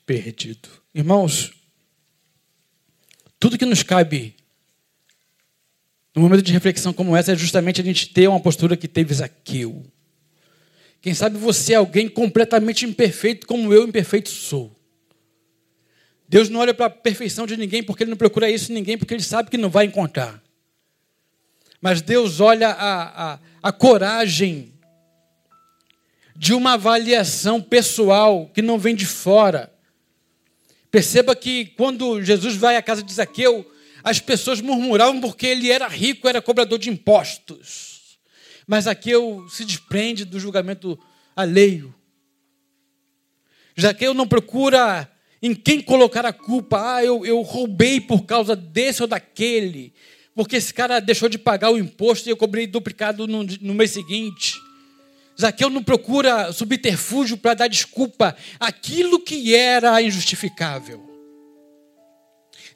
perdido. 0.06 0.68
Irmãos, 0.94 1.52
tudo 3.40 3.58
que 3.58 3.64
nos 3.64 3.82
cabe 3.82 4.36
no 6.14 6.22
momento 6.22 6.42
de 6.42 6.52
reflexão 6.52 6.92
como 6.92 7.16
essa 7.16 7.32
é 7.32 7.34
justamente 7.36 7.80
a 7.80 7.84
gente 7.84 8.08
ter 8.10 8.28
uma 8.28 8.38
postura 8.38 8.76
que 8.76 8.86
teve 8.86 9.12
Zaqueu. 9.12 9.84
Quem 11.00 11.12
sabe 11.12 11.36
você 11.36 11.72
é 11.72 11.76
alguém 11.76 12.08
completamente 12.08 12.86
imperfeito, 12.86 13.44
como 13.44 13.74
eu 13.74 13.82
imperfeito 13.82 14.28
sou. 14.28 14.78
Deus 16.28 16.48
não 16.48 16.60
olha 16.60 16.72
para 16.72 16.86
a 16.86 16.90
perfeição 16.90 17.48
de 17.48 17.56
ninguém 17.56 17.82
porque 17.82 18.04
ele 18.04 18.10
não 18.10 18.16
procura 18.16 18.48
isso 18.48 18.70
em 18.70 18.76
ninguém, 18.76 18.96
porque 18.96 19.12
ele 19.12 19.24
sabe 19.24 19.50
que 19.50 19.58
não 19.58 19.70
vai 19.70 19.86
encontrar. 19.86 20.40
Mas 21.80 22.00
Deus 22.00 22.38
olha 22.38 22.68
a, 22.68 23.32
a, 23.32 23.38
a 23.60 23.72
coragem 23.72 24.77
de 26.38 26.54
uma 26.54 26.74
avaliação 26.74 27.60
pessoal 27.60 28.48
que 28.54 28.62
não 28.62 28.78
vem 28.78 28.94
de 28.94 29.04
fora. 29.04 29.74
Perceba 30.88 31.34
que 31.34 31.66
quando 31.76 32.22
Jesus 32.22 32.54
vai 32.54 32.76
à 32.76 32.82
casa 32.82 33.02
de 33.02 33.12
Zaqueu, 33.12 33.68
as 34.04 34.20
pessoas 34.20 34.60
murmuravam 34.60 35.20
porque 35.20 35.48
ele 35.48 35.68
era 35.68 35.88
rico, 35.88 36.28
era 36.28 36.40
cobrador 36.40 36.78
de 36.78 36.90
impostos. 36.90 38.20
Mas 38.68 38.84
Zaqueu 38.84 39.48
se 39.50 39.64
desprende 39.64 40.24
do 40.24 40.38
julgamento 40.38 40.96
alheio. 41.34 41.92
Zaqueu 43.78 44.14
não 44.14 44.28
procura 44.28 45.10
em 45.42 45.56
quem 45.56 45.80
colocar 45.80 46.24
a 46.24 46.32
culpa. 46.32 46.94
Ah, 46.94 47.04
eu, 47.04 47.26
eu 47.26 47.42
roubei 47.42 48.00
por 48.00 48.24
causa 48.24 48.54
desse 48.54 49.02
ou 49.02 49.08
daquele. 49.08 49.92
Porque 50.36 50.54
esse 50.54 50.72
cara 50.72 51.00
deixou 51.00 51.28
de 51.28 51.36
pagar 51.36 51.72
o 51.72 51.78
imposto 51.78 52.28
e 52.28 52.30
eu 52.30 52.36
cobrei 52.36 52.68
duplicado 52.68 53.26
no, 53.26 53.42
no 53.42 53.74
mês 53.74 53.90
seguinte. 53.90 54.54
Zaqueu 55.40 55.70
não 55.70 55.84
procura 55.84 56.52
subterfúgio 56.52 57.36
para 57.36 57.54
dar 57.54 57.68
desculpa 57.68 58.36
aquilo 58.58 59.20
que 59.20 59.54
era 59.54 60.02
injustificável. 60.02 61.08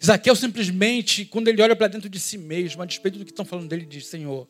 Zaqueu 0.05 0.35
simplesmente, 0.37 1.25
quando 1.25 1.49
ele 1.49 1.61
olha 1.63 1.75
para 1.75 1.89
dentro 1.89 2.09
de 2.09 2.21
si 2.21 2.39
mesmo, 2.39 2.83
a 2.83 2.87
despeito 2.87 3.19
do 3.19 3.25
que 3.25 3.33
estão 3.33 3.45
falando 3.45 3.69
dele, 3.69 3.85
diz: 3.85 4.07
Senhor, 4.07 4.49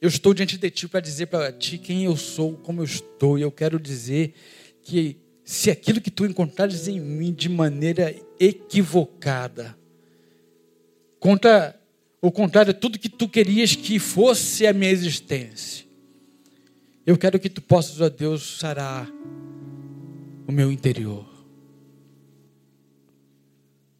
eu 0.00 0.08
estou 0.08 0.32
diante 0.32 0.56
de 0.56 0.70
ti 0.70 0.86
para 0.86 1.00
dizer 1.00 1.26
para 1.26 1.52
ti 1.52 1.78
quem 1.78 2.04
eu 2.04 2.16
sou, 2.16 2.56
como 2.58 2.80
eu 2.80 2.84
estou, 2.84 3.38
e 3.38 3.42
eu 3.42 3.50
quero 3.50 3.80
dizer 3.80 4.34
que 4.82 5.16
se 5.44 5.70
aquilo 5.70 6.00
que 6.00 6.10
tu 6.10 6.24
encontrares 6.24 6.86
em 6.88 7.00
mim 7.00 7.32
de 7.32 7.48
maneira 7.48 8.14
equivocada, 8.38 9.76
contra 11.18 11.78
o 12.26 12.32
contrário 12.32 12.72
de 12.72 12.80
tudo 12.80 12.98
que 12.98 13.10
tu 13.10 13.28
querias 13.28 13.76
que 13.76 13.98
fosse 13.98 14.66
a 14.66 14.72
minha 14.72 14.90
existência, 14.90 15.84
eu 17.04 17.18
quero 17.18 17.38
que 17.38 17.50
tu 17.50 17.60
possas, 17.60 18.00
ó 18.00 18.08
Deus, 18.08 18.56
sarar 18.58 19.06
o 20.46 20.50
meu 20.50 20.72
interior. 20.72 21.26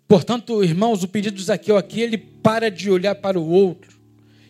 Portanto, 0.08 0.64
irmãos, 0.64 1.02
o 1.02 1.08
pedido 1.08 1.36
de 1.36 1.42
Zaqueu 1.42 1.76
aqui, 1.76 2.00
ele 2.00 2.16
para 2.16 2.70
de 2.70 2.90
olhar 2.90 3.14
para 3.14 3.38
o 3.38 3.46
outro 3.46 3.94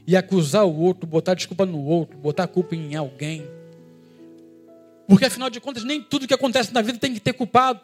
e 0.07 0.17
acusar 0.17 0.65
o 0.65 0.79
outro, 0.79 1.05
botar 1.05 1.35
desculpa 1.35 1.67
no 1.67 1.85
outro, 1.85 2.17
botar 2.17 2.45
a 2.45 2.49
culpa 2.49 2.77
em 2.77 2.95
alguém. 2.95 3.45
Porque 5.09 5.25
afinal 5.25 5.51
de 5.51 5.59
contas, 5.59 5.83
nem 5.83 6.01
tudo 6.01 6.29
que 6.29 6.35
acontece 6.35 6.73
na 6.73 6.81
vida 6.81 6.97
tem 7.01 7.13
que 7.13 7.19
ter 7.19 7.33
culpado. 7.33 7.81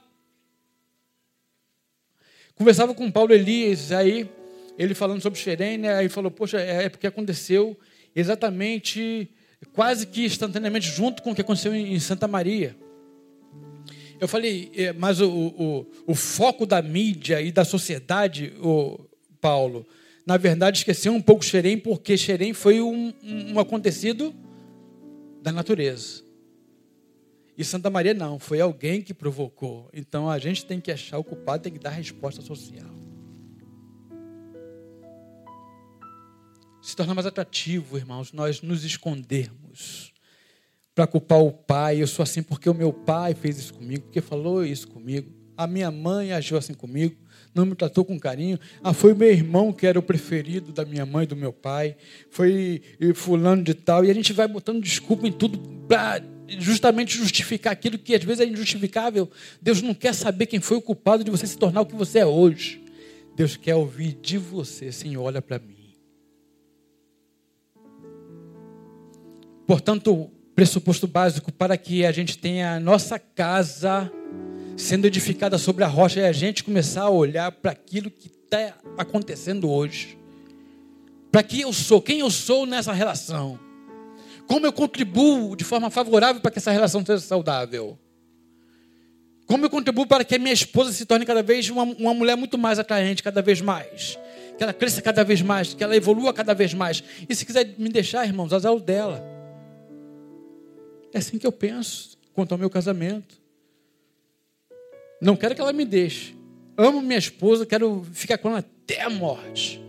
Conversava 2.55 2.95
com 2.95 3.11
Paulo 3.11 3.35
Elias, 3.35 3.91
aí 3.91 4.31
ele 4.83 4.95
falando 4.95 5.21
sobre 5.21 5.39
Xerém, 5.39 5.77
né, 5.77 5.95
aí 5.95 6.09
falou: 6.09 6.31
Poxa, 6.31 6.59
é, 6.59 6.85
é 6.85 6.89
porque 6.89 7.07
aconteceu 7.07 7.79
exatamente, 8.17 9.31
quase 9.75 10.07
que 10.07 10.25
instantaneamente, 10.25 10.89
junto 10.89 11.23
com 11.23 11.33
o 11.33 11.35
que 11.35 11.43
aconteceu 11.43 11.75
em 11.75 12.01
Santa 12.01 12.27
Maria. 12.27 12.75
Eu 14.19 14.27
falei, 14.27 14.71
é, 14.75 14.93
mas 14.93 15.21
o, 15.21 15.31
o, 15.31 15.87
o 16.07 16.15
foco 16.15 16.65
da 16.65 16.81
mídia 16.81 17.43
e 17.43 17.53
da 17.53 17.65
sociedade, 17.65 18.55
o 18.59 18.99
Paulo, 19.39 19.87
na 20.27 20.39
verdade 20.39 20.79
esqueceu 20.79 21.13
um 21.13 21.21
pouco 21.21 21.45
Xerém, 21.45 21.77
porque 21.79 22.17
Xerém 22.17 22.55
foi 22.55 22.81
um, 22.81 23.13
um 23.23 23.59
acontecido 23.61 24.35
da 25.43 25.53
natureza. 25.53 26.23
E 27.57 27.65
Santa 27.65 27.91
Maria 27.91 28.15
não, 28.15 28.39
foi 28.39 28.61
alguém 28.61 29.03
que 29.03 29.13
provocou. 29.13 29.91
Então 29.93 30.31
a 30.31 30.39
gente 30.39 30.65
tem 30.65 30.81
que 30.81 30.91
achar 30.91 31.19
o 31.19 31.25
culpado, 31.25 31.63
tem 31.63 31.73
que 31.73 31.79
dar 31.79 31.91
resposta 31.91 32.41
social. 32.41 33.10
Se 36.83 36.97
torna 36.97 37.15
mais 37.15 37.27
atrativo, 37.27 37.99
irmãos, 37.99 38.33
nós 38.33 38.63
nos 38.63 38.85
escondermos 38.85 40.13
para 40.95 41.07
culpar 41.07 41.39
o 41.39 41.53
pai. 41.53 42.01
Eu 42.03 42.07
sou 42.07 42.23
assim 42.23 42.43
porque 42.43 42.71
o 42.71 42.75
meu 42.75 42.93
pai 42.93 43.35
fez 43.35 43.59
isso 43.59 43.75
comigo, 43.75 44.05
porque 44.05 44.21
falou 44.21 44.65
isso 44.65 44.89
comigo. 44.89 45.31
A 45.57 45.67
minha 45.67 45.91
mãe 45.91 46.33
agiu 46.33 46.57
assim 46.57 46.73
comigo, 46.73 47.15
não 47.55 47.67
me 47.67 47.75
tratou 47.75 48.03
com 48.03 48.19
carinho. 48.19 48.59
Ah, 48.83 48.95
foi 48.95 49.13
meu 49.13 49.31
irmão 49.31 49.75
que 49.75 49.87
era 49.87 49.99
o 49.99 50.03
preferido 50.03 50.73
da 50.73 50.87
minha 50.87 51.05
mãe 51.05 51.25
e 51.25 51.27
do 51.27 51.37
meu 51.37 51.53
pai. 51.53 51.97
Foi 52.31 52.81
fulano 53.15 53.63
de 53.63 53.75
tal. 53.75 54.03
E 54.03 54.11
a 54.11 54.15
gente 54.15 54.33
vai 54.33 54.49
botando 54.49 54.83
desculpa 54.83 55.29
em 55.29 55.33
tudo 55.33 55.59
para 55.87 56.23
justamente 56.49 57.17
justificar 57.17 57.75
aquilo 57.75 57.99
que 57.99 58.15
às 58.15 58.25
vezes 58.25 58.41
é 58.41 58.47
injustificável. 58.47 59.31
Deus 59.61 59.83
não 59.83 59.93
quer 59.93 60.15
saber 60.15 60.47
quem 60.47 60.61
foi 60.61 60.79
o 60.79 60.83
culpado 60.83 61.23
de 61.23 61.31
você 61.31 61.47
se 61.47 61.59
tornar 61.59 61.83
o 61.83 61.87
que 61.87 61.95
você 61.95 62.21
é 62.21 62.27
hoje. 62.27 62.83
Deus 63.37 63.55
quer 63.55 63.75
ouvir 63.75 64.15
de 64.15 64.39
você, 64.39 64.91
Senhor, 64.91 65.23
olha 65.23 65.43
para 65.43 65.59
mim. 65.59 65.80
Portanto, 69.71 70.29
pressuposto 70.53 71.07
básico 71.07 71.53
para 71.53 71.77
que 71.77 72.05
a 72.05 72.11
gente 72.11 72.37
tenha 72.37 72.73
a 72.75 72.81
nossa 72.81 73.21
casa 73.21 74.11
sendo 74.77 75.07
edificada 75.07 75.59
sobre 75.59 75.85
a 75.85 75.87
rocha 75.87 76.19
e 76.19 76.25
a 76.27 76.33
gente 76.33 76.65
começar 76.65 77.03
a 77.03 77.09
olhar 77.09 77.53
para 77.53 77.71
aquilo 77.71 78.11
que 78.11 78.27
está 78.27 78.75
acontecendo 78.99 79.71
hoje. 79.71 80.19
Para 81.31 81.45
que 81.45 81.61
eu 81.61 81.73
sou, 81.73 82.03
quem 82.03 82.19
eu 82.19 82.31
sou 82.33 82.67
nessa 82.67 82.93
relação 82.93 83.61
como 84.49 84.67
eu 84.67 84.73
contribuo 84.73 85.55
de 85.55 85.63
forma 85.63 85.89
favorável 85.89 86.43
para 86.43 86.51
que 86.51 86.59
essa 86.59 86.73
relação 86.73 87.07
seja 87.07 87.21
saudável? 87.21 87.97
Como 89.47 89.65
eu 89.65 89.71
contribuo 89.71 90.05
para 90.05 90.25
que 90.25 90.35
a 90.35 90.39
minha 90.41 90.53
esposa 90.53 90.91
se 90.93 91.07
torne 91.07 91.25
cada 91.25 91.45
vez 91.45 91.71
uma, 91.71 91.85
uma 91.85 92.13
mulher 92.13 92.37
muito 92.37 92.59
mais 92.59 92.81
atraente, 92.81 93.23
cada 93.23 93.41
vez 93.41 93.61
mais? 93.61 94.19
Que 94.59 94.65
ela 94.65 94.73
cresça 94.73 95.01
cada 95.01 95.23
vez 95.23 95.41
mais, 95.41 95.75
que 95.75 95.85
ela 95.85 95.95
evolua 95.95 96.33
cada 96.33 96.55
vez 96.55 96.75
mais. 96.75 97.05
E 97.29 97.35
se 97.37 97.47
quiser 97.47 97.77
me 97.79 97.89
deixar, 97.89 98.27
irmãos, 98.27 98.53
azar 98.53 98.75
o 98.75 98.81
dela. 98.81 99.39
É 101.13 101.19
assim 101.19 101.39
que 101.39 101.47
eu 101.47 101.53
penso 101.53 102.17
quanto 102.33 102.53
ao 102.53 102.59
meu 102.59 102.71
casamento. 102.71 103.41
Não 105.21 105.37
quero 105.37 105.55
que 105.55 105.61
ela 105.61 105.73
me 105.73 105.85
deixe. 105.85 106.35
Amo 106.77 107.03
minha 107.03 107.19
esposa, 107.19 107.67
quero 107.67 108.07
ficar 108.13 108.39
com 108.39 108.49
ela 108.49 108.61
até 108.61 109.03
a 109.03 109.11
morte. 109.11 109.81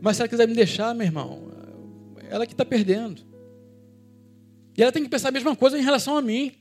Mas 0.00 0.16
se 0.16 0.22
ela 0.22 0.28
quiser 0.28 0.46
me 0.46 0.54
deixar, 0.54 0.94
meu 0.94 1.06
irmão, 1.06 1.50
ela 2.30 2.46
que 2.46 2.52
está 2.52 2.64
perdendo. 2.64 3.22
E 4.76 4.82
ela 4.82 4.92
tem 4.92 5.02
que 5.02 5.08
pensar 5.08 5.30
a 5.30 5.32
mesma 5.32 5.56
coisa 5.56 5.76
em 5.76 5.82
relação 5.82 6.16
a 6.16 6.22
mim. 6.22 6.52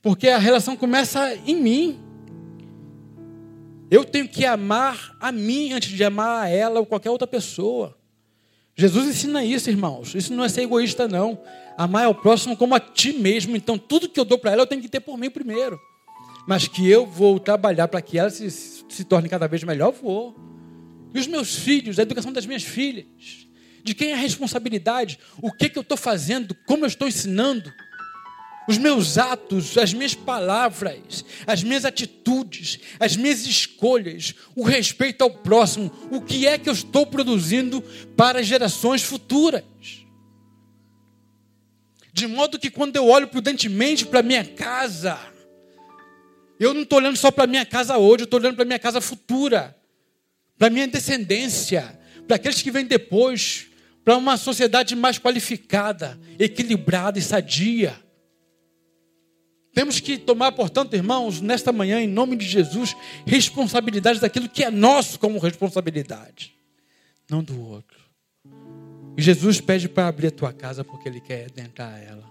Porque 0.00 0.28
a 0.28 0.38
relação 0.38 0.76
começa 0.76 1.34
em 1.34 1.56
mim. 1.56 1.98
Eu 3.90 4.04
tenho 4.04 4.28
que 4.28 4.46
amar 4.46 5.16
a 5.18 5.32
mim 5.32 5.72
antes 5.72 5.90
de 5.90 6.04
amar 6.04 6.44
a 6.44 6.48
ela 6.48 6.78
ou 6.78 6.86
qualquer 6.86 7.10
outra 7.10 7.26
pessoa. 7.26 7.96
Jesus 8.76 9.08
ensina 9.08 9.44
isso, 9.44 9.68
irmãos. 9.68 10.14
Isso 10.14 10.32
não 10.32 10.44
é 10.44 10.48
ser 10.48 10.62
egoísta, 10.62 11.08
não. 11.08 11.40
Amar 11.80 12.04
ao 12.04 12.14
próximo 12.14 12.54
como 12.58 12.74
a 12.74 12.78
ti 12.78 13.10
mesmo. 13.10 13.56
Então, 13.56 13.78
tudo 13.78 14.06
que 14.06 14.20
eu 14.20 14.24
dou 14.26 14.38
para 14.38 14.50
ela, 14.52 14.60
eu 14.60 14.66
tenho 14.66 14.82
que 14.82 14.88
ter 14.88 15.00
por 15.00 15.16
mim 15.16 15.30
primeiro. 15.30 15.80
Mas 16.46 16.68
que 16.68 16.86
eu 16.86 17.06
vou 17.06 17.40
trabalhar 17.40 17.88
para 17.88 18.02
que 18.02 18.18
ela 18.18 18.28
se, 18.28 18.50
se 18.50 19.02
torne 19.02 19.30
cada 19.30 19.48
vez 19.48 19.64
melhor, 19.64 19.90
vou. 19.90 20.36
E 21.14 21.18
os 21.18 21.26
meus 21.26 21.56
filhos, 21.56 21.98
a 21.98 22.02
educação 22.02 22.34
das 22.34 22.44
minhas 22.44 22.64
filhas. 22.64 23.06
De 23.82 23.94
quem 23.94 24.10
é 24.10 24.12
a 24.12 24.18
responsabilidade? 24.18 25.18
O 25.40 25.50
que, 25.50 25.70
que 25.70 25.78
eu 25.78 25.80
estou 25.80 25.96
fazendo? 25.96 26.54
Como 26.66 26.84
eu 26.84 26.86
estou 26.86 27.08
ensinando? 27.08 27.72
Os 28.68 28.76
meus 28.76 29.16
atos, 29.16 29.78
as 29.78 29.94
minhas 29.94 30.14
palavras, 30.14 31.24
as 31.46 31.62
minhas 31.62 31.86
atitudes, 31.86 32.78
as 33.00 33.16
minhas 33.16 33.46
escolhas, 33.46 34.34
o 34.54 34.62
respeito 34.64 35.22
ao 35.22 35.30
próximo, 35.30 35.90
o 36.10 36.20
que 36.20 36.46
é 36.46 36.58
que 36.58 36.68
eu 36.68 36.74
estou 36.74 37.06
produzindo 37.06 37.82
para 38.14 38.42
gerações 38.42 39.02
futuras? 39.02 39.99
De 42.20 42.26
modo 42.26 42.58
que 42.58 42.68
quando 42.70 42.96
eu 42.96 43.08
olho 43.08 43.28
prudentemente 43.28 44.04
para 44.04 44.22
minha 44.22 44.44
casa, 44.44 45.18
eu 46.58 46.74
não 46.74 46.82
estou 46.82 46.98
olhando 46.98 47.16
só 47.16 47.30
para 47.30 47.46
minha 47.46 47.64
casa 47.64 47.96
hoje, 47.96 48.24
eu 48.24 48.24
estou 48.24 48.38
olhando 48.38 48.56
para 48.56 48.66
minha 48.66 48.78
casa 48.78 49.00
futura, 49.00 49.74
para 50.58 50.68
minha 50.68 50.86
descendência, 50.86 51.98
para 52.26 52.36
aqueles 52.36 52.60
que 52.60 52.70
vêm 52.70 52.84
depois, 52.84 53.68
para 54.04 54.18
uma 54.18 54.36
sociedade 54.36 54.94
mais 54.94 55.18
qualificada, 55.18 56.20
equilibrada 56.38 57.18
e 57.18 57.22
sadia. 57.22 57.98
Temos 59.72 59.98
que 59.98 60.18
tomar, 60.18 60.52
portanto, 60.52 60.92
irmãos, 60.92 61.40
nesta 61.40 61.72
manhã, 61.72 62.02
em 62.02 62.06
nome 62.06 62.36
de 62.36 62.44
Jesus, 62.44 62.94
responsabilidade 63.24 64.20
daquilo 64.20 64.46
que 64.46 64.62
é 64.62 64.70
nosso 64.70 65.18
como 65.18 65.38
responsabilidade, 65.38 66.54
não 67.30 67.42
do 67.42 67.58
outro. 67.58 68.09
Jesus 69.20 69.60
pede 69.60 69.88
para 69.88 70.08
abrir 70.08 70.28
a 70.28 70.30
tua 70.30 70.52
casa 70.52 70.84
porque 70.84 71.08
Ele 71.08 71.20
quer 71.20 71.46
adentrar 71.46 72.02
ela. 72.02 72.30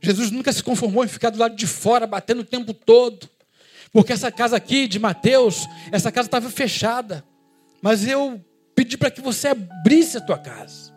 Jesus 0.00 0.30
nunca 0.30 0.52
se 0.52 0.62
conformou 0.62 1.04
em 1.04 1.08
ficar 1.08 1.30
do 1.30 1.38
lado 1.38 1.54
de 1.54 1.66
fora, 1.66 2.06
batendo 2.06 2.40
o 2.40 2.44
tempo 2.44 2.74
todo. 2.74 3.28
Porque 3.92 4.12
essa 4.12 4.32
casa 4.32 4.56
aqui 4.56 4.88
de 4.88 4.98
Mateus, 4.98 5.66
essa 5.92 6.10
casa 6.10 6.26
estava 6.26 6.50
fechada. 6.50 7.24
Mas 7.80 8.06
eu 8.06 8.44
pedir 8.74 8.96
para 8.96 9.10
que 9.10 9.20
você 9.20 9.48
abrisse 9.48 10.16
a 10.16 10.20
tua 10.20 10.38
casa. 10.38 10.92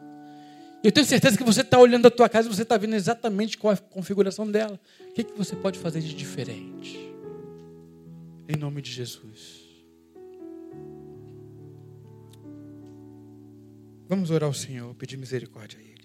Eu 0.83 0.91
tenho 0.91 1.05
certeza 1.05 1.37
que 1.37 1.43
você 1.43 1.61
está 1.61 1.79
olhando 1.79 2.07
a 2.07 2.11
tua 2.11 2.29
casa 2.29 2.47
e 2.47 2.53
você 2.53 2.61
está 2.61 2.77
vendo 2.77 2.95
exatamente 2.95 3.57
qual 3.57 3.73
é 3.73 3.75
a 3.75 3.79
configuração 3.79 4.49
dela. 4.49 4.79
O 5.09 5.13
que, 5.13 5.23
que 5.23 5.37
você 5.37 5.55
pode 5.55 5.79
fazer 5.79 5.99
de 5.99 6.13
diferente? 6.13 7.11
Em 8.47 8.55
nome 8.55 8.81
de 8.81 8.91
Jesus. 8.91 9.64
Vamos 14.07 14.29
orar 14.29 14.47
ao 14.47 14.53
Senhor, 14.53 14.93
pedir 14.95 15.17
misericórdia 15.17 15.79
a 15.79 15.81
Ele. 15.81 15.95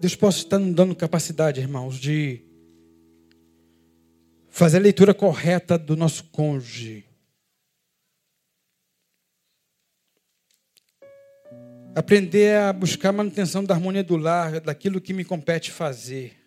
Deus 0.00 0.14
possa 0.14 0.38
estar 0.38 0.58
nos 0.58 0.74
dando 0.74 0.94
capacidade, 0.94 1.60
irmãos, 1.60 1.98
de 1.98 2.42
fazer 4.48 4.78
a 4.78 4.80
leitura 4.80 5.12
correta 5.12 5.76
do 5.76 5.96
nosso 5.96 6.24
cônjuge. 6.30 7.04
Aprender 11.94 12.56
a 12.56 12.72
buscar 12.72 13.08
a 13.08 13.12
manutenção 13.12 13.64
da 13.64 13.74
harmonia 13.74 14.04
do 14.04 14.16
lar, 14.16 14.60
daquilo 14.60 15.00
que 15.00 15.12
me 15.12 15.24
compete 15.24 15.72
fazer. 15.72 16.39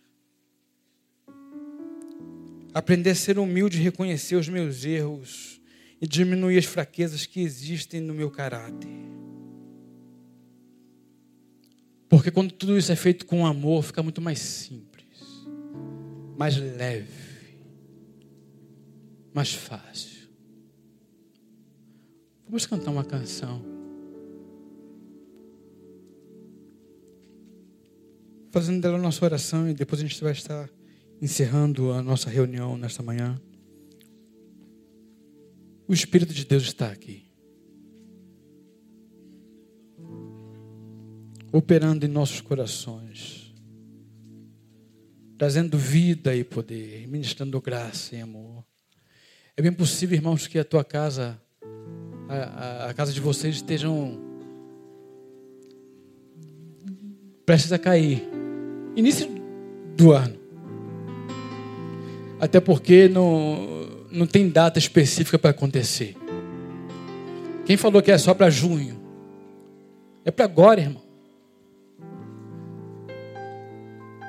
Aprender 2.74 3.12
a 3.12 3.16
ser 3.16 3.38
humilde 3.38 3.78
reconhecer 3.78 4.36
os 4.36 4.50
meus 4.50 4.84
erros 4.84 5.62
e 6.02 6.08
diminuir 6.08 6.58
as 6.58 6.66
fraquezas 6.66 7.26
que 7.26 7.40
existem 7.42 8.02
no 8.02 8.14
meu 8.14 8.32
caráter. 8.32 8.90
Porque 12.10 12.30
quando 12.30 12.52
tudo 12.52 12.78
isso 12.78 12.92
é 12.92 12.96
feito 12.96 13.26
com 13.26 13.46
amor, 13.46 13.84
fica 13.84 14.04
muito 14.04 14.22
mais 14.22 14.40
simples, 14.40 15.48
mais 16.38 16.58
leve, 16.58 17.58
mais 19.34 19.54
fácil. 19.54 20.30
Vamos 22.46 22.66
cantar 22.66 22.92
uma 22.92 23.04
canção. 23.04 23.66
Fazendo 28.52 28.82
dela 28.82 28.98
a 28.98 29.02
nossa 29.02 29.26
oração 29.26 29.68
e 29.68 29.74
depois 29.74 30.00
a 30.00 30.04
gente 30.06 30.24
vai 30.24 30.34
estar 30.34 30.70
encerrando 31.24 31.94
a 31.94 32.04
nossa 32.04 32.30
reunião 32.30 32.78
nesta 32.78 33.02
manhã. 33.02 33.40
O 35.88 35.94
Espírito 35.94 36.34
de 36.34 36.44
Deus 36.44 36.64
está 36.64 36.92
aqui. 36.92 37.32
Operando 41.50 42.06
em 42.06 42.10
nossos 42.10 42.42
corações. 42.42 43.56
Trazendo 45.38 45.78
vida 45.78 46.36
e 46.36 46.44
poder, 46.44 47.08
ministrando 47.08 47.62
graça 47.62 48.18
e 48.18 48.20
amor. 48.20 48.66
É 49.56 49.62
bem 49.62 49.72
possível, 49.72 50.18
irmãos, 50.18 50.46
que 50.46 50.60
a 50.60 50.66
tua 50.66 50.84
casa, 50.84 51.42
a, 52.28 52.36
a, 52.36 52.90
a 52.90 52.94
casa 52.94 53.14
de 53.14 53.22
vocês 53.22 53.56
estejam 53.56 54.20
prestes 57.46 57.72
a 57.72 57.80
cair. 57.80 58.28
Início 58.94 59.30
do 59.96 60.12
ano. 60.12 60.43
Até 62.44 62.60
porque 62.60 63.08
não, 63.08 63.88
não 64.12 64.28
tem 64.28 64.50
data 64.50 64.78
específica 64.78 65.40
para 65.40 65.52
acontecer. 65.52 66.14
Quem 67.66 67.78
falou 67.78 68.02
que 68.02 68.12
é 68.12 68.18
só 68.18 68.34
para 68.34 68.50
junho? 68.50 69.00
É 70.26 70.30
para 70.30 70.44
agora, 70.44 70.82
irmão. 70.82 71.02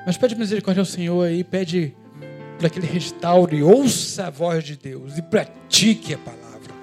Mas 0.05 0.15
pede 0.15 0.33
misericórdia 0.33 0.79
ao 0.79 0.85
Senhor 0.85 1.27
aí, 1.27 1.43
pede 1.43 1.93
para 2.57 2.69
que 2.69 2.79
Ele 2.79 2.87
restaure, 2.87 3.61
ouça 3.61 4.27
a 4.27 4.29
voz 4.29 4.63
de 4.63 4.77
Deus 4.77 5.17
e 5.17 5.21
pratique 5.21 6.13
a 6.13 6.17
palavra. 6.17 6.73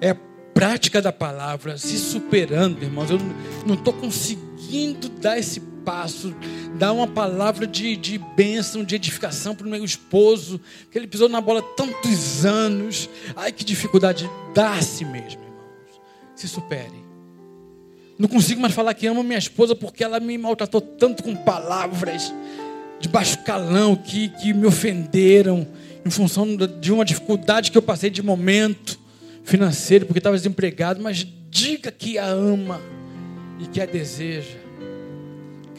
É 0.00 0.10
a 0.10 0.16
prática 0.52 1.00
da 1.00 1.12
palavra, 1.12 1.78
se 1.78 1.98
superando, 1.98 2.82
irmãos. 2.82 3.08
Eu 3.08 3.20
não 3.64 3.76
estou 3.76 3.92
conseguindo 3.92 5.08
dar 5.08 5.38
esse 5.38 5.69
passo, 5.84 6.34
dar 6.78 6.92
uma 6.92 7.06
palavra 7.06 7.66
de, 7.66 7.96
de 7.96 8.18
bênção, 8.18 8.84
de 8.84 8.94
edificação 8.94 9.54
para 9.54 9.66
o 9.66 9.70
meu 9.70 9.84
esposo, 9.84 10.60
que 10.90 10.98
ele 10.98 11.06
pisou 11.06 11.28
na 11.28 11.40
bola 11.40 11.62
tantos 11.62 12.44
anos. 12.44 13.08
Ai, 13.36 13.52
que 13.52 13.64
dificuldade. 13.64 14.28
Dá 14.54 14.74
a 14.74 14.82
si 14.82 15.04
mesmo, 15.04 15.42
irmãos. 15.42 16.00
Se 16.34 16.48
supere. 16.48 17.10
Não 18.18 18.28
consigo 18.28 18.60
mais 18.60 18.74
falar 18.74 18.92
que 18.92 19.06
amo 19.06 19.22
minha 19.22 19.38
esposa 19.38 19.74
porque 19.74 20.04
ela 20.04 20.20
me 20.20 20.36
maltratou 20.36 20.80
tanto 20.80 21.22
com 21.22 21.34
palavras 21.34 22.32
de 23.00 23.08
baixo 23.08 23.38
calão 23.44 23.96
que, 23.96 24.28
que 24.28 24.52
me 24.52 24.66
ofenderam 24.66 25.66
em 26.04 26.10
função 26.10 26.46
de 26.54 26.92
uma 26.92 27.04
dificuldade 27.04 27.70
que 27.70 27.78
eu 27.78 27.82
passei 27.82 28.10
de 28.10 28.22
momento 28.22 28.98
financeiro, 29.42 30.04
porque 30.04 30.18
estava 30.18 30.36
desempregado. 30.36 31.02
Mas 31.02 31.26
diga 31.48 31.90
que 31.90 32.18
a 32.18 32.26
ama 32.26 32.80
e 33.58 33.66
que 33.66 33.80
a 33.80 33.86
deseja. 33.86 34.59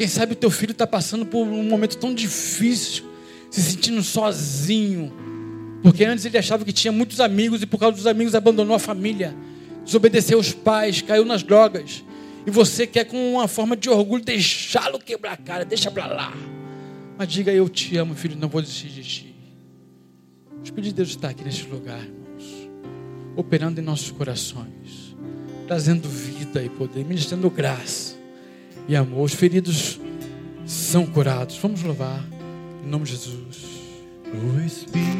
Quem 0.01 0.07
sabe 0.07 0.33
o 0.33 0.35
teu 0.35 0.49
filho 0.49 0.71
está 0.71 0.87
passando 0.87 1.27
por 1.27 1.45
um 1.45 1.63
momento 1.63 1.95
tão 1.95 2.11
difícil, 2.11 3.03
se 3.51 3.61
sentindo 3.61 4.01
sozinho. 4.01 5.13
Porque 5.83 6.03
antes 6.03 6.25
ele 6.25 6.39
achava 6.39 6.65
que 6.65 6.73
tinha 6.73 6.91
muitos 6.91 7.19
amigos 7.19 7.61
e 7.61 7.67
por 7.67 7.79
causa 7.79 7.97
dos 7.97 8.07
amigos 8.07 8.33
abandonou 8.33 8.75
a 8.75 8.79
família, 8.79 9.35
desobedeceu 9.85 10.39
os 10.39 10.53
pais, 10.53 11.03
caiu 11.03 11.23
nas 11.23 11.43
drogas. 11.43 12.03
E 12.47 12.49
você 12.49 12.87
quer 12.87 13.03
com 13.05 13.33
uma 13.33 13.47
forma 13.47 13.77
de 13.77 13.91
orgulho 13.91 14.23
deixá-lo 14.23 14.97
quebrar 14.97 15.33
a 15.33 15.37
cara, 15.37 15.63
deixa 15.63 15.91
para 15.91 16.07
lá. 16.07 16.33
Mas 17.15 17.27
diga 17.27 17.51
eu 17.51 17.69
te 17.69 17.95
amo, 17.95 18.15
filho, 18.15 18.35
não 18.35 18.49
vou 18.49 18.59
desistir 18.59 18.87
de 18.87 19.03
ti. 19.03 19.35
O 20.59 20.63
Espírito 20.63 20.89
de 20.89 20.95
Deus 20.95 21.09
está 21.09 21.29
aqui 21.29 21.43
neste 21.43 21.67
lugar, 21.67 22.01
irmãos, 22.01 22.71
operando 23.35 23.79
em 23.79 23.83
nossos 23.83 24.09
corações, 24.09 25.15
trazendo 25.67 26.09
vida 26.09 26.63
e 26.63 26.69
poder, 26.69 27.05
ministrando 27.05 27.47
graça 27.51 28.19
e 28.87 28.95
amor. 28.95 29.25
Os 29.25 29.33
feridos 29.33 29.99
são 30.65 31.05
curados. 31.05 31.57
Vamos 31.57 31.83
louvar 31.83 32.23
em 32.83 32.89
nome 32.89 33.05
de 33.05 33.11
Jesus. 33.11 33.65
O 34.33 34.59
Espírito 34.61 35.11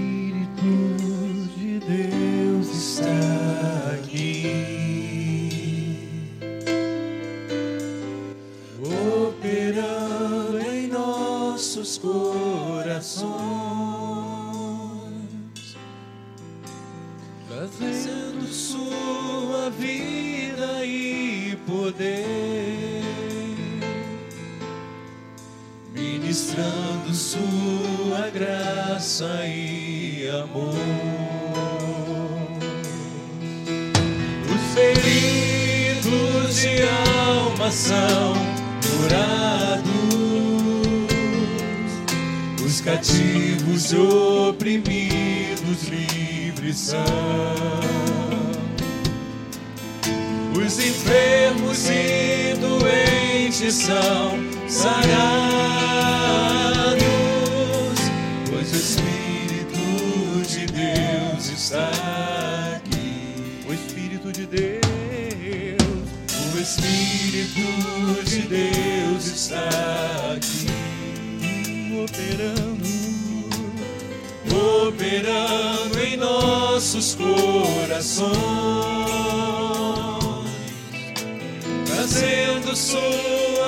de 1.57 1.80
Deus 1.80 2.70
está 2.70 3.95
aqui, 3.95 4.45
operando 8.80 10.59
em 10.59 10.88
nossos 10.88 11.97
corações, 11.97 13.32
trazendo 17.49 18.47
sua 18.47 19.70
vida 19.72 20.86
e 20.86 21.57
poder. 21.68 22.41
Ministrando 26.52 27.14
sua 27.14 28.30
graça 28.34 29.45
e 29.45 30.30
amor. 30.30 30.76
Os 34.49 34.62
feridos 34.74 36.56
de 36.62 36.84
alma 36.84 37.72
são 37.72 38.34
curados, 38.99 39.91
os 42.66 42.82
cativos 42.82 43.93
oprimidos 43.93 45.84
livres 45.88 46.78
são. 46.78 47.06
Os 50.54 50.80
enfermos 50.80 51.89
e 51.89 52.56
doentes 52.60 53.74
são 53.74 54.61
sarados, 54.72 55.04
pois 58.50 58.72
o 58.72 58.76
Espírito 58.76 60.48
de 60.48 60.66
Deus 60.68 61.50
está 61.50 61.92
aqui. 62.78 63.66
O 63.68 63.74
Espírito 63.74 64.32
de 64.32 64.46
Deus, 64.48 64.88
o 66.54 66.60
Espírito 66.60 68.24
de 68.24 68.42
Deus 68.44 69.26
está 69.26 69.68
aqui, 70.36 70.68
operando, 72.04 72.88
operando 74.88 76.00
em 76.00 76.16
nossos 76.16 77.16
corações 77.16 78.32
trazendo 82.12 82.76
sua 82.76 83.61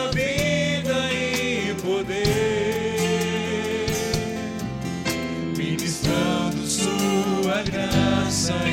graça 8.44 8.73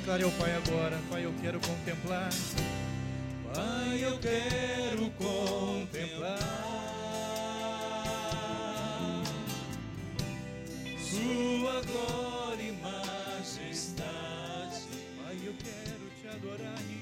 declare 0.00 0.24
ao 0.24 0.30
Pai 0.32 0.52
agora: 0.54 0.98
Pai, 1.10 1.24
eu 1.24 1.34
quero 1.40 1.60
contemplar. 1.60 2.30
Pai, 3.54 4.04
eu 4.04 4.18
quero 4.18 5.10
contemplar 5.10 6.38
Sua 10.98 11.82
glória 11.82 12.62
e 12.62 12.72
majestade. 12.80 14.04
Pai, 15.22 15.36
eu 15.44 15.54
quero 15.58 16.10
te 16.20 16.28
adorar. 16.28 16.99